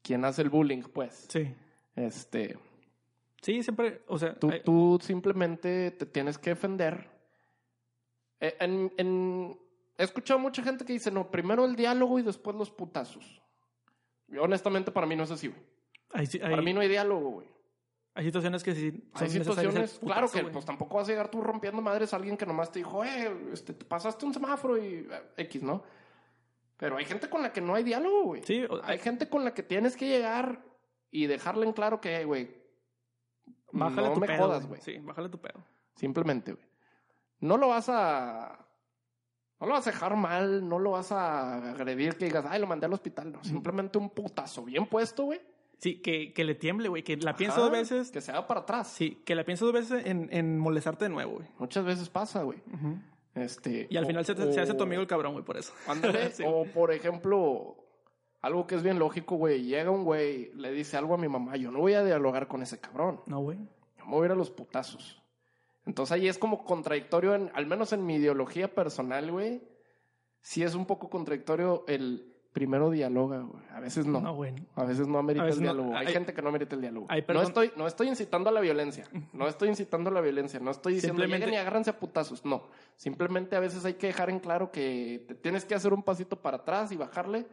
[0.03, 1.27] quien hace el bullying, pues.
[1.29, 1.55] Sí.
[1.95, 2.59] Este,
[3.43, 7.09] Sí, siempre, o sea, Tú, hay- tú simplemente te tienes que defender.
[8.41, 9.57] Eh, En, en-
[9.97, 13.41] he escuchado mucha gente que dice, no, primero el diálogo y después los putazos.
[14.29, 16.27] Y honestamente, para mí no es así, güey.
[16.27, 17.49] sí- Para mí no hay diálogo, güey.
[18.15, 18.87] Hay situaciones que sí.
[19.15, 22.17] Hay son el situaciones, claro que pues tampoco vas a llegar tú rompiendo madres a
[22.17, 25.83] alguien que nomás te dijo, eh, este, te pasaste un semáforo y eh, X, ¿no?
[26.77, 28.43] Pero hay gente con la que no hay diálogo, güey.
[28.43, 30.65] Sí, o- Hay gente con la que tienes que llegar
[31.11, 32.51] y dejarle en claro que, güey,
[33.73, 34.39] bájale no tu me pedo.
[34.39, 34.81] jodas, güey.
[34.81, 35.63] Sí, bájale tu pedo.
[35.97, 36.65] Simplemente, güey.
[37.41, 38.67] No lo vas a.
[39.61, 42.67] No lo vas a dejar mal, no lo vas a agredir que digas, ay, lo
[42.67, 43.31] mandé al hospital.
[43.31, 45.41] No, simplemente un putazo bien puesto, güey.
[45.81, 47.03] Sí, que, que le tiemble, güey.
[47.03, 48.11] Que la piense Ajá, dos veces.
[48.11, 48.89] Que se haga para atrás.
[48.89, 51.49] Sí, que la piense dos veces en, en molestarte de nuevo, güey.
[51.59, 52.59] Muchas veces pasa, güey.
[53.35, 55.73] Este, Y al o- final se, hace tu amigo el cabrón, güey, por eso.
[55.87, 56.43] Ándale, Sí.
[56.47, 57.77] O por ejemplo,
[58.43, 59.63] algo que es bien lógico, güey.
[59.65, 61.57] Llega un güey, le dice algo a mi mamá.
[61.57, 63.21] Yo no voy a dialogar con ese cabrón.
[63.27, 63.59] No, güey.
[63.99, 65.23] Yo me voy a ir a los putazos.
[65.87, 69.63] Entonces ahí es como contradictorio, en, al menos en mi ideología personal, güey.
[70.43, 73.63] Sí es un poco contradictorio el primero dialoga, güey.
[73.73, 74.21] A veces no.
[74.21, 74.55] No, güey.
[74.75, 75.73] A veces no amerita veces el no.
[75.75, 75.97] diálogo.
[75.97, 77.07] Hay, Hay- gente que no amerita el diálogo.
[77.09, 79.05] hay no, estoy, no estoy incitando a la violencia.
[79.33, 80.59] No estoy incitando a la violencia.
[80.61, 82.45] No estoy diciendo Simplemente- lleguen y agárrense a putazos.
[82.45, 82.65] No.
[82.97, 86.37] Simplemente a veces hay que dejar en claro que te tienes que hacer un pasito
[86.41, 87.47] para atrás y bajarle.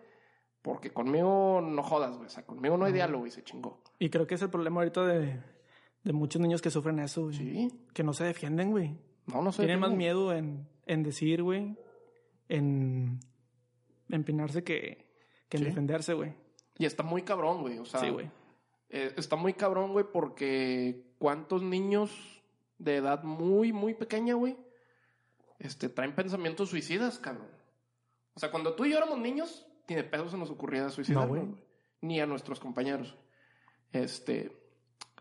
[0.63, 2.25] Porque conmigo no jodas, güey.
[2.25, 3.81] O sea, conmigo no hay diálogo y se chingó.
[3.99, 5.39] Y creo que es el problema ahorita de,
[6.03, 7.35] de muchos niños que sufren eso, güey.
[7.37, 7.71] Sí.
[7.93, 8.97] Que no se defienden, güey.
[9.27, 9.61] No, no sé.
[9.61, 11.77] Tienen más miedo en, en decir, güey,
[12.49, 13.19] en
[14.09, 15.05] empinarse que,
[15.49, 15.69] que en Sí.
[15.69, 16.33] defenderse, güey.
[16.77, 17.79] Y está muy cabrón, güey.
[17.79, 18.29] O sea, Sí, güey.
[18.89, 22.11] eh, está muy cabrón, güey, porque cuántos niños
[22.77, 24.55] de edad muy, muy pequeña, güey,
[25.59, 27.47] este, traen pensamientos suicidas, cabrón.
[28.35, 31.29] O sea, cuando tú y yo éramos niños, ni de pedo se nos ocurría suicidarnos,
[31.29, 31.41] güey.
[31.43, 31.63] güey.
[32.01, 33.17] Ni a nuestros compañeros.
[33.91, 34.51] Este,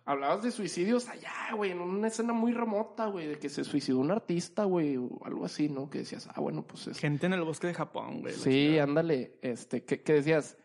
[0.07, 3.99] hablabas de suicidios allá, güey, en una escena muy remota, güey, de que se suicidó
[3.99, 5.91] un artista, güey, o algo así, ¿no?
[5.91, 8.33] Que decías, ah, bueno, pues es Gente en el bosque de Japón, güey.
[8.35, 9.39] Sí, ándale.
[9.43, 10.57] Este, ¿qué, qué decías?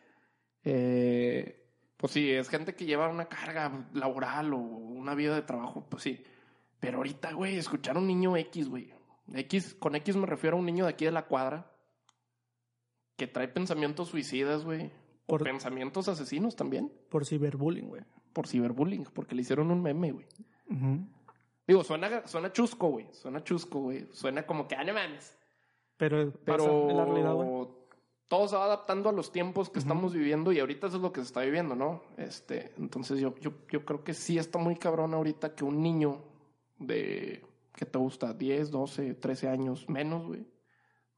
[0.63, 5.85] Eh, pues sí, es gente que lleva una carga laboral o una vida de trabajo,
[5.89, 6.23] pues sí.
[6.79, 8.93] Pero ahorita, güey, escuchar a un niño X, güey.
[9.33, 11.71] X, con X me refiero a un niño de aquí de la cuadra
[13.17, 14.87] que trae pensamientos suicidas, güey.
[15.25, 16.91] O Por- pensamientos asesinos también.
[17.09, 18.01] Por ciberbullying, güey.
[18.33, 20.25] Por ciberbullying, porque le hicieron un meme, güey.
[21.67, 23.07] Digo, suena, suena chusco, güey.
[23.11, 24.07] Suena chusco, güey.
[24.11, 25.35] Suena como que, ah, no mames.
[25.97, 27.67] Pero, Pero en la realidad, güey.
[28.27, 31.11] todo se va adaptando a los tiempos que estamos viviendo y ahorita eso es lo
[31.11, 32.01] que se está viviendo, ¿no?
[32.17, 36.23] Este, entonces yo, yo, yo creo que sí está muy cabrón ahorita que un niño
[36.79, 37.45] de,
[37.75, 38.33] ¿qué te gusta?
[38.33, 40.45] 10, 12, 13 años menos, güey,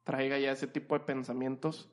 [0.03, 1.89] traiga ya ese tipo de pensamientos.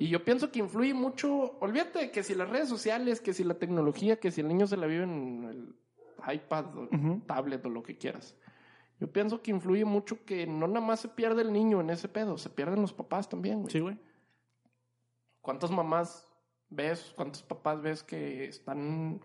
[0.00, 3.58] Y yo pienso que influye mucho, olvídate que si las redes sociales, que si la
[3.58, 6.88] tecnología, que si el niño se la vive en el iPad o
[7.26, 8.34] tablet o lo que quieras.
[8.98, 12.08] Yo pienso que influye mucho que no nada más se pierde el niño en ese
[12.08, 13.70] pedo, se pierden los papás también, güey.
[13.70, 13.98] Sí, güey.
[15.42, 16.26] ¿Cuántas mamás
[16.70, 19.20] ves, cuántos papás ves que están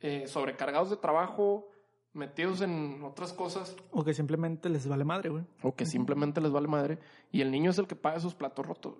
[0.00, 1.70] eh, sobrecargados de trabajo,
[2.12, 5.44] metidos en otras cosas, O que simplemente les vale madre, güey.
[5.62, 6.98] o que simplemente les vale madre,
[7.32, 8.96] y el niño es el que paga esos platos rotos?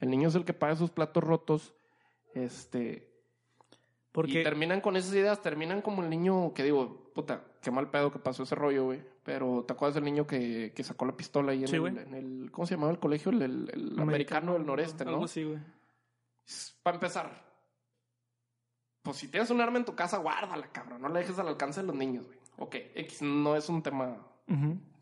[0.00, 1.74] El niño es el que paga esos platos rotos,
[2.34, 3.10] este,
[4.12, 7.90] Porque y terminan con esas ideas, terminan como el niño que digo, puta, qué mal
[7.90, 9.02] pedo que pasó ese rollo, güey.
[9.22, 11.96] Pero ¿te acuerdas del niño que, que sacó la pistola ahí en, Sí, el, güey.
[11.98, 13.32] en el, ¿cómo se llamaba el colegio?
[13.32, 15.12] El, el- el americano del noreste, ¿no?
[15.12, 15.58] Algo así, güey.
[16.82, 17.44] Para empezar,
[19.02, 21.00] pues si tienes un arma en tu casa, guárdala, cabrón.
[21.02, 22.38] No la dejes al alcance de los niños, güey.
[22.58, 24.16] Ok, X no es un tema,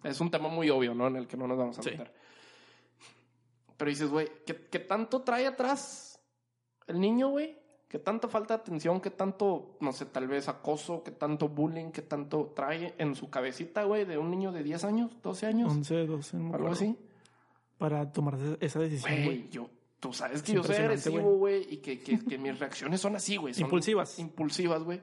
[0.02, 1.06] es un tema muy obvio, ¿no?
[1.06, 1.90] En el que no nos vamos a Sí.
[3.76, 6.20] Pero dices, güey, ¿qué, qué tanto trae atrás
[6.86, 7.58] el niño, güey?
[7.88, 9.00] ¿Qué tanta falta de atención?
[9.00, 11.04] ¿Qué tanto, no sé, tal vez acoso?
[11.04, 11.92] ¿Qué tanto bullying?
[11.92, 15.70] ¿Qué tanto trae en su cabecita, güey, de un niño de 10 años, 12 años?
[15.70, 16.96] 11, 12, no algo así.
[17.78, 19.48] Para tomar esa decisión, güey.
[19.48, 19.70] Yo,
[20.00, 23.14] tú sabes que Es yo soy agresivo, güey, y que, que, que mis reacciones son
[23.14, 23.54] así, güey.
[23.60, 24.18] Impulsivas.
[24.18, 25.00] Impulsivas, güey.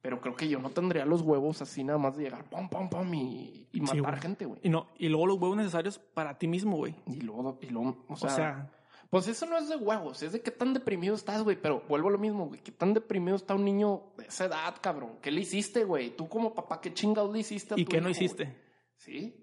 [0.00, 2.88] Pero creo que yo no tendría los huevos así nada más de llegar, pom, pom,
[2.88, 4.60] pom, y, y matar gente, güey.
[4.62, 6.94] Y, no, y luego los huevos necesarios para ti mismo, güey.
[7.06, 8.70] Y luego, y luego, o sea, O sea,
[9.10, 11.56] pues eso no es de huevos, es de qué tan deprimido estás, güey.
[11.60, 12.60] Pero vuelvo a lo mismo, güey.
[12.60, 15.18] ¿Qué tan deprimido está un niño de esa edad, cabrón?
[15.20, 16.10] ¿Qué le hiciste, güey?
[16.16, 18.54] Tú como papá, ¿qué chingados le hiciste a ¿y tu qué no hiciste?
[18.96, 19.34] Sí,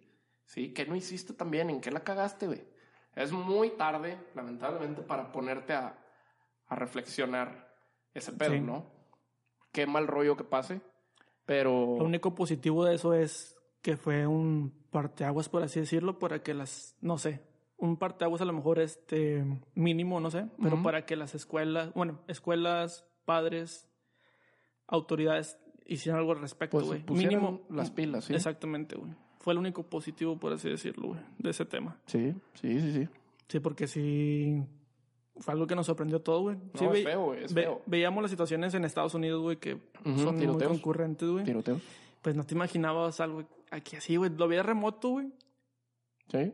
[0.46, 1.70] sí, ¿qué no hiciste también?
[1.70, 2.64] ¿En qué la cagaste, güey?
[3.14, 5.98] Es muy tarde, lamentablemente, para ponerte a,
[6.68, 7.74] a reflexionar
[8.14, 8.60] ese pedo, Sí.
[8.62, 8.95] ¿no?
[9.76, 10.80] Qué mal rollo que pase,
[11.46, 11.98] pero...
[12.00, 16.54] Lo único positivo de eso es que fue un parteaguas, por así decirlo, para que
[16.54, 17.42] las, no sé,
[17.78, 19.44] un parteaguas a lo mejor este
[19.74, 23.90] mínimo, no sé, pero para que las escuelas, bueno, escuelas, padres,
[24.88, 27.04] autoridades hicieran algo al respecto, Pues güey.
[27.10, 28.34] mínimo las pilas, ¿sí?
[28.34, 29.12] Exactamente, güey.
[29.40, 32.00] Fue el único positivo, por así decirlo, güey, de ese tema.
[32.06, 33.10] Sí, sí, sí, sí.
[33.50, 34.64] Sí, porque sí
[35.38, 36.58] fue algo que nos sorprendió todo, güey.
[36.76, 37.82] Sí, No, es ve- feo, güey, es ve- feo.
[37.86, 40.72] Veíamos las situaciones en Estados Unidos, güey, que son muy tiroteos.
[40.72, 41.44] concurrentes, güey.
[41.44, 41.82] Tiroteos.
[42.22, 44.32] Pues no te imaginabas algo aquí así, güey.
[44.36, 45.32] Lo veías remoto, güey.
[46.32, 46.54] Sí,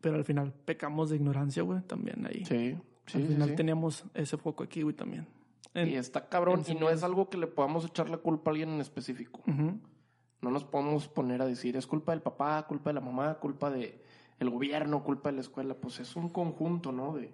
[0.00, 2.44] Pero al final pecamos de ignorancia, güey, también ahí.
[2.44, 2.76] sí,
[3.06, 3.16] sí.
[3.16, 3.54] al sí, final sí.
[3.56, 5.26] teníamos ese foco aquí, güey, también.
[5.74, 8.52] En- Y está cabrón, y no es algo que le podamos echar la culpa a
[8.52, 9.40] alguien en específico.
[9.46, 13.70] No nos podemos poner a decir es culpa del papá, culpa de la mamá, culpa
[13.70, 14.02] de
[14.38, 15.74] el gobierno, culpa de la escuela.
[15.74, 17.14] Pues es un conjunto, ¿no?
[17.14, 17.30] De,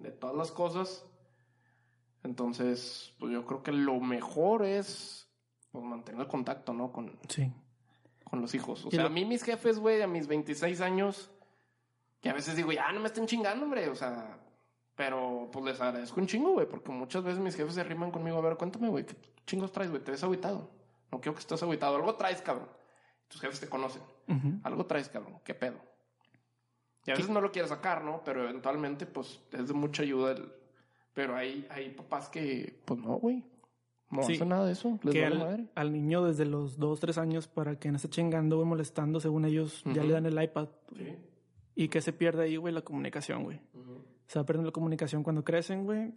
[0.00, 1.04] de todas las cosas.
[2.22, 5.28] Entonces, pues yo creo que lo mejor es
[5.72, 6.92] pues, mantener el contacto, ¿no?
[6.92, 7.50] Con, Sí.
[8.24, 8.84] con los hijos.
[8.84, 11.30] O sea, lo- a mí mis jefes, güey, a mis 26 años,
[12.20, 14.38] que a veces digo, ya no me estén chingando, hombre, o sea,
[14.96, 18.36] pero pues les agradezco un chingo, güey, porque muchas veces mis jefes se riman conmigo,
[18.36, 19.16] a ver, cuéntame, güey, ¿qué
[19.46, 20.02] chingos traes, güey?
[20.04, 20.68] ¿Te ves agüitado?
[21.10, 22.68] No quiero que estés agüitado, algo traes, cabrón.
[23.28, 24.02] Tus jefes te conocen,
[24.64, 25.78] algo traes, cabrón, ¿qué pedo?
[27.06, 28.22] Y a veces no lo quieres sacar, ¿no?
[28.24, 30.52] Pero eventualmente, pues, es de mucha ayuda el...
[31.14, 33.44] Pero hay, hay papás que, pues no, güey,
[34.10, 34.34] no Sí.
[34.34, 35.66] hacen nada de eso, les Que vale al, madre.
[35.74, 39.44] al niño desde los dos, tres años para que no esté chingando, güey, molestando, según
[39.44, 40.06] ellos, ya Ujú.
[40.08, 40.68] le dan el iPad.
[40.96, 41.16] Sí.
[41.74, 43.60] Y que se pierde ahí, güey, la comunicación, güey.
[44.26, 46.12] Se va perdiendo la comunicación cuando crecen, güey.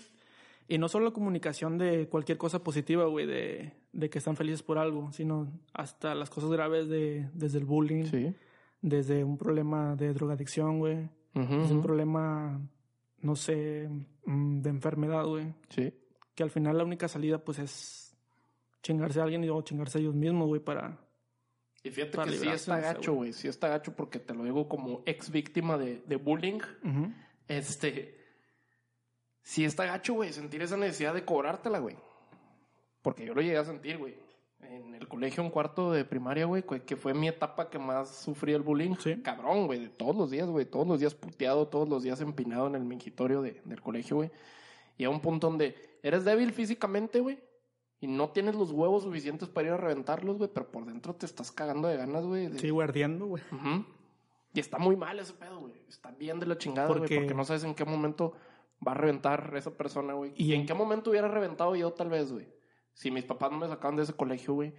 [0.68, 4.61] Y no solo la comunicación de cualquier cosa positiva, güey, de, de que están felices
[4.64, 8.34] por algo, sino hasta las cosas graves de, desde el bullying, Sí.
[8.84, 12.61] Desde un problema de drogadicción, güey, Ujú, desde un problema,
[13.22, 13.89] no sé,
[14.26, 15.53] mm, de enfermedad, güey.
[15.69, 15.91] Sí.
[16.35, 18.15] Que al final la única salida, pues, es
[18.84, 20.99] chingarse a alguien y o chingarse a ellos mismos, güey, para...
[21.81, 23.34] Y fíjate Para que sí está gacho, güey.
[23.34, 26.60] Sí está gacho porque te lo digo como ex víctima de, de bullying.
[27.45, 28.18] Este.
[29.41, 30.31] Sí está gacho, güey.
[30.31, 31.97] Sentir esa necesidad de cobrártela, güey.
[33.01, 34.15] Porque yo lo llegué a sentir, güey.
[34.69, 38.53] En el colegio, en cuarto de primaria, güey, que- fue mi etapa que más sufrí
[38.53, 38.95] el bullying.
[38.99, 39.22] Sí.
[39.22, 40.65] Cabrón, güey, de todos los días, güey.
[40.65, 44.31] Todos los días puteado, todos los días empinado en el mingitorio de- del colegio, güey.
[44.98, 47.40] Y a un punto donde eres débil físicamente, güey.
[47.99, 50.49] Y no tienes los huevos suficientes para ir a reventarlos, güey.
[50.53, 52.48] Pero por dentro te estás cagando de ganas, güey.
[52.48, 53.44] de- Sí, güey, ardiendo, güey.
[53.52, 53.85] Ujú.
[54.53, 55.73] Y está muy mal ese pedo, güey.
[55.90, 56.99] Está bien de la chingada, güey.
[56.99, 57.34] Porque- Porque...
[57.34, 58.34] no sabes en qué momento
[58.85, 60.34] va a reventar esa persona, güey.
[60.35, 62.45] Y en qué momento hubiera reventado yo, tal vez, güey.
[62.94, 64.74] Si mis papás no me sacaban de ese colegio, güey.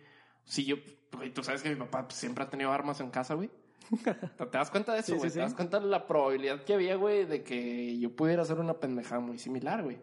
[0.44, 0.76] Si yo,
[1.12, 3.50] güey, tú sabes que mi papá siempre ha tenido armas en casa, güey.
[4.04, 5.30] ¿Te das cuenta de eso, Sí, güey?
[5.30, 5.40] sí, ¿Te sí.
[5.40, 9.20] das cuenta de la probabilidad que había, güey, de que yo pudiera hacer una pendejada
[9.20, 9.98] muy similar, güey?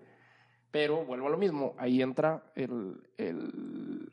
[0.71, 1.75] Pero vuelvo a lo mismo.
[1.77, 4.11] Ahí entra el, el...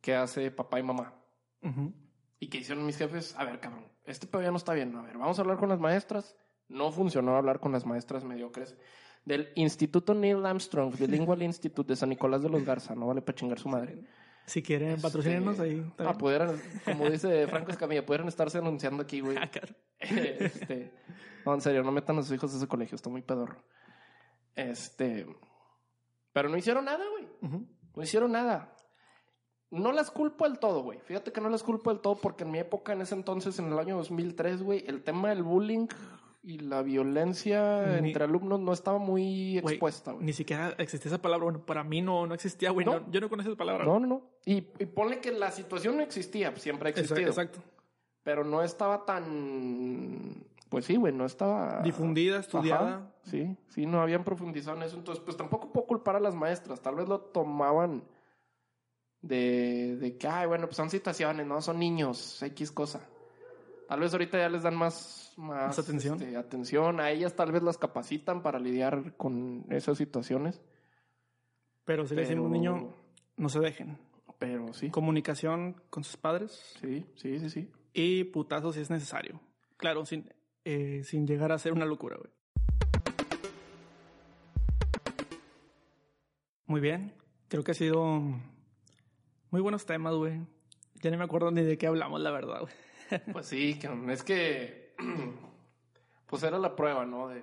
[0.00, 1.14] ¿Qué hace papá y mamá?
[1.62, 1.92] Ujú.
[2.40, 3.34] ¿Y qué hicieron mis jefes?
[3.36, 4.94] A ver, cabrón, este pedo ya no está bien.
[4.96, 6.36] A ver, vamos a hablar con las maestras.
[6.68, 8.76] No funcionó hablar con las maestras mediocres
[9.24, 12.94] del Instituto Neil Armstrong, Bilingual Institute de San Nicolás de los Garza.
[12.94, 14.04] No vale para chingar su madre.
[14.46, 15.84] Si quieren Este, patrocinarnos ahí.
[15.86, 19.36] está Ah, pudieran, como dice Franco Escamilla, pudieran estarse anunciando aquí, güey.
[19.36, 19.74] Ah, claro.
[19.98, 20.92] Este,
[21.44, 23.62] no, en serio, no metan a sus hijos a ese colegio, está muy pedorro.
[24.54, 25.26] Este,
[26.32, 27.28] pero no hicieron nada, güey.
[27.94, 28.74] No hicieron nada.
[29.70, 30.98] No las culpo del todo, güey.
[31.00, 33.70] Fíjate que no las culpo del todo porque en mi época, en ese entonces, en
[33.70, 35.88] el año 2003, güey, el tema del bullying
[36.48, 40.24] y la violencia Ni- entre alumnos no estaba muy expuesta, güey.
[40.24, 41.44] Ni siquiera existía esa palabra.
[41.44, 42.86] Bueno, para mí no, no existía, güey.
[42.86, 43.00] No.
[43.00, 43.84] No, yo no conocía esa palabra.
[43.84, 44.22] No, no, no.
[44.46, 47.28] Y, y ponle que la situación no existía, siempre ha existido.
[47.28, 47.58] exacto.
[48.22, 50.42] Pero no estaba tan.
[50.70, 51.82] Pues sí, güey, no estaba.
[51.82, 52.88] Difundida, estudiada.
[52.88, 54.96] Ajá, sí, sí, no habían profundizado en eso.
[54.96, 56.80] Entonces, pues tampoco puedo culpar a las maestras.
[56.80, 58.04] Tal vez lo tomaban
[59.20, 61.60] de, de que, ay, bueno, pues son situaciones, ¿no?
[61.60, 63.00] Son niños, X cosa.
[63.88, 66.20] Tal vez ahorita ya les dan más, más, Más atención.
[66.22, 67.00] este, atención.
[67.00, 70.60] A ellas tal vez las capacitan para lidiar con esas situaciones.
[71.84, 72.94] Pero si le decimos a un Pero- niño,
[73.38, 73.98] no se dejen.
[74.38, 74.90] Pero sí.
[74.90, 77.72] Comunicación con sus padres Sí, sí, sí, sí.
[77.94, 79.40] y putazos si es necesario.
[79.78, 80.32] Claro, sin,
[80.64, 82.30] eh, sin llegar a ser una locura, güey.
[86.66, 87.14] Muy bien.
[87.48, 88.20] Creo que ha sido
[89.50, 90.40] muy buenos temas, güey.
[91.02, 92.72] Ya ni me acuerdo ni de qué hablamos, la verdad, güey.
[93.32, 94.94] Pues sí, que es que.
[96.26, 97.28] Pues era la prueba, ¿no?
[97.28, 97.42] De,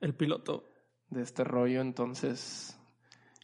[0.00, 0.70] El piloto.
[1.08, 1.80] de este rollo.
[1.80, 2.78] Entonces,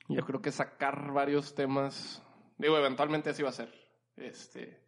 [0.09, 2.23] yo creo que sacar varios temas.
[2.57, 3.73] Digo, eventualmente así va a ser.
[4.17, 4.79] Este.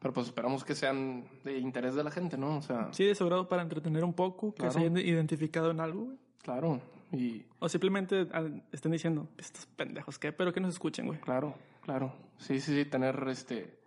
[0.00, 2.56] Pero pues esperamos que sean de interés de la gente, ¿no?
[2.56, 4.72] O sea, Sí, de su grado para entretener un poco, que Claro.
[4.72, 6.18] se hayan identificado en algo, güey.
[6.42, 6.80] claro.
[7.12, 10.32] Y O simplemente ah, estén diciendo, estos pendejos, ¿qué?
[10.32, 11.20] Pero que nos escuchen, güey.
[11.20, 12.12] claro, claro.
[12.38, 13.79] Sí, sí, sí, tener este.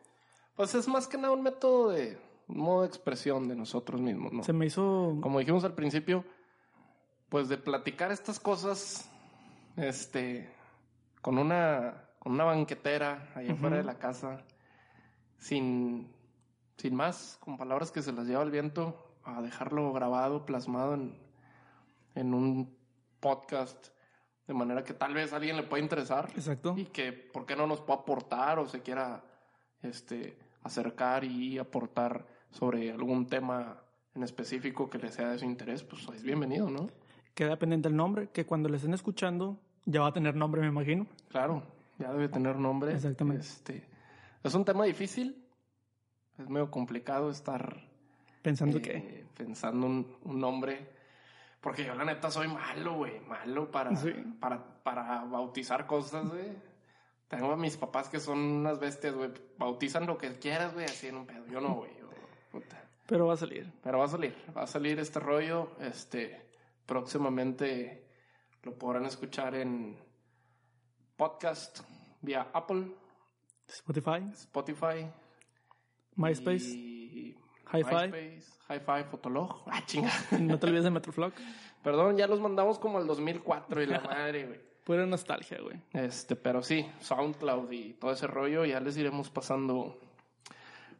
[0.56, 2.18] Pues es más que nada un método de.
[2.48, 4.44] Un modo de expresión de nosotros mismos, ¿no?
[4.44, 5.18] Se me hizo...
[5.22, 6.26] como dijimos al principio,
[7.30, 9.10] pues de platicar estas cosas,
[9.78, 10.54] este,
[11.22, 13.56] con una, con una banquetera allá Ujú.
[13.56, 14.44] afuera de la casa,
[15.38, 16.12] sin,
[16.78, 21.18] sin más, con palabras que se las lleva el viento, a dejarlo grabado, plasmado en,
[22.16, 22.78] en un
[23.22, 23.88] podcast,
[24.48, 26.74] de manera que tal vez a alguien le pueda interesar Exacto.
[26.78, 29.24] y que, ¿por qué no nos pueda aportar o se quiera,
[29.82, 33.82] este, acercar y aportar sobre algún tema
[34.16, 36.88] en específico que le sea de su interés, pues es bienvenido, ¿no?
[37.34, 40.68] Queda pendiente el nombre, que cuando le estén escuchando ya va a tener nombre, me
[40.68, 41.08] imagino.
[41.30, 41.64] Claro,
[41.98, 42.94] ya debe tener nombre.
[42.94, 43.42] Exactamente.
[43.42, 43.88] Este,
[44.44, 45.44] es un tema difícil,
[46.38, 47.76] es medio complicado estar
[48.42, 49.26] Pensando eh, que...
[49.36, 50.90] pensando un, un nombre,
[51.60, 54.12] porque yo la neta soy malo, güey, malo para, Sí.
[54.40, 56.52] para, para bautizar cosas, güey.
[57.36, 61.08] Tengo a mis papás que son unas bestias, güey, bautizan lo que quieras, güey, así
[61.08, 61.46] en un pedo.
[61.48, 61.92] Yo no, güey,
[62.52, 62.84] puta.
[63.08, 63.72] Pero va a salir.
[63.84, 65.72] Pero va a salir, va a salir este rollo.
[65.80, 66.50] Este,
[66.86, 68.08] próximamente
[68.64, 69.98] lo podrán escuchar en
[71.18, 71.82] podcast
[72.22, 72.88] vía Apple,
[73.68, 75.10] Spotify, Spotify,
[76.16, 77.36] MySpace, y
[77.74, 79.64] Hi-Fi, Fotolog.
[79.68, 80.12] Ah, chinga.
[80.40, 81.34] no te olvides de Metroflog.
[81.84, 84.73] Perdón, ya los mandamos como al 2004 y la madre, güey.
[84.84, 85.80] Pura nostalgia, güey.
[85.94, 90.00] Este, pero sí, SoundCloud y todo ese rollo, ya les iremos pasando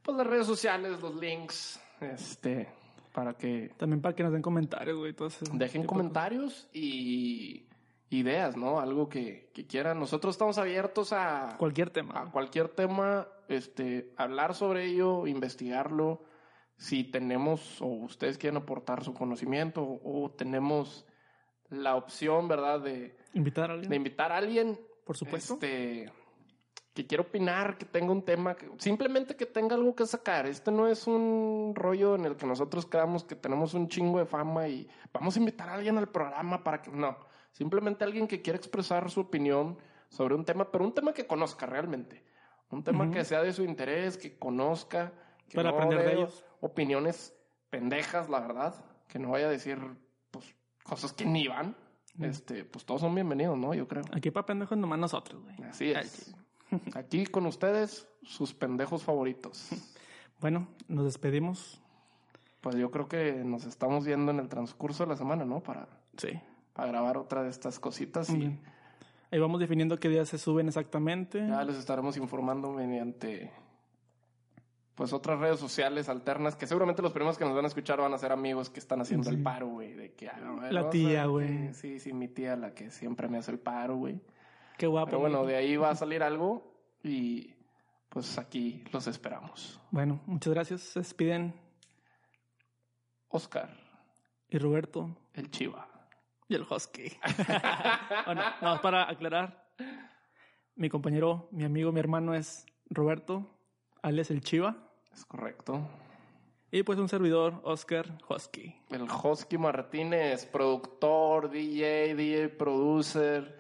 [0.02, 2.68] pues las redes sociales, los links, este,
[3.14, 5.14] para que También para que nos den comentarios, güey.
[5.14, 7.66] todo ese Dejen comentarios y,
[8.10, 8.80] ideas, ¿no?
[8.80, 10.00] Algo que, que quieran.
[10.00, 12.22] Nosotros estamos abiertos a Cualquier tema.
[12.22, 16.24] a cualquier tema, este, hablar sobre ello, investigarlo.
[16.78, 21.06] Si tenemos o ustedes quieren aportar su conocimiento o, tenemos
[21.74, 22.80] la opción, ¿verdad?
[22.82, 23.90] De, Invitar a alguien.
[23.90, 25.54] de invitar a alguien, por supuesto.
[25.56, 26.12] este,
[26.94, 30.46] que quiera opinar, que tenga un tema, que- simplemente que tenga algo que sacar.
[30.46, 34.26] Este no es un rollo en el que nosotros creamos que tenemos un chingo de
[34.26, 37.18] fama y vamos a invitar a alguien al programa para que no.
[37.52, 39.78] Simplemente alguien que quiera expresar su opinión
[40.10, 42.24] sobre un tema, pero un tema que conozca realmente.
[42.70, 45.12] Un tema que sea de su interés, que conozca,
[45.48, 46.44] que Para no aprender de ellos.
[46.62, 47.36] opiniones
[47.70, 48.74] pendejas, la verdad.
[49.08, 49.78] Que no vaya a decir
[50.84, 51.76] cosas que ni van.
[52.20, 53.74] Este, pues todos son bienvenidos, ¿no?
[53.74, 54.04] Yo creo.
[54.12, 55.56] Aquí para pendejos nomás nosotros, güey.
[55.70, 56.36] Así es.
[56.94, 59.70] Aquí con ustedes, sus pendejos favoritos.
[60.42, 61.80] Bueno, nos despedimos.
[62.60, 65.62] Pues yo creo que nos estamos viendo en el transcurso de la semana, ¿no?
[65.64, 65.88] Para,
[66.18, 66.38] Sí.
[66.74, 68.60] para grabar otra de estas cositas y.
[69.32, 71.48] Ahí vamos definiendo qué días se suben exactamente.
[71.48, 73.52] ya les estaremos informando mediante
[74.96, 78.14] pues otras redes sociales alternas que seguramente los primeros que nos van a escuchar van
[78.14, 79.36] a ser amigos que están haciendo Sí.
[79.36, 81.74] el paro, güey, de que ah, ver, La tía, güey.
[81.74, 84.22] Sí, sí, mi tía la que siempre me hace el paro, güey.
[84.78, 85.08] Qué guapo.
[85.08, 85.50] Pero bueno, güey.
[85.52, 87.54] de ahí va a salir algo y
[88.10, 89.80] pues aquí los esperamos.
[89.90, 90.82] Bueno, muchas gracias.
[90.82, 91.56] Se despiden.
[93.30, 93.70] Oscar,
[94.50, 95.18] Y Roberto.
[95.34, 95.88] el Chiva.
[96.48, 97.12] Y el Husky.
[98.26, 99.72] bueno, nada más para aclarar.
[100.76, 103.53] Mi compañero, mi amigo, mi hermano es Roberto,
[104.04, 104.76] alias el Chiva.
[105.12, 105.82] Es correcto.
[106.70, 108.76] Y pues un servidor, Oscar Husky.
[108.90, 113.60] El Hosky Martínez, productor, DJ, DJ producer,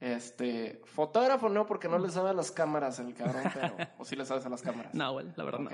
[0.00, 4.16] este, fotógrafo no, porque no le sabe a las cámaras el cabrón, pero, o sí
[4.16, 4.94] le sabes a las cámaras.
[4.94, 5.70] No, güey, la verdad no.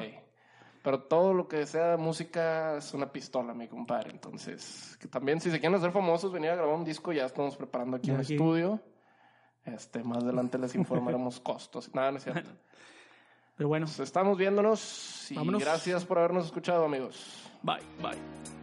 [0.83, 4.11] Pero todo lo que sea música es una pistola, mi compadre.
[4.11, 7.57] Entonces, que también si se quieren hacer famosos, venir a grabar un disco, ya estamos
[7.57, 8.81] preparando aquí un estudio.
[9.65, 11.95] Este, más adelante les informaremos costos.
[11.95, 12.51] Nada, no es cierto.
[13.59, 15.61] Pero bueno, estamos viéndonos y Vámonos.
[15.61, 17.51] gracias por habernos escuchado, amigos.
[17.63, 18.58] bye, bye.